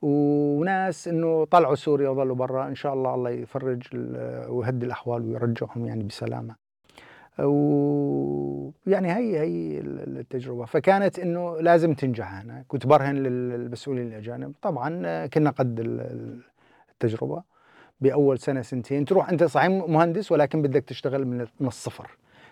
[0.02, 3.82] وناس إنه طلعوا سوريا وظلوا برا إن شاء الله الله يفرج
[4.48, 6.54] ويهدي الأحوال ويرجعهم يعني بسلامة.
[7.38, 10.64] ويعني هي هي التجربة.
[10.64, 14.54] فكانت إنه لازم تنجح هنا كنت برهن للمسؤولين الأجانب.
[14.62, 16.40] طبعا كنا قد ال-
[16.90, 17.42] التجربة.
[18.00, 21.24] بأول سنة سنتين تروح أنت صحيح مهندس ولكن بدك تشتغل
[21.60, 22.10] من الصفر.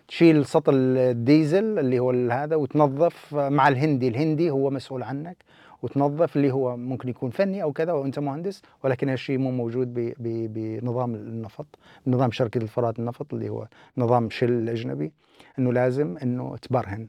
[0.08, 4.08] تشيل سطل الديزل اللي هو هذا وتنظف مع الهندي.
[4.08, 5.36] الهندي هو مسؤول عنك
[5.82, 11.14] وتنظف اللي هو ممكن يكون فني أو كذا وأنت مهندس ولكن هالشيء مو موجود بنظام
[11.14, 11.66] النفط
[12.06, 15.12] نظام شركة الفرات النفط اللي هو نظام شل الاجنبي
[15.58, 17.08] إنه لازم إنه تبرهن.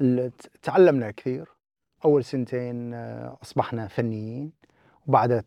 [0.00, 0.32] ال-
[0.62, 1.48] تعلمنا كثير.
[2.04, 4.52] أول سنتين آه، أصبحنا فنيين
[5.06, 5.44] وبعدها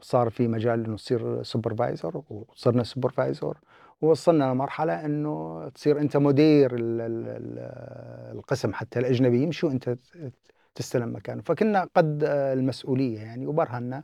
[0.00, 3.56] صار في مجال إنه تصير supervisor وصرنا supervisor
[4.02, 9.96] ووصلنا لمرحلة إنه تصير أنت مدير ال- ال- ال- القسم حتى الأجنبي يمشي وأنت
[10.74, 11.42] تستلم مكانه.
[11.42, 14.02] فكنا قد آه، المسؤولية يعني وبرهنا.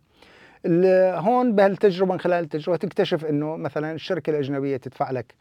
[1.19, 5.35] هون بهالتجربة من خلال التجربة تكتشف إنه مثلا الشركة الأجنبية تدفع لك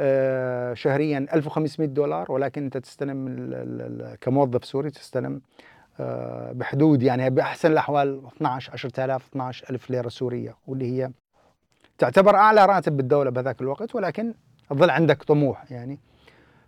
[0.00, 5.40] آه، شهريا 1500 دولار ولكن أنت تستلم كموظف سوري تستلم
[6.52, 11.10] بحدود يعني بأحسن الأحوال 12 10000 12000 ليرة سورية واللي هي
[11.98, 14.34] تعتبر أعلى راتب بالدولة بهذاك الوقت ولكن
[14.72, 15.98] ظل عندك طموح يعني.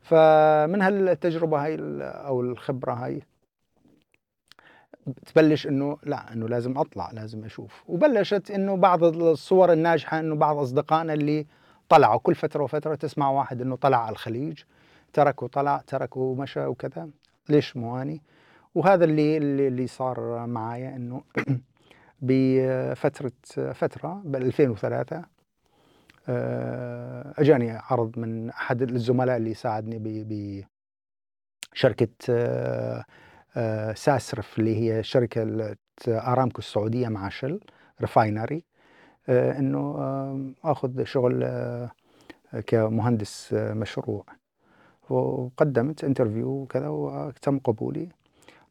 [0.01, 3.22] فمن هالتجربة هاي أو الخبرة هاي
[5.26, 7.85] تبلش إنه لا إنه لازم أطلع لازم أشوف.
[7.87, 11.47] وبلشت إنه بعض الصور الناجحة إنه بعض أصدقائنا اللي
[11.89, 14.59] طلعوا كل فترة وفترة تسمع واحد إنه طلع على الخليج
[15.12, 17.09] ترك وطلع ترك ومشى وكذا.
[17.49, 18.22] ليش مو اني
[18.75, 19.37] وهذا اللي
[19.68, 21.23] اللي صار معايا إنه
[22.23, 23.33] بفترة
[23.73, 25.25] فترة ب 2003
[26.29, 29.99] آه، أجاني عرض من أحد الزملاء اللي ساعدني
[31.75, 33.05] بشركه آه،
[33.57, 35.75] آه، SASREF اللي هي شركة
[36.09, 37.61] ارامكو السعودية مع Shell
[38.01, 38.64] Refinery
[39.29, 39.97] إنه
[40.64, 41.45] آخذ شغل
[42.66, 44.25] كمهندس مشروع.
[45.11, 48.09] وقدمت interview وكذا وتم قبولي.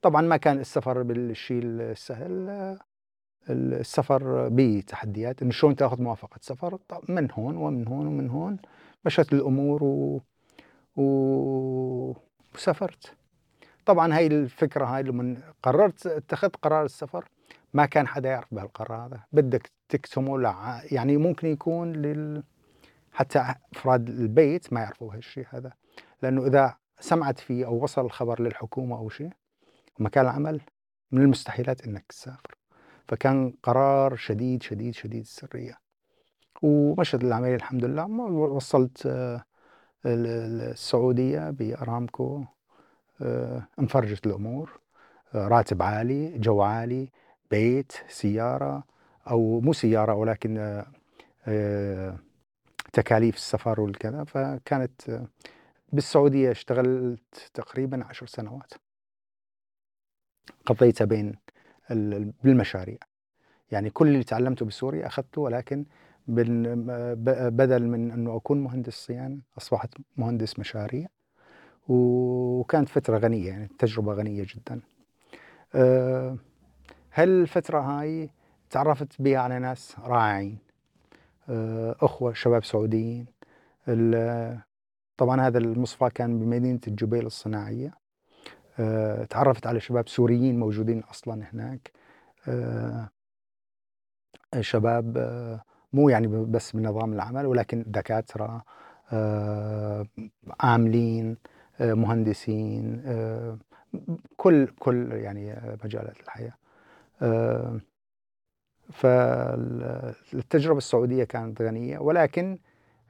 [0.01, 2.77] طبعا ما كان السفر بالشيء السهل
[3.49, 6.79] السفر بتحديات إنه شلون تأخذ موافقة سفر؟
[7.09, 8.57] من هون ومن هون ومن هون
[9.05, 10.21] مشت الأمور و...
[10.95, 12.15] و...
[12.55, 13.13] وسافرت.
[13.85, 17.25] طبعا هاي الفكرة هاي لما قررت اتخذت قرار السفر
[17.73, 19.19] ما كان حدا يعرف بهالقرار هذا.
[19.31, 20.81] بدك تكتمه لع...
[20.91, 22.43] يعني ممكن يكون لل
[23.11, 25.71] حتى أفراد البيت ما يعرفوا هالشيء هذا.
[26.23, 29.29] لأنه إذا سمعت فيه أو وصل الخبر للحكومة أو شيء
[29.99, 30.61] مكان العمل
[31.11, 32.55] من المستحيلات إنك تسافر.
[33.07, 35.79] فكان قرار شديد شديد شديد السرية.
[36.61, 39.43] ومشت العملية الحمد لله وصلت آه،
[40.05, 42.43] ال- ال- السعودية بأرامكو
[43.21, 44.79] آه، انفرجت الأمور.
[45.35, 47.09] آه، راتب عالي جو عالي
[47.51, 48.83] بيت سيارة
[49.29, 50.83] أو مو سيارة ولكن
[52.93, 54.23] تكاليف السفر والكذا.
[54.23, 55.21] فكانت
[55.93, 58.73] بالسعودية اشتغلت تقريبا عشر سنوات.
[60.65, 61.35] قضيتها بين
[61.91, 62.97] ال- ال- بالمشاريع.
[63.71, 65.85] يعني كل اللي تعلمته بسوريا أخذته ولكن
[66.27, 71.07] بدل من انه أكون مهندس صيانة أصبحت مهندس مشاريع.
[71.87, 74.81] وكانت فترة غنية يعني تجربة غنية جدا.
[75.75, 76.37] أه،
[77.13, 78.29] هالفتره هاي
[78.69, 80.57] تعرفت بها على ناس رائعين
[81.49, 83.25] أه، أخوة شباب سعوديين.
[85.17, 87.87] طبعا هذا المصفى كان بمدينة الجبيل الصناعية.
[87.87, 87.93] آه،
[89.29, 91.91] تعرفت على شباب سوريين موجودين أصلا هناك.
[92.47, 93.09] آه،
[94.61, 95.63] شباب آه،
[95.93, 98.63] مو يعني بس بنظام العمل ولكن دكاترة
[100.59, 101.37] عاملين
[101.79, 103.03] مهندسين
[104.37, 106.53] كل كل يعني مجالات الحياة.
[108.91, 112.57] فالتجربة السعودية كانت غنية ولكن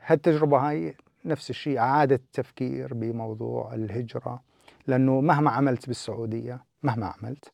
[0.05, 0.95] هالتجربة هاي
[1.25, 4.41] نفس الشيء عادة التفكير بموضوع الهجرة.
[4.89, 7.53] لأنه مهما عملت بالسعودية مهما عملت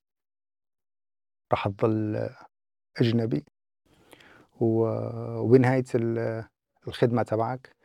[1.52, 2.30] راح تظل
[2.98, 3.46] أجنبي.
[4.60, 5.86] وبنهاية
[6.88, 7.76] الخدمة تبعك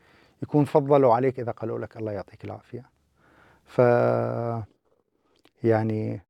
[0.43, 2.91] يكون فضلوا عليك إذا قالوا لك الله يعطيك العافية.
[3.65, 3.79] ف
[5.65, 6.23] يعني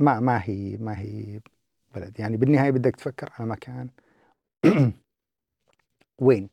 [0.00, 1.40] ما ما هي ما هي
[1.94, 2.20] بلد.
[2.20, 3.90] يعني بالنهاية بدك تفكر على مكان.
[6.18, 6.50] وين؟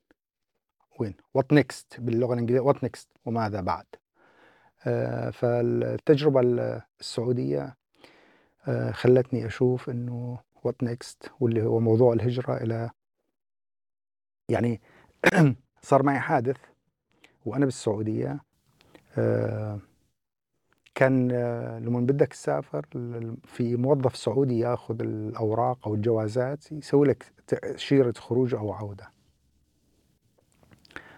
[1.00, 3.86] وين؟ what next باللغة الإنجليزية؟ what next وماذا بعد؟
[5.32, 6.42] فالتجربة
[7.00, 7.76] السعودية
[8.68, 12.90] آه، خلتني أشوف أنه what next واللي هو موضوع الهجرة إلى
[14.50, 14.82] يعني
[15.82, 16.58] صار معي حادث
[17.46, 18.40] وأنا بالسعودية
[19.18, 19.80] آه،
[20.96, 21.32] كان
[21.78, 22.86] لما بدك تسافر
[23.44, 29.12] في موظف سعودي ياخذ الأوراق أو الجوازات يسوي لك تاشيره خروج أو عودة.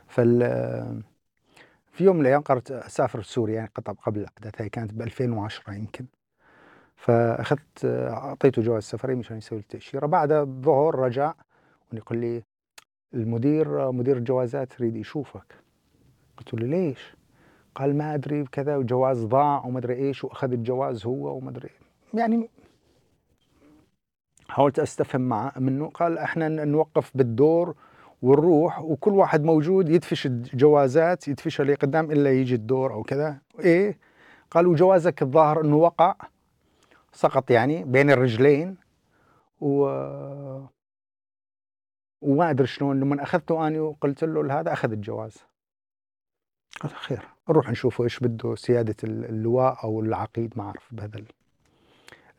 [0.08, 0.44] فال
[1.92, 6.06] في يوم من الأيام قررت أسافر سوريا يعني قبل الاحداث هي كانت ب 2010 يمكن.
[6.96, 11.34] فأخذت أعطيته جواز سفري مشان يسوي التأشيرة بعد الظهر رجع
[11.94, 12.44] ويقول لي
[13.14, 15.56] المدير مدير الجوازات يريد يشوفك.
[16.38, 17.16] قلت له ليش؟
[17.76, 21.70] قال ما أدري كذا وجواز ضاع وما أدري إيش وأخذ الجواز هو وما أدري
[22.14, 22.50] يعني
[24.48, 27.76] حاولت أستفهم معه منه قال إحنا نوقف بالدور
[28.22, 33.42] ونروح وكل واحد موجود يدفش الجوازات يدفشها لقدام إلا يجي الدور أو كذا.
[33.60, 34.00] إيه؟
[34.52, 36.16] قال وجوازك الظاهر إنه وقع
[37.14, 38.78] سقط يعني بين الرجلين
[39.62, 39.86] و
[42.22, 43.00] وما أدري شلون.
[43.00, 45.38] لما أخذته أني وقلت له هذا أخذ الجواز.
[46.82, 47.28] قال خير.
[47.50, 51.24] نروح نشوفه إيش بده سيادة اللواء أو العقيد ما أعرف بهذا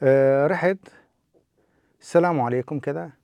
[0.03, 0.79] أه رحت.
[2.01, 3.22] السلام عليكم كذا.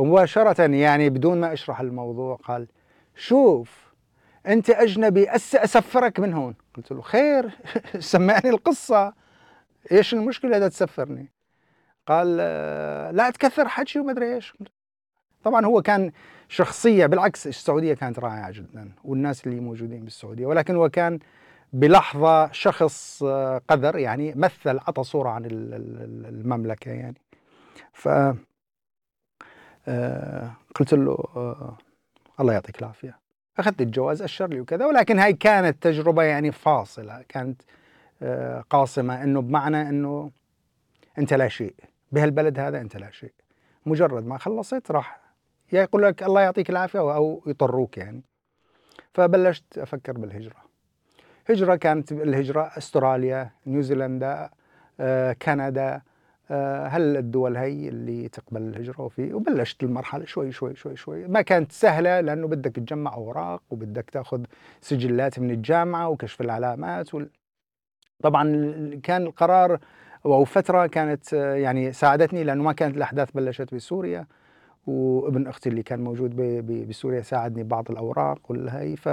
[0.00, 2.68] فمباشره يعني بدون ما أشرح الموضوع قال
[3.16, 3.92] شوف
[4.46, 6.54] أنت أجنبي أسفرك من هون.
[6.76, 7.50] قلت له خير
[7.98, 9.12] سمعني القصة.
[9.92, 11.28] إيش المشكلة؟ اذا تسفرني.
[12.06, 14.54] قال آه، لا تكثر حكي وما أدري إيش.
[15.44, 16.12] طبعا هو كان
[16.48, 21.18] شخصية بالعكس السعودية كانت رائعة جدا والناس اللي موجودين بالسعودية ولكن هو كان
[21.72, 27.16] بلحظة شخص آه، قذر يعني مثل عطى صورة عن المملكة يعني.
[27.92, 28.08] ف
[30.74, 31.76] قلت له آه،
[32.40, 33.18] الله يعطيك العافية.
[33.58, 37.62] أخذت الجواز أشر لي وكذا ولكن هاي كانت تجربة يعني فاصلة كانت
[38.70, 40.30] قاصمة إنه بمعنى إنه
[41.18, 41.74] أنت لا شيء.
[42.12, 43.32] بهالبلد هذا أنت لا شيء.
[43.86, 45.20] مجرد ما خلصت راح
[45.72, 48.22] يا يقول لك الله يعطيك العافية أو يطروك يعني.
[49.14, 50.56] فبلشت أفكر بالهجرة.
[51.50, 54.50] هجرة كانت الهجرة أستراليا نيوزيلندا
[55.00, 56.02] آه، كندا آه،
[56.86, 61.28] هل الدول هي اللي تقبل الهجرة وفي وبلشت المرحلة شوي شوي شوي شوي.
[61.28, 64.42] ما كانت سهلة لأنه بدك تجمع أوراق وبدك تأخذ
[64.80, 67.30] سجلات من الجامعة وكشف العلامات وال...
[68.22, 68.44] طبعا
[69.02, 69.78] كان القرار
[70.26, 74.26] أو فترة كانت آه، يعني ساعدتني لأنه ما كانت الأحداث بلشت بسوريا
[74.86, 76.36] وابن أختي اللي كان موجود
[76.88, 79.08] بسوريا ساعدني ببعض الأوراق والهي ف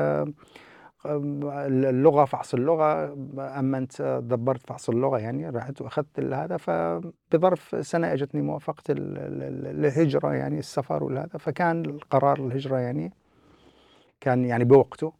[1.06, 3.14] اللغة فحص اللغة
[3.60, 11.04] امنت دبرت فحص اللغة يعني رحت وأخذت هذا فبظرف سنة أجتني موافقة الهجرة يعني السفر
[11.04, 13.14] والهذا فكان القرار الهجرة يعني
[14.22, 15.14] كان يعني بوقته.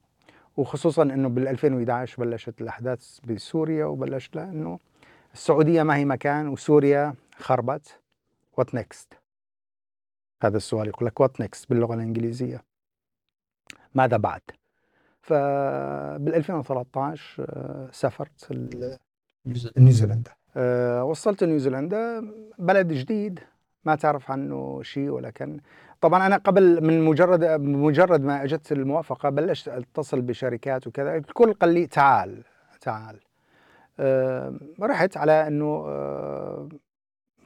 [0.58, 4.80] وخصوصا إنه بال 2011 بلشت الأحداث بسوريا وبلشت لأنه
[5.34, 8.00] السعودية ما هي مكان وسوريا خربت.
[8.58, 9.14] what next
[10.44, 12.64] هذا السؤال يقول لك what next باللغة الإنجليزية؟
[13.96, 14.42] ماذا بعد؟
[15.28, 18.52] فبال 2013 آه، سافرت
[19.78, 20.32] نيوزيلندا.
[20.58, 22.32] آه، وصلت نيوزيلندا.
[22.60, 23.40] بلد جديد
[23.86, 25.60] ما تعرف عنه شيء ولا كان
[26.02, 31.16] طبعا أنا قبل من مجرد مجرد ما أجت الموافقة بلشت أتصل بشركات وكذا.
[31.18, 32.44] الكل قال لي تعال
[32.82, 33.20] تعال.
[34.00, 35.86] آه، رحت على إنه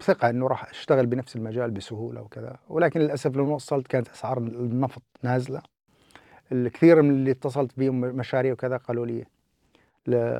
[0.01, 2.57] ثقة إنه راح أشتغل بنفس المجال بسهولة وكذا.
[2.69, 5.61] ولكن للأسف لما وصلت كانت أسعار النفط نازلة.
[6.51, 9.25] الكثير من اللي اتصلت بهم مشاريع وكذا قالوا لي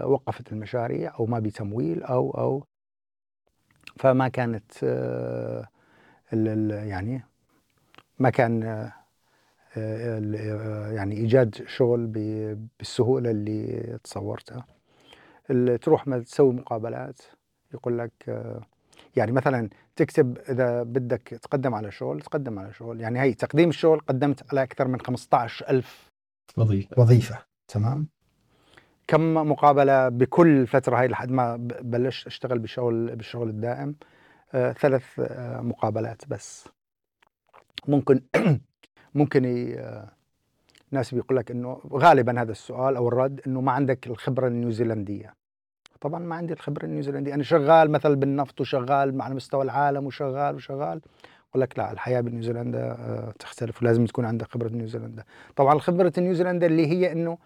[0.03, 2.63] وقفت المشاريع أو ما بتمويل أو أو
[3.97, 5.67] فما كانت آه،
[6.69, 7.23] يعني
[8.19, 8.93] ما كان آه،
[9.77, 14.65] آه، يعني إيجاد شغل بالسهولة اللي تصورتها.
[15.81, 17.21] تروح تسوي مقابلات
[17.73, 18.11] يقول لك
[19.15, 23.01] يعني مثلا تكتب إذا بدك تقدم على شغل تقدم على شغل.
[23.01, 26.09] يعني هي تقديم الشغل قدمت على أكثر من 15 ألف
[26.57, 27.01] وظيفة.
[27.01, 27.37] وظيفة.
[27.67, 28.07] تمام.
[29.07, 33.95] كم مقابلة بكل فترة هاي لحد ما بلشت أشتغل بالشغل بالشغل الدائم؟
[34.53, 36.67] آه، ثلاث آه، مقابلات بس.
[37.87, 38.21] ممكن
[39.15, 40.11] ممكن ي- آه،
[40.91, 45.33] ناس بيقول لك إنه غالبا هذا السؤال أو الرد إنه ما عندك الخبرة النيوزيلندية.
[46.01, 47.33] طبعا ما عندي الخبرة النيوزيلندية.
[47.33, 51.01] أنا شغال مثلا بالنفط وشغال على مستوى العالم وشغال وشغال.
[51.49, 55.23] يقول لك لا الحياة بنيوزيلندا آه، تختلف ولازم تكون عندك خبرة نيوزيلندا.
[55.55, 57.37] طبعا خبره نيوزيلندا اللي هي إنه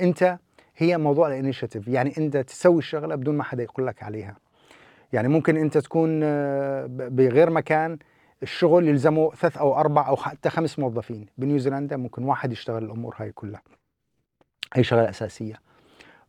[0.00, 0.38] أنت
[0.76, 4.36] هي موضوع ال initiative يعني أنت تسوي الشغلة بدون ما حدا يقول لك عليها.
[5.12, 7.98] يعني ممكن أنت تكون آه، بغير مكان
[8.42, 11.26] الشغل يلزمه ثلاث أو أربع أو حتى خمس موظفين.
[11.38, 13.62] بنيوزيلندا ممكن واحد يشتغل الأمور هاي كلها.
[14.74, 15.69] هي شغلة أساسية.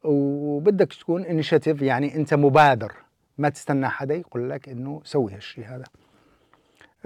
[0.03, 2.93] وبدك تكون initiative يعني أنت مبادر.
[3.37, 5.83] ما تستنى حدا يقول لك إنه سوي هالشيء هذا.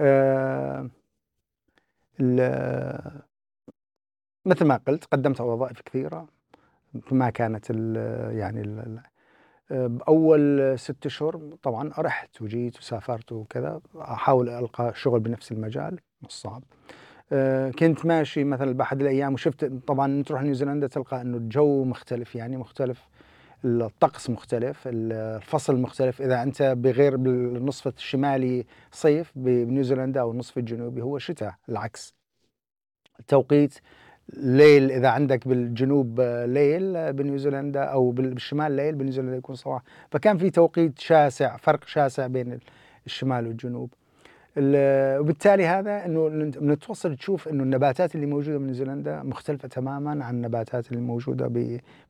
[0.00, 0.90] آه،
[4.44, 6.28] مثل ما قلت قدمت على وظائف كثيرة.
[7.10, 7.96] ما كانت ال
[8.36, 9.00] يعني ال
[9.70, 13.80] بأول ست أشهر طبعا رحت وجيت وسافرت وكذا.
[13.96, 16.62] أحاول ألقى شغل بنفس المجال مش صعب.
[17.78, 23.08] كنت ماشي مثلا بأحد الأيام وشفت طبعا تروح نيوزيلندا تلقى أنه الجو مختلف يعني مختلف
[23.64, 26.22] الطقس مختلف الفصل مختلف.
[26.22, 32.14] إذا أنت بغير بالنصف الشمالي صيف بنيوزيلندا أو النصف الجنوبي هو شتاء العكس.
[33.20, 33.74] التوقيت
[34.32, 39.82] ليل إذا عندك بالجنوب آه، ليل آه، بنيوزيلندا أو بال- بالشمال ليل بنيوزيلندا يكون صباح.
[40.10, 42.58] فكان في توقيت شاسع فرق شاسع بين
[43.06, 43.90] الشمال والجنوب.
[43.94, 44.05] ال-
[44.58, 46.28] وبالتالي هذا إنه
[46.60, 51.46] من توصل تشوف إنه النباتات اللي موجودة بنيوزيلندا مختلفة تماما عن النباتات اللي موجودة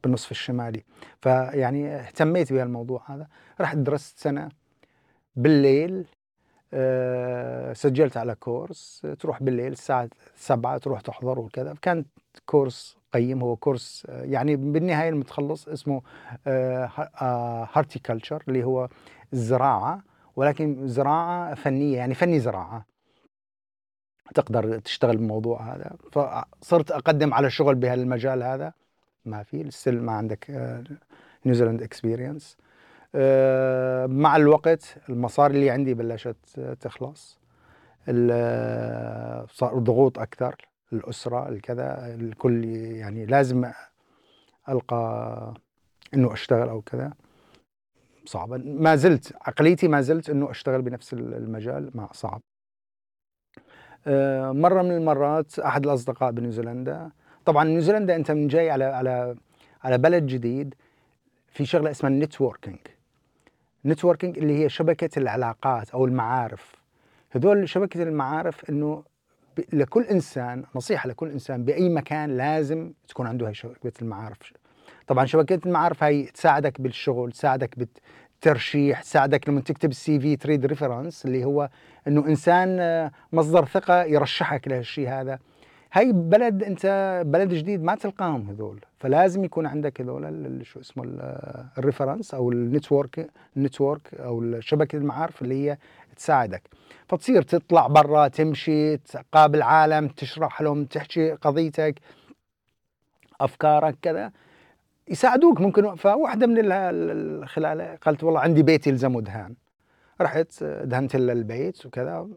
[0.03, 0.85] بالنصف الشمالي.
[1.21, 3.27] فيعني اهتميت بهالموضوع هذا.
[3.61, 4.49] رحت درست سنة
[5.37, 6.05] بالليل
[6.75, 9.03] آه، سجلت على course.
[9.05, 11.75] آه، تروح بالليل الساعة سبعة تروح تحضر وكذا.
[11.83, 12.05] كان
[12.47, 16.03] course قيم هو course آه، يعني بالنهاية المتخلص اسمه
[17.73, 18.89] horticulture اللي هو
[19.33, 20.03] الزراعة
[20.37, 22.87] ولكن زراعة فنية يعني فني زراعة.
[24.35, 25.97] تقدر تشتغل بالموضوع هذا.
[26.13, 28.73] فصرت أقدم على شغل بهالمجال هذا.
[29.25, 30.51] ما في لسه ما عندك
[31.47, 32.57] New Zealand experience
[33.15, 37.39] آه، مع الوقت المصاري اللي عندي بلشت آه، تخلص.
[38.09, 43.71] آه، صار ضغوط أكثر الأسرة الكذا الكل يعني لازم
[44.69, 45.55] ألقى
[46.15, 47.13] إنه أشتغل أو كذا.
[48.27, 52.41] صعبا ما زلت عقليتي ما زلت إنه أشتغل بنفس المجال ما صعب.
[54.07, 57.11] آه، مرة من المرات أحد الأصدقاء بنيوزيلندا
[57.45, 59.37] طبعا نيوزيلندا أنت من جاي على على
[59.85, 60.75] على بلد جديد
[61.49, 62.79] في شغلة اسمها ال networking
[63.87, 66.75] networking اللي هي شبكة العلاقات أو المعارف.
[67.31, 69.05] هذول شبكة المعارف إنه
[69.57, 74.53] ب- لكل إنسان نصيحة لكل إنسان بأي مكان لازم تكون عنده هاي شبكة المعارف.
[75.07, 81.25] طبعا شبكة المعارف هاي تساعدك بالشغل تساعدك بالترشيح تساعدك لما تكتب ال CV تريد reference
[81.27, 81.69] اللي هو
[82.09, 85.39] إنه إنسان آه، مصدر ثقة يرشحك لهالشيء هذا.
[85.93, 91.67] هاي بلد أنت بلد جديد ما تلقاهم هذول فلازم يكون عندك هذول شو اسمه ال-
[91.79, 95.79] ال reference أو ال network ال network أو شبكة المعارف اللي هي
[96.17, 96.63] تساعدك.
[97.09, 101.95] فتصير تطلع برا تمشي تقابل عالم تشرح لهم تحكي قضيتك
[103.41, 104.33] أفكارك كذا.
[105.09, 105.95] يساعدوك ممكن.
[105.95, 109.55] فواحدة من ال- ال- خلال قالت والله عندي بيت يلزمه دهان.
[110.21, 112.29] رحت دهنت البيت وكذا.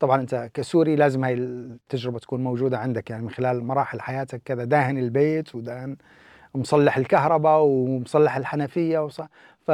[0.00, 4.64] طبعا أنت كسوري لازم هاي التجربة تكون موجودة عندك يعني من خلال مراحل حياتك كذا.
[4.64, 5.96] داهن البيت ودهن
[6.54, 9.20] مصلح الكهرباء ومصلح الحنفية وص...
[9.66, 9.70] ف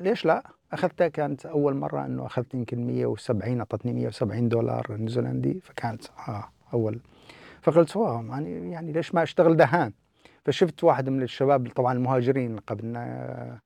[0.00, 6.04] ليش لا؟ أخذتها كانت أول مرة إنه أخذت يمكن 170 أعطتني 170 دولار نيوزيلندي فكانت
[6.28, 7.00] آه أول.
[7.62, 9.92] فقلت واو يعني يعني ليش ما أشتغل دهان؟
[10.44, 13.60] فشفت واحد من الشباب طبعا المهاجرين قبلنا آه،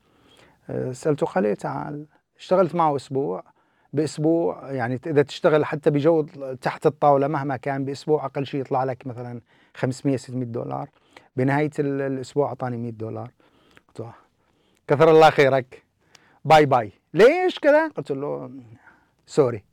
[0.72, 2.06] آه، سألته قال تعال.
[2.38, 3.44] اشتغلت معه أسبوع.
[3.92, 6.22] بأسبوع يعني إذا تشتغل حتى بجو
[6.60, 9.40] تحت الطاولة مهما كان بأسبوع أقل شيء يطلع لك مثلا
[9.74, 10.88] 500 600 دولار.
[11.36, 13.30] بنهاية ال- الأسبوع أعطاني 100 دولار.
[13.88, 14.14] قلت له
[14.88, 15.82] كثر الله خيرك.
[16.44, 16.92] bye bye.
[17.14, 18.50] ليش كذا؟ قلت له
[19.26, 19.64] sorry.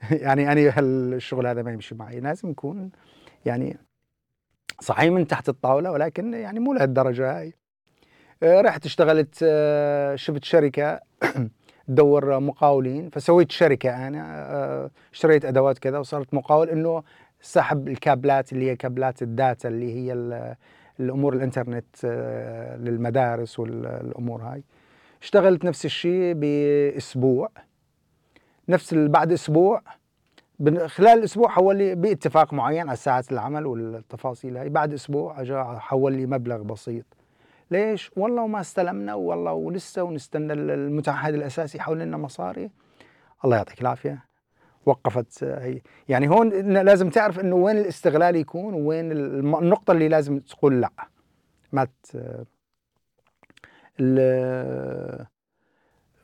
[0.10, 2.20] يعني أنا هالشغل هذا ما يمشي معي.
[2.20, 2.90] لازم يكون
[3.46, 3.78] يعني
[4.80, 7.54] صحيح من تحت الطاولة ولكن يعني مو لهالدرجة هاي.
[8.42, 11.00] آه، رحت اشتغلت آه، شفت شركة
[11.88, 14.22] تدور مقاولين فسويت شركة أنا
[14.54, 17.02] آه، اشتريت أدوات كذا وصرت مقاول إنه
[17.40, 20.54] سحب الكابلات اللي هي كابلات ال data اللي هي ال-
[21.00, 22.04] الأمور الإنترنت
[22.80, 24.64] للمدارس والأمور هاي.
[25.22, 27.50] اشتغلت نفس الشيء بأسبوع.
[28.68, 29.82] نفس بعد أسبوع
[30.86, 34.68] خلال الأسبوع حول لي باتفاق معين على ساعات العمل والتفاصيل هاي.
[34.68, 37.04] بعد أسبوع اجى حول لي مبلغ بسيط.
[37.70, 42.70] ليش؟ والله وما استلمنا والله ولسه ونستنى ال- المتعهد الأساسي يحول لنا مصاري.
[43.44, 44.24] الله يعطيك العافية.
[44.86, 45.80] وقفت هي.
[46.08, 50.90] يعني هون لازم تعرف إنه وين الاستغلال يكون وين النقطة اللي لازم تقول لا.
[51.72, 51.86] ما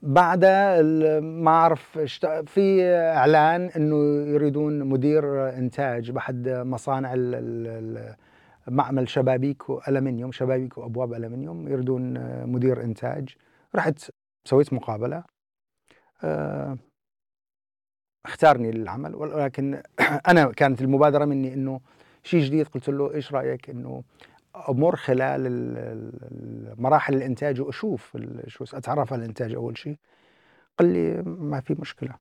[0.05, 1.99] ال- ما أعرف
[2.47, 2.85] في
[3.17, 3.97] إعلان إنه
[4.35, 7.15] يريدون مدير إنتاج باحد مصانع
[8.69, 12.15] معمل شبابيك والمنيوم شبابيك وابواب الومنيوم يريدون
[12.47, 13.37] مدير إنتاج.
[13.77, 14.11] رحت
[14.49, 15.25] سويت مقابلة.
[16.25, 16.79] آه،
[18.27, 19.83] اختارني للعمل ولكن
[20.31, 21.81] أنا كانت المبادرة مني إنه
[22.23, 22.69] شيء جديد.
[22.69, 24.03] قلت له إيش رأيك إنه
[24.57, 29.97] أمر خلال ال- ال- مراحل الإنتاج وأشوف شو أتعرف على الإنتاج أول شيء.
[30.79, 32.15] قال لي ما في مشكلة.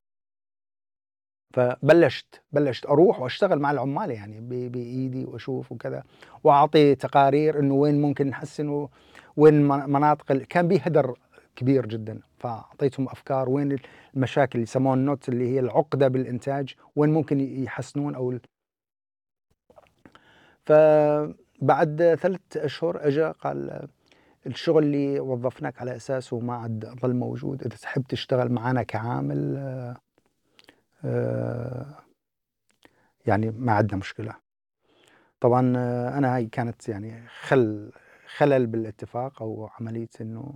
[1.54, 6.04] فبلشت بلشت أروح وأشتغل مع العمال يعني بإيدي وأشوف وكذا
[6.44, 8.88] وأعطي تقارير إنه وين ممكن نحسن
[9.38, 11.20] وين من- مناطق كان بي هدر
[11.56, 12.20] كبير جدا.
[12.40, 13.78] فأعطيتهم أفكار وين
[14.16, 18.42] المشاكل اللي يسموها النوت اللي هي العقدة بالإنتاج وين ممكن يحسنون أو ال-
[21.64, 23.88] فبعد ثلاث أشهر اجى قال
[24.46, 27.64] الشغل اللي وظفناك على أساسه ما عاد ظل موجود.
[27.64, 29.98] إذا تحب تشتغل معنا كعامل آه،
[31.06, 31.98] آه،
[33.26, 34.36] يعني ما عندنا مشكلة.
[35.40, 37.92] طبعا آه، أنا هاي كانت يعني خل
[38.38, 40.54] خلل بالاتفاق أو عملية إنه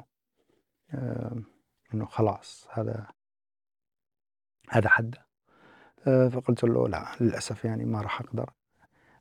[0.94, 1.44] آه،
[1.94, 3.08] إنه خلاص هذا
[4.70, 4.90] هذا
[6.08, 8.50] آه، فقلت له لا للأسف يعني ما راح أقدر.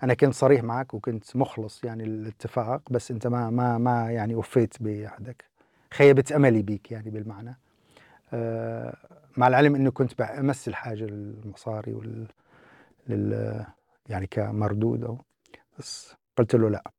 [0.03, 4.83] أنا كنت صريح معك وكنت مخلص يعني الاتفاق بس أنت ما ما ما يعني وفيت
[4.83, 5.45] بعهدك
[5.95, 7.59] خيبت أملي بيك يعني بالمعنى.
[8.33, 8.97] آه،
[9.37, 12.27] مع العلم إنه كنت بمس الحاجة للمصاري وال
[13.09, 13.65] لل
[14.09, 15.19] يعني كمردود أو
[15.79, 16.91] بس قلت له لا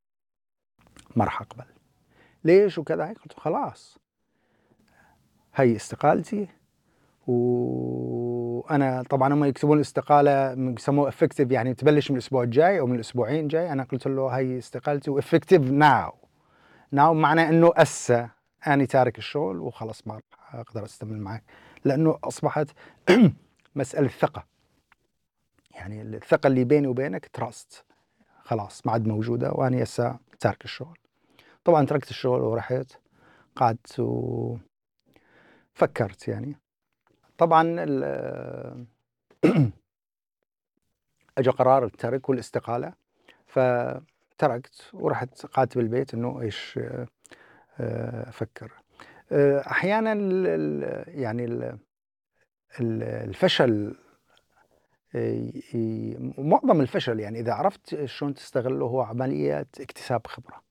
[1.15, 1.65] ما راح أقبل.
[2.43, 3.97] ليش وكذا؟ قلت خلاص.
[5.55, 6.47] هي استقالتي
[8.57, 13.47] وأنا طبعا هم يكتبون الاستقالة يسموه effective يعني تبلش من الأسبوع الجاي أو من الأسبوعين
[13.47, 13.71] جاي.
[13.71, 16.13] أنا قلت له هي استقالتي و effective now
[16.91, 18.29] ناو معناه إنه هسه
[18.67, 20.21] أنا تارك الشغل وخلص ما
[20.53, 21.43] أقدر أستمر معك
[21.85, 22.67] لأنه أصبحت
[23.75, 24.45] مسألة ثقة.
[25.75, 27.85] يعني الثقة اللي بيني وبينك تراست
[28.43, 30.97] خلاص ما عاد موجودة وأنا هسه تارك الشغل.
[31.63, 32.91] طبعا تركت الشغل ورحت
[33.55, 33.99] قعدت
[35.75, 36.55] وفكرت يعني.
[37.37, 37.85] طبعا
[41.37, 42.93] اجى قرار الترك والاستقالة
[43.47, 46.79] فتركت ورحت قعدت بالبيت إنه إيش
[47.79, 48.71] آه، أفكر
[49.31, 51.77] آه، أحيانا ال- ال- يعني ال-
[52.79, 53.95] ال- الفشل
[55.15, 55.51] آه،
[56.37, 60.66] معظم الفشل يعني إذا عرفت شلون تستغله هو عملية اكتساب خبرة.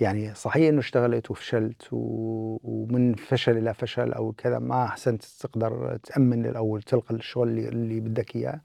[0.00, 5.98] يعني صحيح إنه اشتغلت وفشلت و- ومن فشل إلى فشل أو كذا ما أحسنت تقدر
[6.02, 8.60] تأمن أو تلقى الشغل اللي, اللي بدك إياه.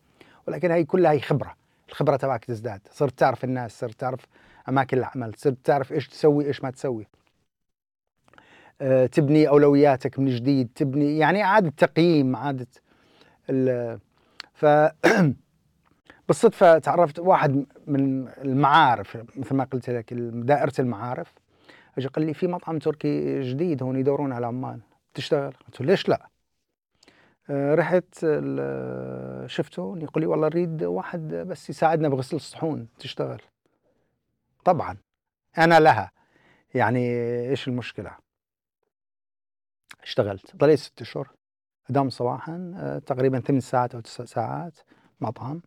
[0.47, 1.55] ولكن هي كلها هي خبرة.
[1.89, 2.81] الخبرة تبعك تزداد.
[2.91, 4.19] صرت تعرف الناس صرت تعرف
[4.69, 7.07] أماكن العمل صرت تعرف إيش تسوي إيش ما تسوي.
[8.81, 12.67] آه، تبني أولوياتك من جديد تبني يعني إعادة تقييم إعادة
[13.49, 13.99] ال-
[14.53, 14.65] ف
[16.31, 21.33] بالصدفة تعرفت واحد من المعارف مثل ما قلت لك دائرة المعارف.
[21.97, 24.81] اجى قال لي في مطعم تركي جديد هون يدورون على عمال
[25.13, 26.27] تشتغل؟ قلت له ليش لا؟
[27.49, 28.25] آه، رحت
[29.45, 29.97] شفته.
[29.97, 32.87] يقول لي والله نريد واحد بس يساعدنا بغسل الصحون.
[32.99, 33.41] تشتغل؟
[34.65, 34.97] طبعا.
[35.57, 36.11] أنا لها.
[36.73, 37.09] يعني
[37.49, 38.11] إيش المشكلة؟
[40.03, 40.55] اشتغلت.
[40.55, 41.29] ضليت ست أشهر.
[41.89, 44.79] ادام صباحا آه، تقريبا ثمان ساعات أو تسع ساعات
[45.21, 45.61] مطعم.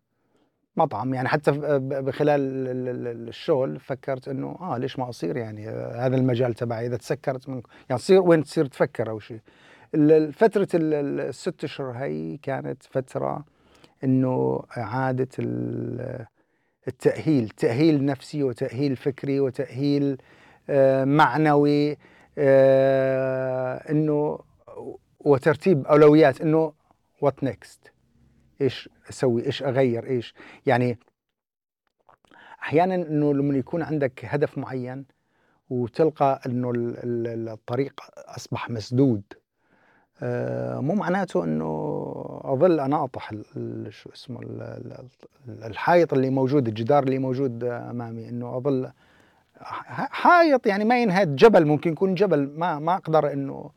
[0.76, 5.68] مطعم يعني حتى بخلال ال- ال- ال- الشغل فكرت إنه آه ليش ما أصير؟ يعني
[5.68, 9.40] هذا المجال تبعي إذا تسكرت من يعني تصير وين تصير تفكر أو شيء.
[10.32, 13.44] فترة ال- ال- الست أشهر هي كانت فترة
[14.05, 16.26] إنه إعادة ال-
[16.88, 20.18] التأهيل تأهيل نفسي وتأهيل فكري وتأهيل
[20.70, 21.96] آه، معنوي
[22.38, 24.38] آه، إنه
[25.20, 26.72] وترتيب أولويات إنه
[27.20, 27.93] what next
[28.60, 30.35] إيش أسوي؟ إيش أغير؟ إيش؟
[30.66, 30.98] يعني
[32.62, 35.05] أحيانا إنه لما يكون عندك هدف معين
[35.70, 39.22] وتلقى إنه ال- ال- الطريق أصبح مسدود
[40.22, 41.64] آه، مو معناته إنه
[42.44, 43.31] أظل اناطح
[43.89, 45.06] شو اسمه ال- ال-
[45.48, 48.90] ال- الحائط اللي موجود الجدار اللي موجود أمامي إنه أظل
[50.10, 53.70] حائط يعني ما ينهد جبل ممكن يكون جبل ما ما أقدر إنه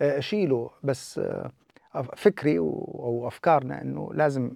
[0.00, 1.20] أشيله بس
[2.16, 4.50] فكري و- أو أفكارنا إنه لازم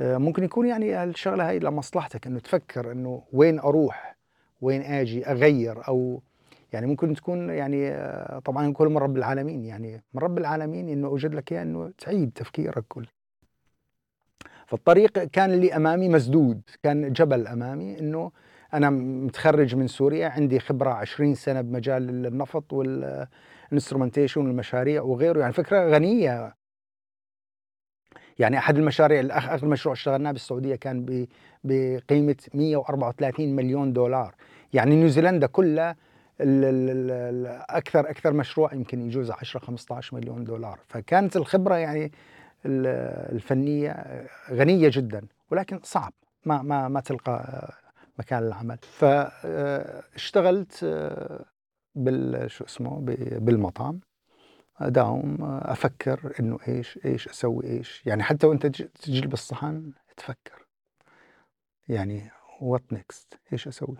[0.00, 4.16] آه، ممكن يكون يعني الشغلة هاي لمصلحتك إنه تفكر إنه وين أروح
[4.60, 6.22] وين آجي أغير أو
[6.72, 11.06] يعني ممكن تكون يعني آه، طبعا كل من رب العالمين يعني من رب العالمين إنه
[11.08, 13.06] أوجد لك إياه إنه تعيد تفكيرك كل
[14.66, 18.30] فالطريق كان اللي أمامي مسدود كان جبل أمامي إنه
[18.74, 22.72] أنا متخرج من سوريا عندي خبرة 20 سنة بمجال النفط
[23.74, 25.40] والانسترومنتيشن والمشاريع وغيره.
[25.40, 26.54] يعني فكرة غنية.
[28.38, 31.26] يعني أحد المشاريع الأخ- آخر مشروع اشتغلناه بالسعودية كان
[31.64, 34.34] بقيمة 134 مليون دولار.
[34.72, 35.96] يعني نيوزيلندا كلها
[37.70, 40.80] أكثر أكثر مشروع يمكن يجوز 10 15 مليون دولار.
[40.88, 42.04] فكانت الخبرة يعني
[42.66, 44.04] ال- الفنية
[44.50, 46.12] غنية جدا ولكن صعب.
[46.44, 47.68] ما ما ما تلقى
[48.18, 50.84] مكان العمل فاشتغلت
[51.94, 53.00] بال شو اسمه
[53.38, 54.00] بالمطعم.
[54.80, 58.02] داوم أفكر إنه إيش إيش أسوي إيش.
[58.06, 60.66] يعني حتى وأنت تج- تجلب الصحن تفكر.
[61.88, 62.30] يعني
[62.60, 63.96] what next إيش أسوي؟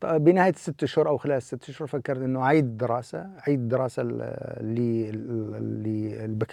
[0.00, 4.02] طيب بنهاية الست اشهر أو خلال الست اشهر فكرت إنه اعيد دراسة اعيد دراسة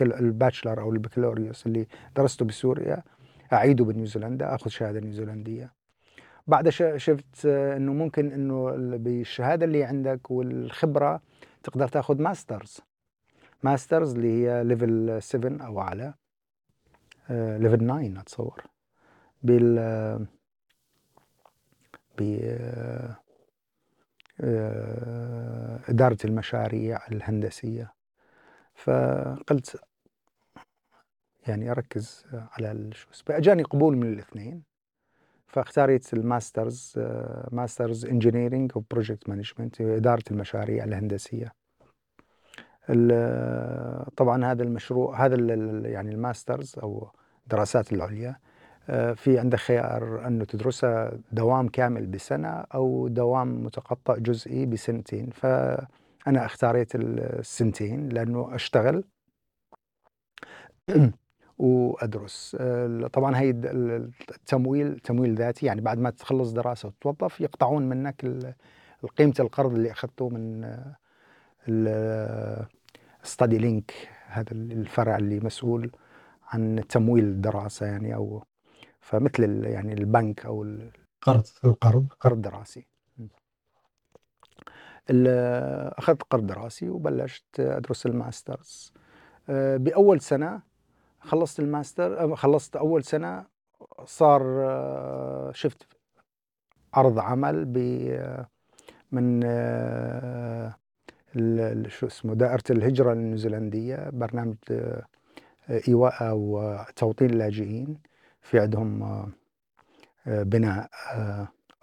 [0.02, 3.04] ال bachelor أو البكالوريوس اللي درسته بسوريا
[3.54, 5.74] أعيده بنيوزيلندا آخذ شهادة نيوزيلندية.
[6.48, 11.22] بعد شفت آه، إنه ممكن إنه ال- بالشهادة اللي عندك والخبرة
[11.64, 12.78] تقدر تاخذ masters
[13.64, 16.14] masters اللي هي level 7 أو أعلى.
[17.30, 18.64] level 9 أتصور.
[19.44, 20.28] بال
[22.18, 22.40] ب
[24.42, 27.94] آه، إدارة المشاريع الهندسية.
[28.76, 29.82] فقلت
[31.48, 34.64] يعني أركز على شو اسمه أجاني قبول من الاثنين.
[35.48, 36.94] فاختاريت ال masters
[37.52, 41.54] masters engineering و project management إدارة المشاريع الهندسية.
[42.90, 45.36] ال- طبعا هذا المشروع هذا
[45.90, 47.10] يعني الماسترز أو
[47.44, 48.36] الدراسات العليا.
[49.16, 55.30] في عندك خيار أنه تدرسها دوام كامل بسنة أو دوام متقطع جزئي بسنتين.
[55.30, 59.04] فأنا اختاريت السنتين لأنه أشتغل.
[61.58, 62.58] وأدرس.
[62.60, 68.26] آه، طبعا هي التمويل تمويل ذاتي يعني بعد ما تخلص دراسة وتوظف يقطعون منك
[69.18, 70.76] قيمة القرض اللي أخذته من
[73.24, 73.92] StudyLink
[74.28, 75.92] هذا الفرع اللي مسؤول
[76.48, 78.44] عن تمويل الدراسة يعني أو
[79.02, 80.92] فمثل يعني البنك أو ال-
[81.22, 82.08] قرض القرض.
[82.20, 82.88] قرض دراسي.
[86.00, 88.94] أخذت قرض دراسي وبلشت أدرس ال masters.
[89.50, 90.62] بأول سنة
[91.26, 93.46] خلصت الماستر خلصت أول سنة
[94.06, 95.88] صار أه، شفت
[96.94, 97.78] عرض عمل ب
[99.12, 100.76] من أه،
[101.36, 104.56] ال- ال- شو اسمه دائرة الهجرة النيوزيلندية برنامج
[105.88, 107.98] إيواء أو توطين اللاجئين
[108.42, 109.32] في عندهم
[110.26, 110.90] بناء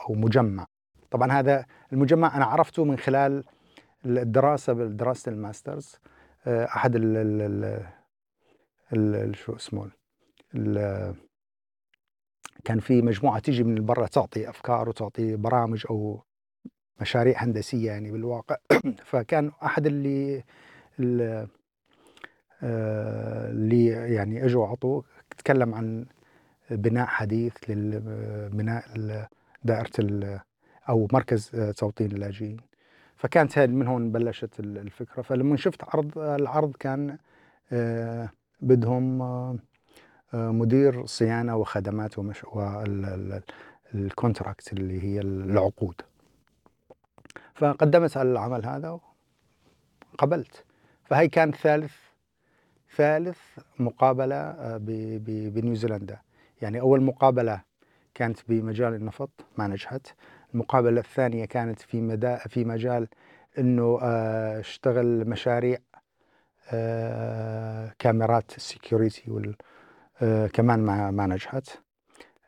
[0.00, 0.66] أو مجمع.
[1.10, 3.44] طبعا هذا المجمع أنا عرفته من خلال
[4.06, 5.96] الدراسة بدراسة الماسترز
[6.46, 6.96] أحد
[9.34, 9.90] شو اسمه
[12.64, 16.22] كان في مجموعة تيجي من برا تعطي أفكار وتعطي برامج أو
[17.00, 18.56] مشاريع هندسية يعني بالواقع.
[19.10, 20.44] فكان أحد اللي
[21.00, 21.48] ال-
[22.62, 25.02] آه، اللي يعني إجوا عطوا
[25.38, 26.06] تكلم عن
[26.70, 27.54] بناء حديث
[29.64, 30.40] دائرة ال-
[30.88, 32.56] أو مركز آه، توطين اللاجئين.
[33.16, 35.22] فكانت هذه من هون بلشت ال- الفكرة.
[35.22, 37.18] فلما شفت عرض العرض كان
[37.72, 38.30] آه،
[38.62, 39.56] بدهم آه،
[40.34, 42.44] آه، مدير صيانة وخدمات ومش
[43.94, 45.94] والكونتراكت اللي هي العقود.
[47.54, 49.00] فقدمت على العمل هذا
[50.14, 50.64] وقبلت.
[51.04, 51.94] فهي كان ثالث
[52.96, 53.38] ثالث
[53.78, 54.80] مقابلة آه،
[55.26, 56.18] بنيوزيلندا
[56.62, 57.62] يعني أول مقابلة
[58.14, 60.06] كانت بمجال النفط ما نجحت.
[60.54, 63.08] المقابلة الثانية كانت في مدا في مجال
[63.58, 63.98] إنه
[64.60, 65.78] اشتغل مشاريع
[67.98, 69.56] كاميرات السكيورتي وال
[70.22, 71.68] آه، كمان ما ما نجحت.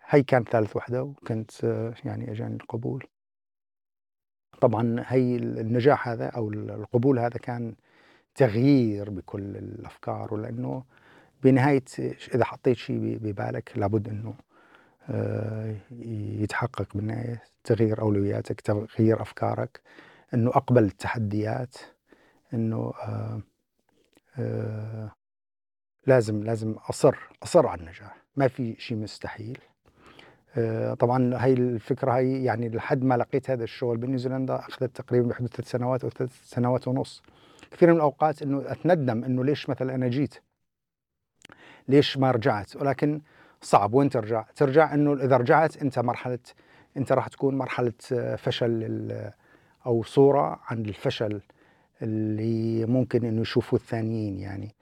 [0.08, 3.06] هي كانت ثالث وحدة وكنت آه، يعني أجاني القبول.
[4.60, 7.74] طبعا هي النجاح هذا أو القبول هذا كان
[8.34, 10.84] تغيير بكل الأفكار ولأنه
[11.42, 11.84] بنهاية
[12.34, 14.34] إذا حطيت شيء ببالك لابد إنه
[15.10, 15.76] آه،
[16.40, 19.80] يتحقق بالنهاية تغيير أولوياتك تغيير أفكارك
[20.34, 21.76] إنه أقبل التحديات
[22.54, 23.40] إنه آه، آه،
[26.06, 28.16] لازم لازم أصر أصر على النجاح.
[28.36, 29.58] ما في شيء مستحيل.
[30.56, 35.48] آه، طبعا هاي الفكرة هاي يعني لحد ما لقيت هذا الشغل بنيوزيلندا أخذت تقريبا بحدود
[35.48, 37.22] ثلاث سنوات أو ثلاث سنوات ونص.
[37.70, 40.34] كثير من الأوقات إنه أتندم إنه ليش مثلا أنا جيت؟
[41.88, 43.20] ليش ما رجعت؟ ولكن
[43.60, 43.94] صعب.
[43.94, 46.38] وين ترجع؟ ترجع إنه إذا رجعت أنت مرحلة
[46.96, 49.32] أنت راح تكون مرحلة آه، فشل
[49.86, 51.40] أو صورة عن الفشل.
[52.02, 54.74] اللي ممكن إنه يشوفوه الثانيين يعني.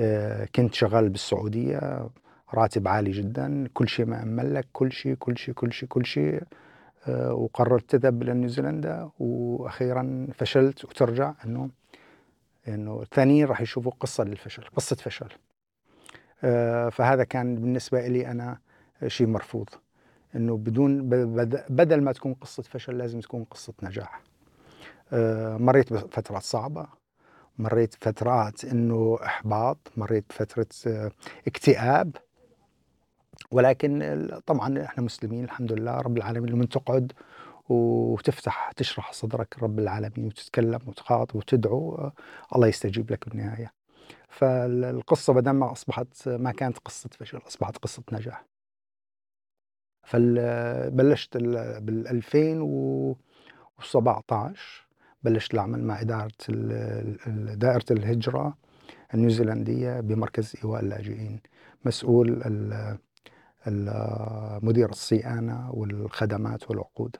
[0.00, 2.08] آه، كنت شغال بالسعودية
[2.54, 6.42] راتب عالي جدا كل شيء مأمن لك كل شيء كل شيء كل شيء كل شيء.
[7.08, 11.70] آه، وقررت تذهب لنيوزيلندا وأخيرا فشلت وترجع إنه
[12.68, 15.28] إنه الثانيين راح يشوفوا قصة للفشل قصة فشل.
[16.44, 18.58] آه، فهذا كان بالنسبة لي أنا
[19.06, 19.68] شيء مرفوض.
[20.36, 21.08] إنه بدون
[21.68, 24.22] بدل ما تكون قصة فشل لازم تكون قصة نجاح.
[25.58, 26.86] مريت بفترات صعبة
[27.58, 30.66] مريت فترات إنه إحباط مريت بفترة
[31.46, 32.16] اكتئاب
[33.50, 37.12] ولكن طبعا إحنا مسلمين الحمد لله رب العالمين لما تقعد
[37.68, 42.10] وتفتح تشرح صدرك رب العالمين وتتكلم وتخاطب وتدعو
[42.54, 43.72] الله يستجيب لك بالنهاية.
[44.28, 48.44] فالقصة بدل ما أصبحت ما كانت قصة فشل أصبحت قصة نجاح.
[50.02, 54.85] فبلشت بال 2017
[55.22, 56.32] بلشت العمل مع إدارة
[57.54, 58.56] دائرة الهجرة
[59.14, 61.40] النيوزيلندية بمركز إيواء اللاجئين.
[61.84, 62.42] مسؤول
[64.62, 67.16] مدير الصيانة والخدمات والعقود.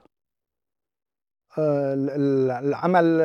[1.57, 3.17] العمل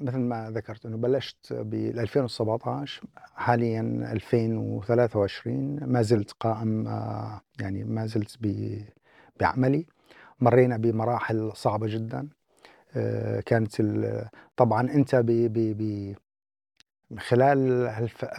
[0.00, 3.02] مثل ما ذكرت إنه بلشت بال 2017
[3.34, 3.80] حاليا
[4.12, 6.86] 2023 ما زلت قائم
[7.60, 8.38] يعني ما زلت
[9.40, 9.86] بعملي.
[10.40, 12.28] مرينا بمراحل صعبة جدا.
[13.46, 13.82] كانت
[14.56, 16.14] طبعا أنت ب ب
[17.18, 17.90] خلال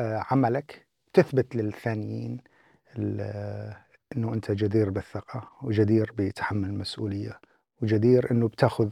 [0.02, 2.38] عملك تثبت للثانيين
[4.16, 7.40] إنه أنت جدير بالثقة وجدير بتحمل المسؤولية
[7.82, 8.90] وجدير إنه بتاخذ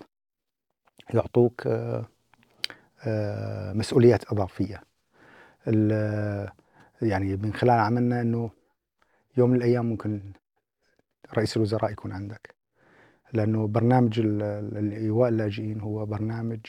[1.14, 2.06] يعطوك آه،
[3.03, 4.84] آه، مسؤوليات إضافية.
[7.02, 8.49] يعني من خلال عملنا إنه
[9.38, 10.34] يوم من الأيام ممكن
[11.34, 12.56] رئيس الوزراء يكون عندك.
[13.34, 16.60] لأنه برنامج الإيواء اللاجئين هو برنامج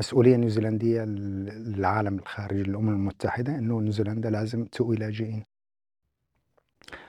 [0.00, 5.44] مسؤولية نيوزيلندية للعالم الخارجي للأمم المتحدة إنه نيوزيلندا لازم تؤوي لاجئين.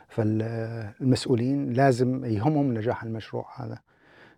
[0.08, 3.80] فالمسؤولين لازم يهمهم نجاح المشروع هذا.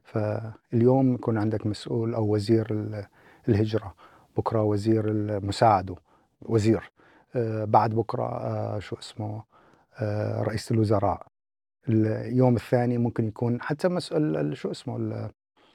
[0.03, 2.67] فاليوم يكون عندك مسؤول أو وزير
[3.49, 3.95] الهجرة
[4.37, 5.95] بكرة وزير المساعده
[6.41, 6.91] وزير.
[7.35, 9.43] آه، بعد بكرة آه، شو اسمه
[9.99, 11.30] آه، رئيس الوزراء.
[11.89, 15.31] اليوم الثاني ممكن يكون حتى مسؤول شو اسمه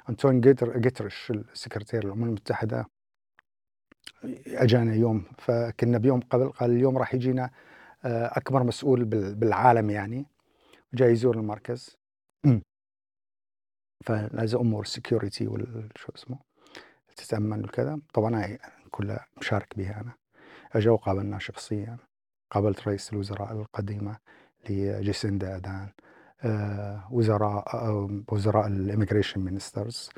[0.08, 2.86] انتون جيترش السكرتير الامم المتحدة
[4.46, 5.24] أجانا يوم.
[5.38, 7.50] فكنا بيوم قبل قال اليوم راح يجينا
[8.04, 9.04] آه، أكبر مسؤول
[9.34, 10.26] بالعالم يعني
[10.94, 11.96] جاي يزور المركز.
[14.04, 16.38] فلازم أمور ال security والشو اسمه
[17.16, 18.00] تتامن وكذا.
[18.14, 18.58] طبعا هاي
[18.90, 20.14] كلها مشارك بها أنا.
[20.72, 21.96] أجا وقابلنا شخصيا.
[22.50, 24.18] قابلت رئيس الوزراء القديمة.
[24.70, 25.88] لجيسيندا أردرن
[26.44, 30.10] آه، وزراء آه، وزراء ال immigration ministers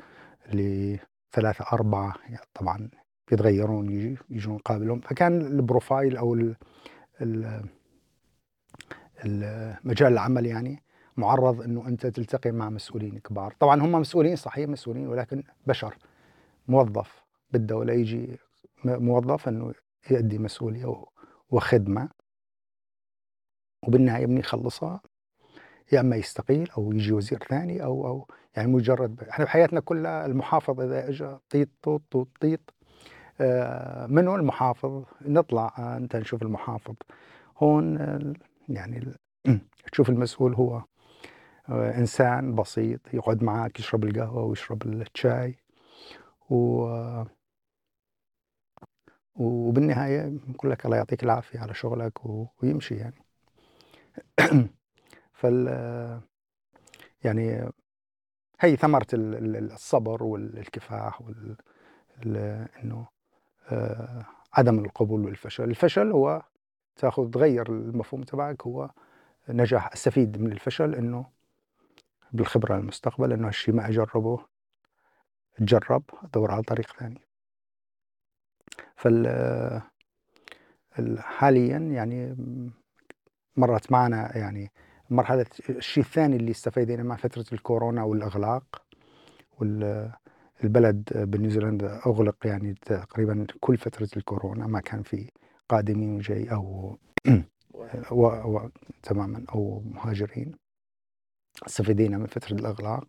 [0.53, 2.89] لثلاثة أربعة يعني طبعا
[3.31, 6.55] يتغيرون يجي يجون نقابلهم فكان البروفايل أو ال
[7.21, 7.63] ال
[9.83, 10.83] مجال العمل يعني
[11.17, 15.97] معرض إنه أنت تلتقي مع مسؤولين كبار، طبعا هم مسؤولين صحيح مسؤولين ولكن بشر
[16.67, 18.39] موظف بالدولة يجي
[18.85, 19.73] موظف إنه
[20.11, 21.03] يؤدي مسؤولية
[21.49, 22.09] وخدمة.
[23.87, 25.01] وبالنهاية من يخلصها
[25.91, 30.81] يا اما يستقيل أو يجي وزير ثاني أو أو يعني مجرد إحنا بحياتنا كلها المحافظ
[30.81, 32.73] اذا اجى طيط طوط طوط طيط
[33.41, 36.95] آه، منو المحافظ؟ نطلع آه، انت نشوف المحافظ.
[37.57, 37.97] هون
[38.69, 39.13] يعني
[39.91, 40.83] تشوف المسؤول هو
[41.69, 45.55] آه، انسان بسيط يقعد معك يشرب القهوة ويشرب الشاي.
[46.49, 46.85] و
[49.35, 52.13] وبالنهاية يقول لك الله يعطيك العافية على شغلك
[52.63, 53.28] ويمشي يعني.
[55.39, 55.67] فال
[57.23, 57.71] يعني
[58.59, 61.57] هي ثمرة الصبر والكفاح وال
[62.83, 63.07] إنه
[63.71, 66.41] آه، عدم القبول والفشل، الفشل هو
[66.95, 68.89] تاخذ تغير المفهوم تبعك هو
[69.49, 71.25] نجاح أستفيد من الفشل إنه
[72.31, 74.45] بالخبرة للمستقبل إنه هالشيء ما أجربه
[75.57, 77.21] تجرب ادور على طريق ثاني.
[78.95, 79.81] فال
[81.19, 82.35] حاليا يعني
[83.59, 84.71] مرت معنا يعني
[85.09, 88.83] مرحلة الشيء الثاني اللي استفيدنا مع فترة الكورونا والإغلاق
[89.59, 95.31] والبلد بنيوزيلندا أغلق يعني تقريبا كل فترة الكورونا ما كان في
[95.69, 96.97] قادمين وجاي أو
[98.11, 98.25] و...
[98.25, 98.69] و...
[99.03, 100.51] تماما أو مهاجرين
[101.67, 103.07] استفيدينا من فترة الإغلاق.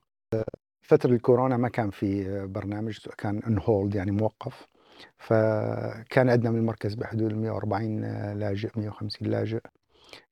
[0.83, 4.67] فترة الكورونا ما كان في برنامج كان ان هولد يعني موقف.
[5.19, 8.01] فكان عندنا من المركز بحدود 140
[8.39, 9.61] لاجئ 150 لاجئ.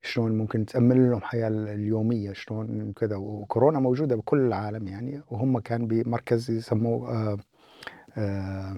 [0.01, 5.87] شلون ممكن تأمن لهم حياة اليومية شلون كذا وكورونا موجودة بكل العالم يعني وهم كان
[5.87, 7.37] بمركز يسموه آه
[8.17, 8.75] آه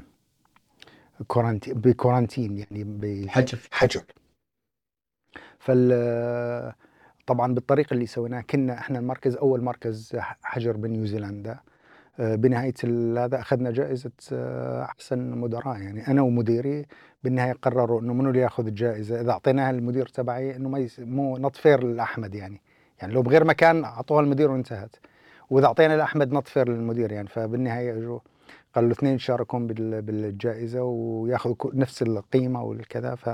[1.28, 3.60] كورانتين بكورانتين يعني حجر.
[3.72, 4.04] حجر.
[5.60, 6.74] فال
[7.28, 11.60] طبعا بالطريقة اللي سويناها كنا إحنا المركز أول مركز حجر بنيوزيلندا.
[12.20, 12.74] آه، بنهاية
[13.18, 14.12] هذا أخذنا جائزة
[14.84, 16.86] أحسن مدراء يعني أنا ومديري
[17.24, 21.00] بالنهاية قرروا إنه منو اللي يأخذ الجائزة؟ إذا أعطيناها للمدير تبعي إنه ما يس...
[21.00, 22.62] مو not fair لأحمد يعني.
[23.02, 24.96] يعني لو بغير مكان أعطوها المدير وانتهت.
[25.50, 28.20] وإذا أعطينا لأحمد not fair للمدير يعني فبالنهاية إجوا
[28.76, 33.16] قالوا الاثنين يشاركون بالجائزة ويأخذوا نفس القيمة والكذا.
[33.16, 33.30] ف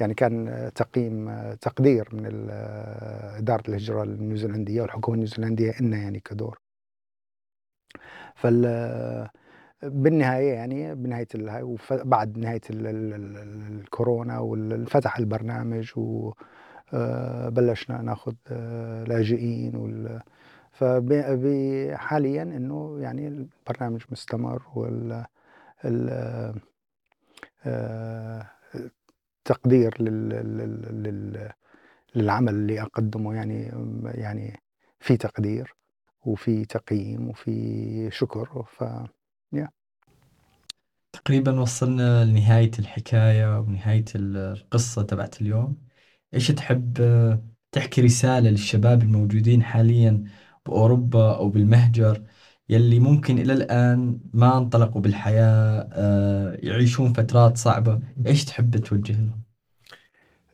[0.00, 2.46] يعني كان تقييم تقدير من
[3.38, 6.58] إدارة الهجرة النيوزيلندية والحكومة النيوزيلندية إنه يعني كدور.
[8.34, 9.28] فال
[9.82, 15.92] بالنهاية يعني بنهاية الهاي وبعد نهاية الكورونا وانفتح البرنامج
[16.92, 18.34] وبلشنا ناخذ
[19.08, 20.20] لاجئين وال
[20.72, 25.26] فحاليا إنه يعني البرنامج مستمر وال
[29.44, 30.28] تقدير لل...
[31.02, 31.50] لل...
[32.14, 33.72] للعمل اللي أقدمه يعني
[34.04, 34.60] يعني
[35.00, 35.74] في تقدير
[36.24, 38.84] وفي تقييم وفي شكر ف.
[41.24, 45.76] تقريبا وصلنا لنهاية الحكاية ونهاية القصة تبعت اليوم.
[46.34, 46.98] إيش تحب
[47.72, 50.24] تحكي رسالة للشباب الموجودين حاليا
[50.66, 52.22] بأوروبا أو بالمهجر
[52.68, 59.40] يلي ممكن إلى الآن ما انطلقوا بالحياة آه، يعيشون فترات صعبة إيش تحب توجه لهم؟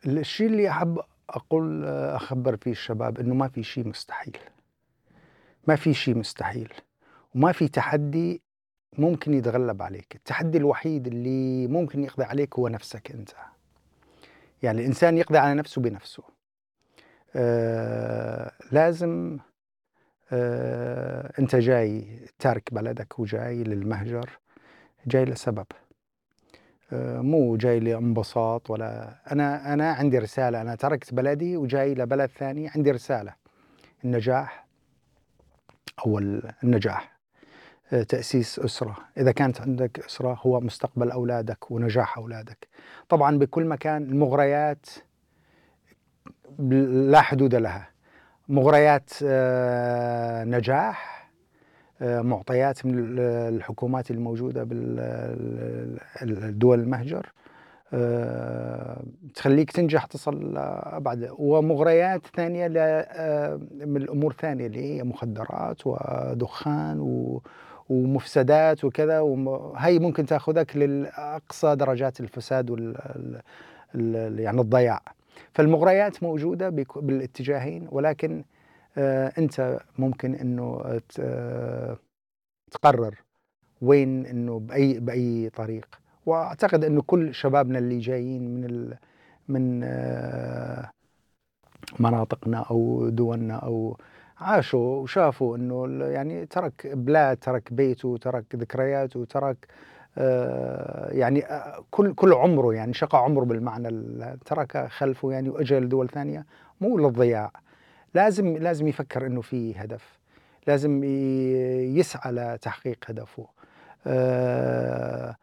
[0.07, 0.99] الشيء اللي أحب
[1.31, 4.39] أقول آه، أخبر فيه الشباب إنه ما في شيء مستحيل.
[5.69, 6.73] ما في شيء مستحيل.
[7.35, 8.43] وما في تحدي
[8.99, 10.15] ممكن يتغلب عليك.
[10.15, 13.31] التحدي الوحيد اللي ممكن يقضي عليك هو نفسك أنت.
[14.63, 16.23] يعني الإنسان يقضي على نفسه بنفسه.
[17.37, 19.39] آه لازم
[20.33, 24.31] آه انت جاي تارك بلدك وجاي للمهجر
[25.07, 25.67] جاي لسبب.
[26.93, 32.69] آه مو جاي لانبساط ولا أنا أنا عندي رسالة أنا تركت بلدي وجاي لبلد ثاني
[32.69, 33.35] عندي رسالة.
[34.05, 34.67] النجاح
[36.07, 36.19] أو
[36.65, 37.12] النجاح.
[38.09, 38.97] تأسيس أسرة.
[39.19, 42.69] إذا كانت عندك أسرة هو مستقبل أولادك ونجاح أولادك.
[43.09, 44.87] طبعا بكل مكان المغريات
[46.59, 47.93] لا حدود لها.
[48.49, 51.29] مغريات آه، نجاح
[52.03, 54.65] آه، معطيات من الحكومات الموجودة
[56.23, 57.33] بالدول المهجر
[57.95, 59.03] آه،
[59.35, 62.69] تخليك تنجح تصل أبعد ومغريات ثانية
[63.87, 67.01] من الأمور الثانية اللي هي مخدرات ودخان
[67.93, 73.41] ومفسدات وكذا وهي ممكن تاخذك لأقصى درجات الفساد وال
[74.41, 75.03] يعني الضياع.
[75.53, 78.45] فالمغريات موجودة بالاتجاهين ولكن
[78.99, 81.01] آه، أنت ممكن إنه
[82.71, 83.15] تقرر
[83.83, 86.01] وين إنه باي بأي طريق.
[86.27, 88.97] وأعتقد إنه كل شبابنا اللي جايين من ال
[89.49, 90.91] من آه،
[92.01, 93.97] مناطقنا أو دولنا أو
[94.43, 99.67] عاشوا وشافوا إنه يعني ترك بلاد ترك بيته ترك ذكرياته ترك
[100.19, 103.89] آه، يعني آه، كل كل عمره يعني شقى عمره بالمعنى
[104.45, 106.47] ترك خلفه يعني واجى لدول ثانية
[106.81, 107.53] مو للضياع.
[108.15, 110.19] لازم لازم يفكر إنه في هدف.
[110.67, 111.05] لازم
[111.97, 113.47] يسعى لتحقيق هدفه.
[114.07, 115.37] آه،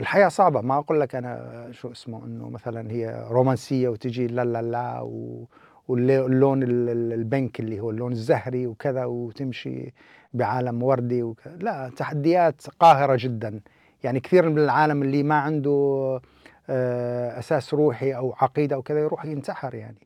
[0.00, 0.60] الحياة صعبة.
[0.60, 5.00] ما أقول لك أنا شو اسمه إنه مثلا هي رومانسية وتجي لا لا لا
[5.88, 6.62] واللون
[7.12, 9.92] البنك اللي هو اللون الزهري وكذا وتمشي
[10.34, 13.60] بعالم وردي وكذا لا تحديات قاهرة جدا.
[14.04, 16.20] يعني كثير من العالم اللي ما عنده
[16.70, 19.98] آه، أساس روحي أو عقيدة أو كذا يروح ينتحر يعني.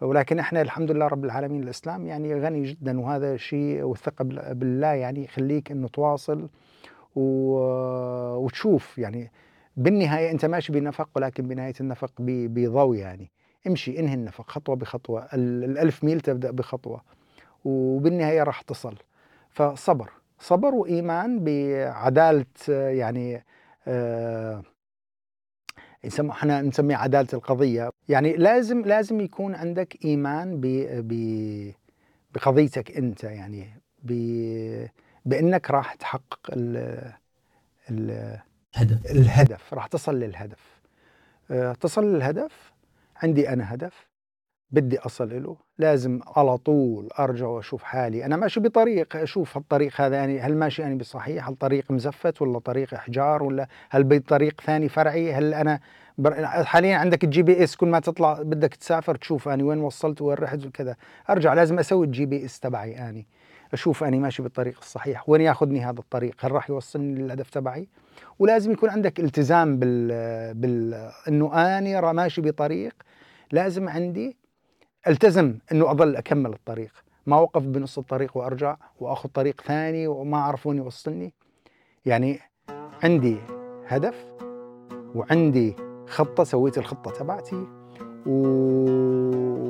[0.00, 5.24] ولكن إحنا الحمد لله رب العالمين الإسلام يعني غني جدا وهذا شيء والثقة بالله يعني
[5.24, 6.48] يخليك إنه تواصل
[7.16, 9.30] وتشوف يعني.
[9.76, 13.30] بالنهاية أنت ماشي بنفق ولكن بنهاية النفق بضوء يعني.
[13.66, 15.28] امشي انهي النفق؟ خطوة بخطوة.
[15.34, 17.02] الألف ميل تبدأ بخطوة
[17.64, 18.94] وبالنهاية راح تصل.
[19.50, 20.10] فصبر.
[20.38, 23.44] صبر وإيمان بعدالة يعني
[23.88, 24.62] آه
[26.30, 27.90] إحنا نسميه عدالة القضية.
[28.08, 30.66] يعني لازم لازم يكون عندك إيمان ب
[31.08, 31.72] ب
[32.34, 34.12] بقضيتك أنت يعني ب
[35.24, 36.76] بأنك راح تحقق ال
[37.90, 38.38] ال
[38.76, 39.10] الهدف.
[39.10, 39.74] الهدف.
[39.74, 40.80] راح تصل للهدف.
[41.50, 42.71] آه تصل للهدف
[43.22, 44.12] عندي أنا هدف
[44.70, 48.24] بدي أصل له لازم على طول أرجع وأشوف حالي.
[48.24, 52.58] أنا ماشي بطريق أشوف الطريق هذا يعني هل ماشي أنا بصحيح هل طريق مزفت ولا
[52.58, 55.80] طريق إحجار ولا هل بطريق ثاني فرعي؟ هل أنا
[56.18, 56.46] بر...
[56.46, 60.66] حاليا عندك ال GPS كل ما تطلع بدك تسافر تشوف أني وين وصلت وين رحت
[60.66, 60.96] وكذا.
[61.30, 63.26] أرجع لازم أسوي ال GPS تبعي أني
[63.72, 65.28] أشوف أني ماشي بالطريق الصحيح.
[65.28, 67.88] وين ياخذني هذا الطريق؟ هل راح يوصلني للهدف تبعي؟
[68.38, 72.94] ولازم يكون عندك التزام بال بال إنه أني ماشي بطريق
[73.52, 74.36] لازم عندي
[75.08, 76.92] التزم إنه اظل أكمل الطريق.
[77.26, 81.34] ما اوقف بنص الطريق وأرجع وأخذ طريق ثاني وما اعرف وين يوصلني
[82.06, 82.40] يعني
[83.02, 83.36] عندي
[83.86, 84.26] هدف
[85.14, 85.76] وعندي
[86.08, 87.66] خطة سويت الخطة تبعتي
[88.26, 88.36] و...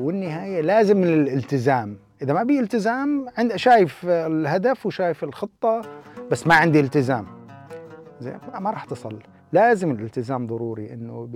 [0.07, 1.99] والنهاية لازم الالتزام.
[2.23, 5.83] إذا ما بي التزام عند شايف الهدف وشايف الخطة
[6.31, 7.27] بس ما عندي التزام.
[8.21, 9.19] زين ما راح تصل.
[9.53, 11.29] لازم الالتزام ضروري إنه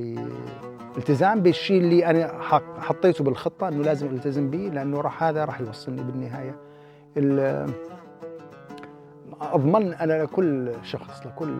[0.97, 2.41] التزام بالشيء اللي أنا
[2.79, 6.55] حطيته بالخطة إنه لازم التزم به لأنه راح هذا راح يوصلني بالنهاية.
[9.41, 11.57] أضمن أنا لكل شخص لكل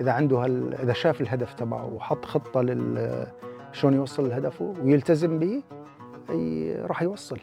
[0.00, 3.26] إذا عنده هال إذا شاف الهدف تبعه وحط خطة لل
[3.72, 5.62] شلون يوصل لهدفه ويلتزم به
[6.86, 7.38] راح يوصل.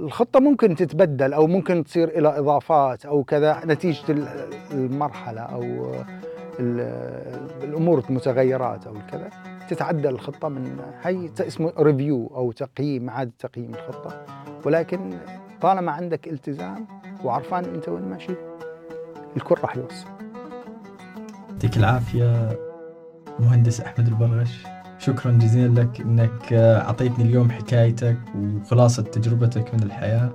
[0.00, 4.02] الخطة ممكن تتبدل أو ممكن تصير إلى إضافات أو كذا نتيجة
[4.72, 5.92] المرحلة أو
[6.60, 9.30] الأمور المتغيرات أو كذا
[9.68, 14.24] تتعدل الخطة من هي اسمه ريفيو أو تقييم إعادة تقييم الخطة.
[14.64, 15.18] ولكن
[15.60, 16.86] طالما عندك التزام
[17.24, 18.32] وعرفان أنت وين ماشي
[19.36, 20.06] الكل راح يوصل.
[21.50, 22.58] يعطيك العافية
[23.38, 24.66] مهندس أحمد البرغش.
[24.98, 30.30] شكرا جزيلا لك إنك أعطيتني اليوم حكايتك وخلاصة تجربتك من الحياة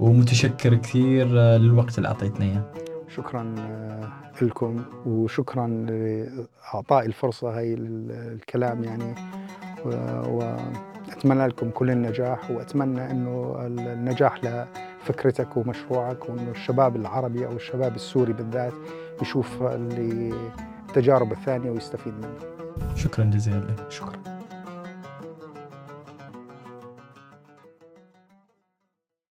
[0.00, 2.72] ومتشكر كثير للوقت اللي اعطيتنا إياه.
[3.16, 3.54] شكرا
[4.42, 9.14] لكم وشكرا لاعطائي الفرصة هاي الكلام يعني
[10.28, 18.32] وأتمنى لكم كل النجاح وأتمنى إنه النجاح لفكرتك ومشروعك وإنه الشباب العربي أو الشباب السوري
[18.32, 18.72] بالذات
[19.22, 22.96] يشوف التجارب الثانية ويستفيد منها.
[22.96, 23.90] شكرا جزيلا لك.
[23.90, 24.25] شكرا.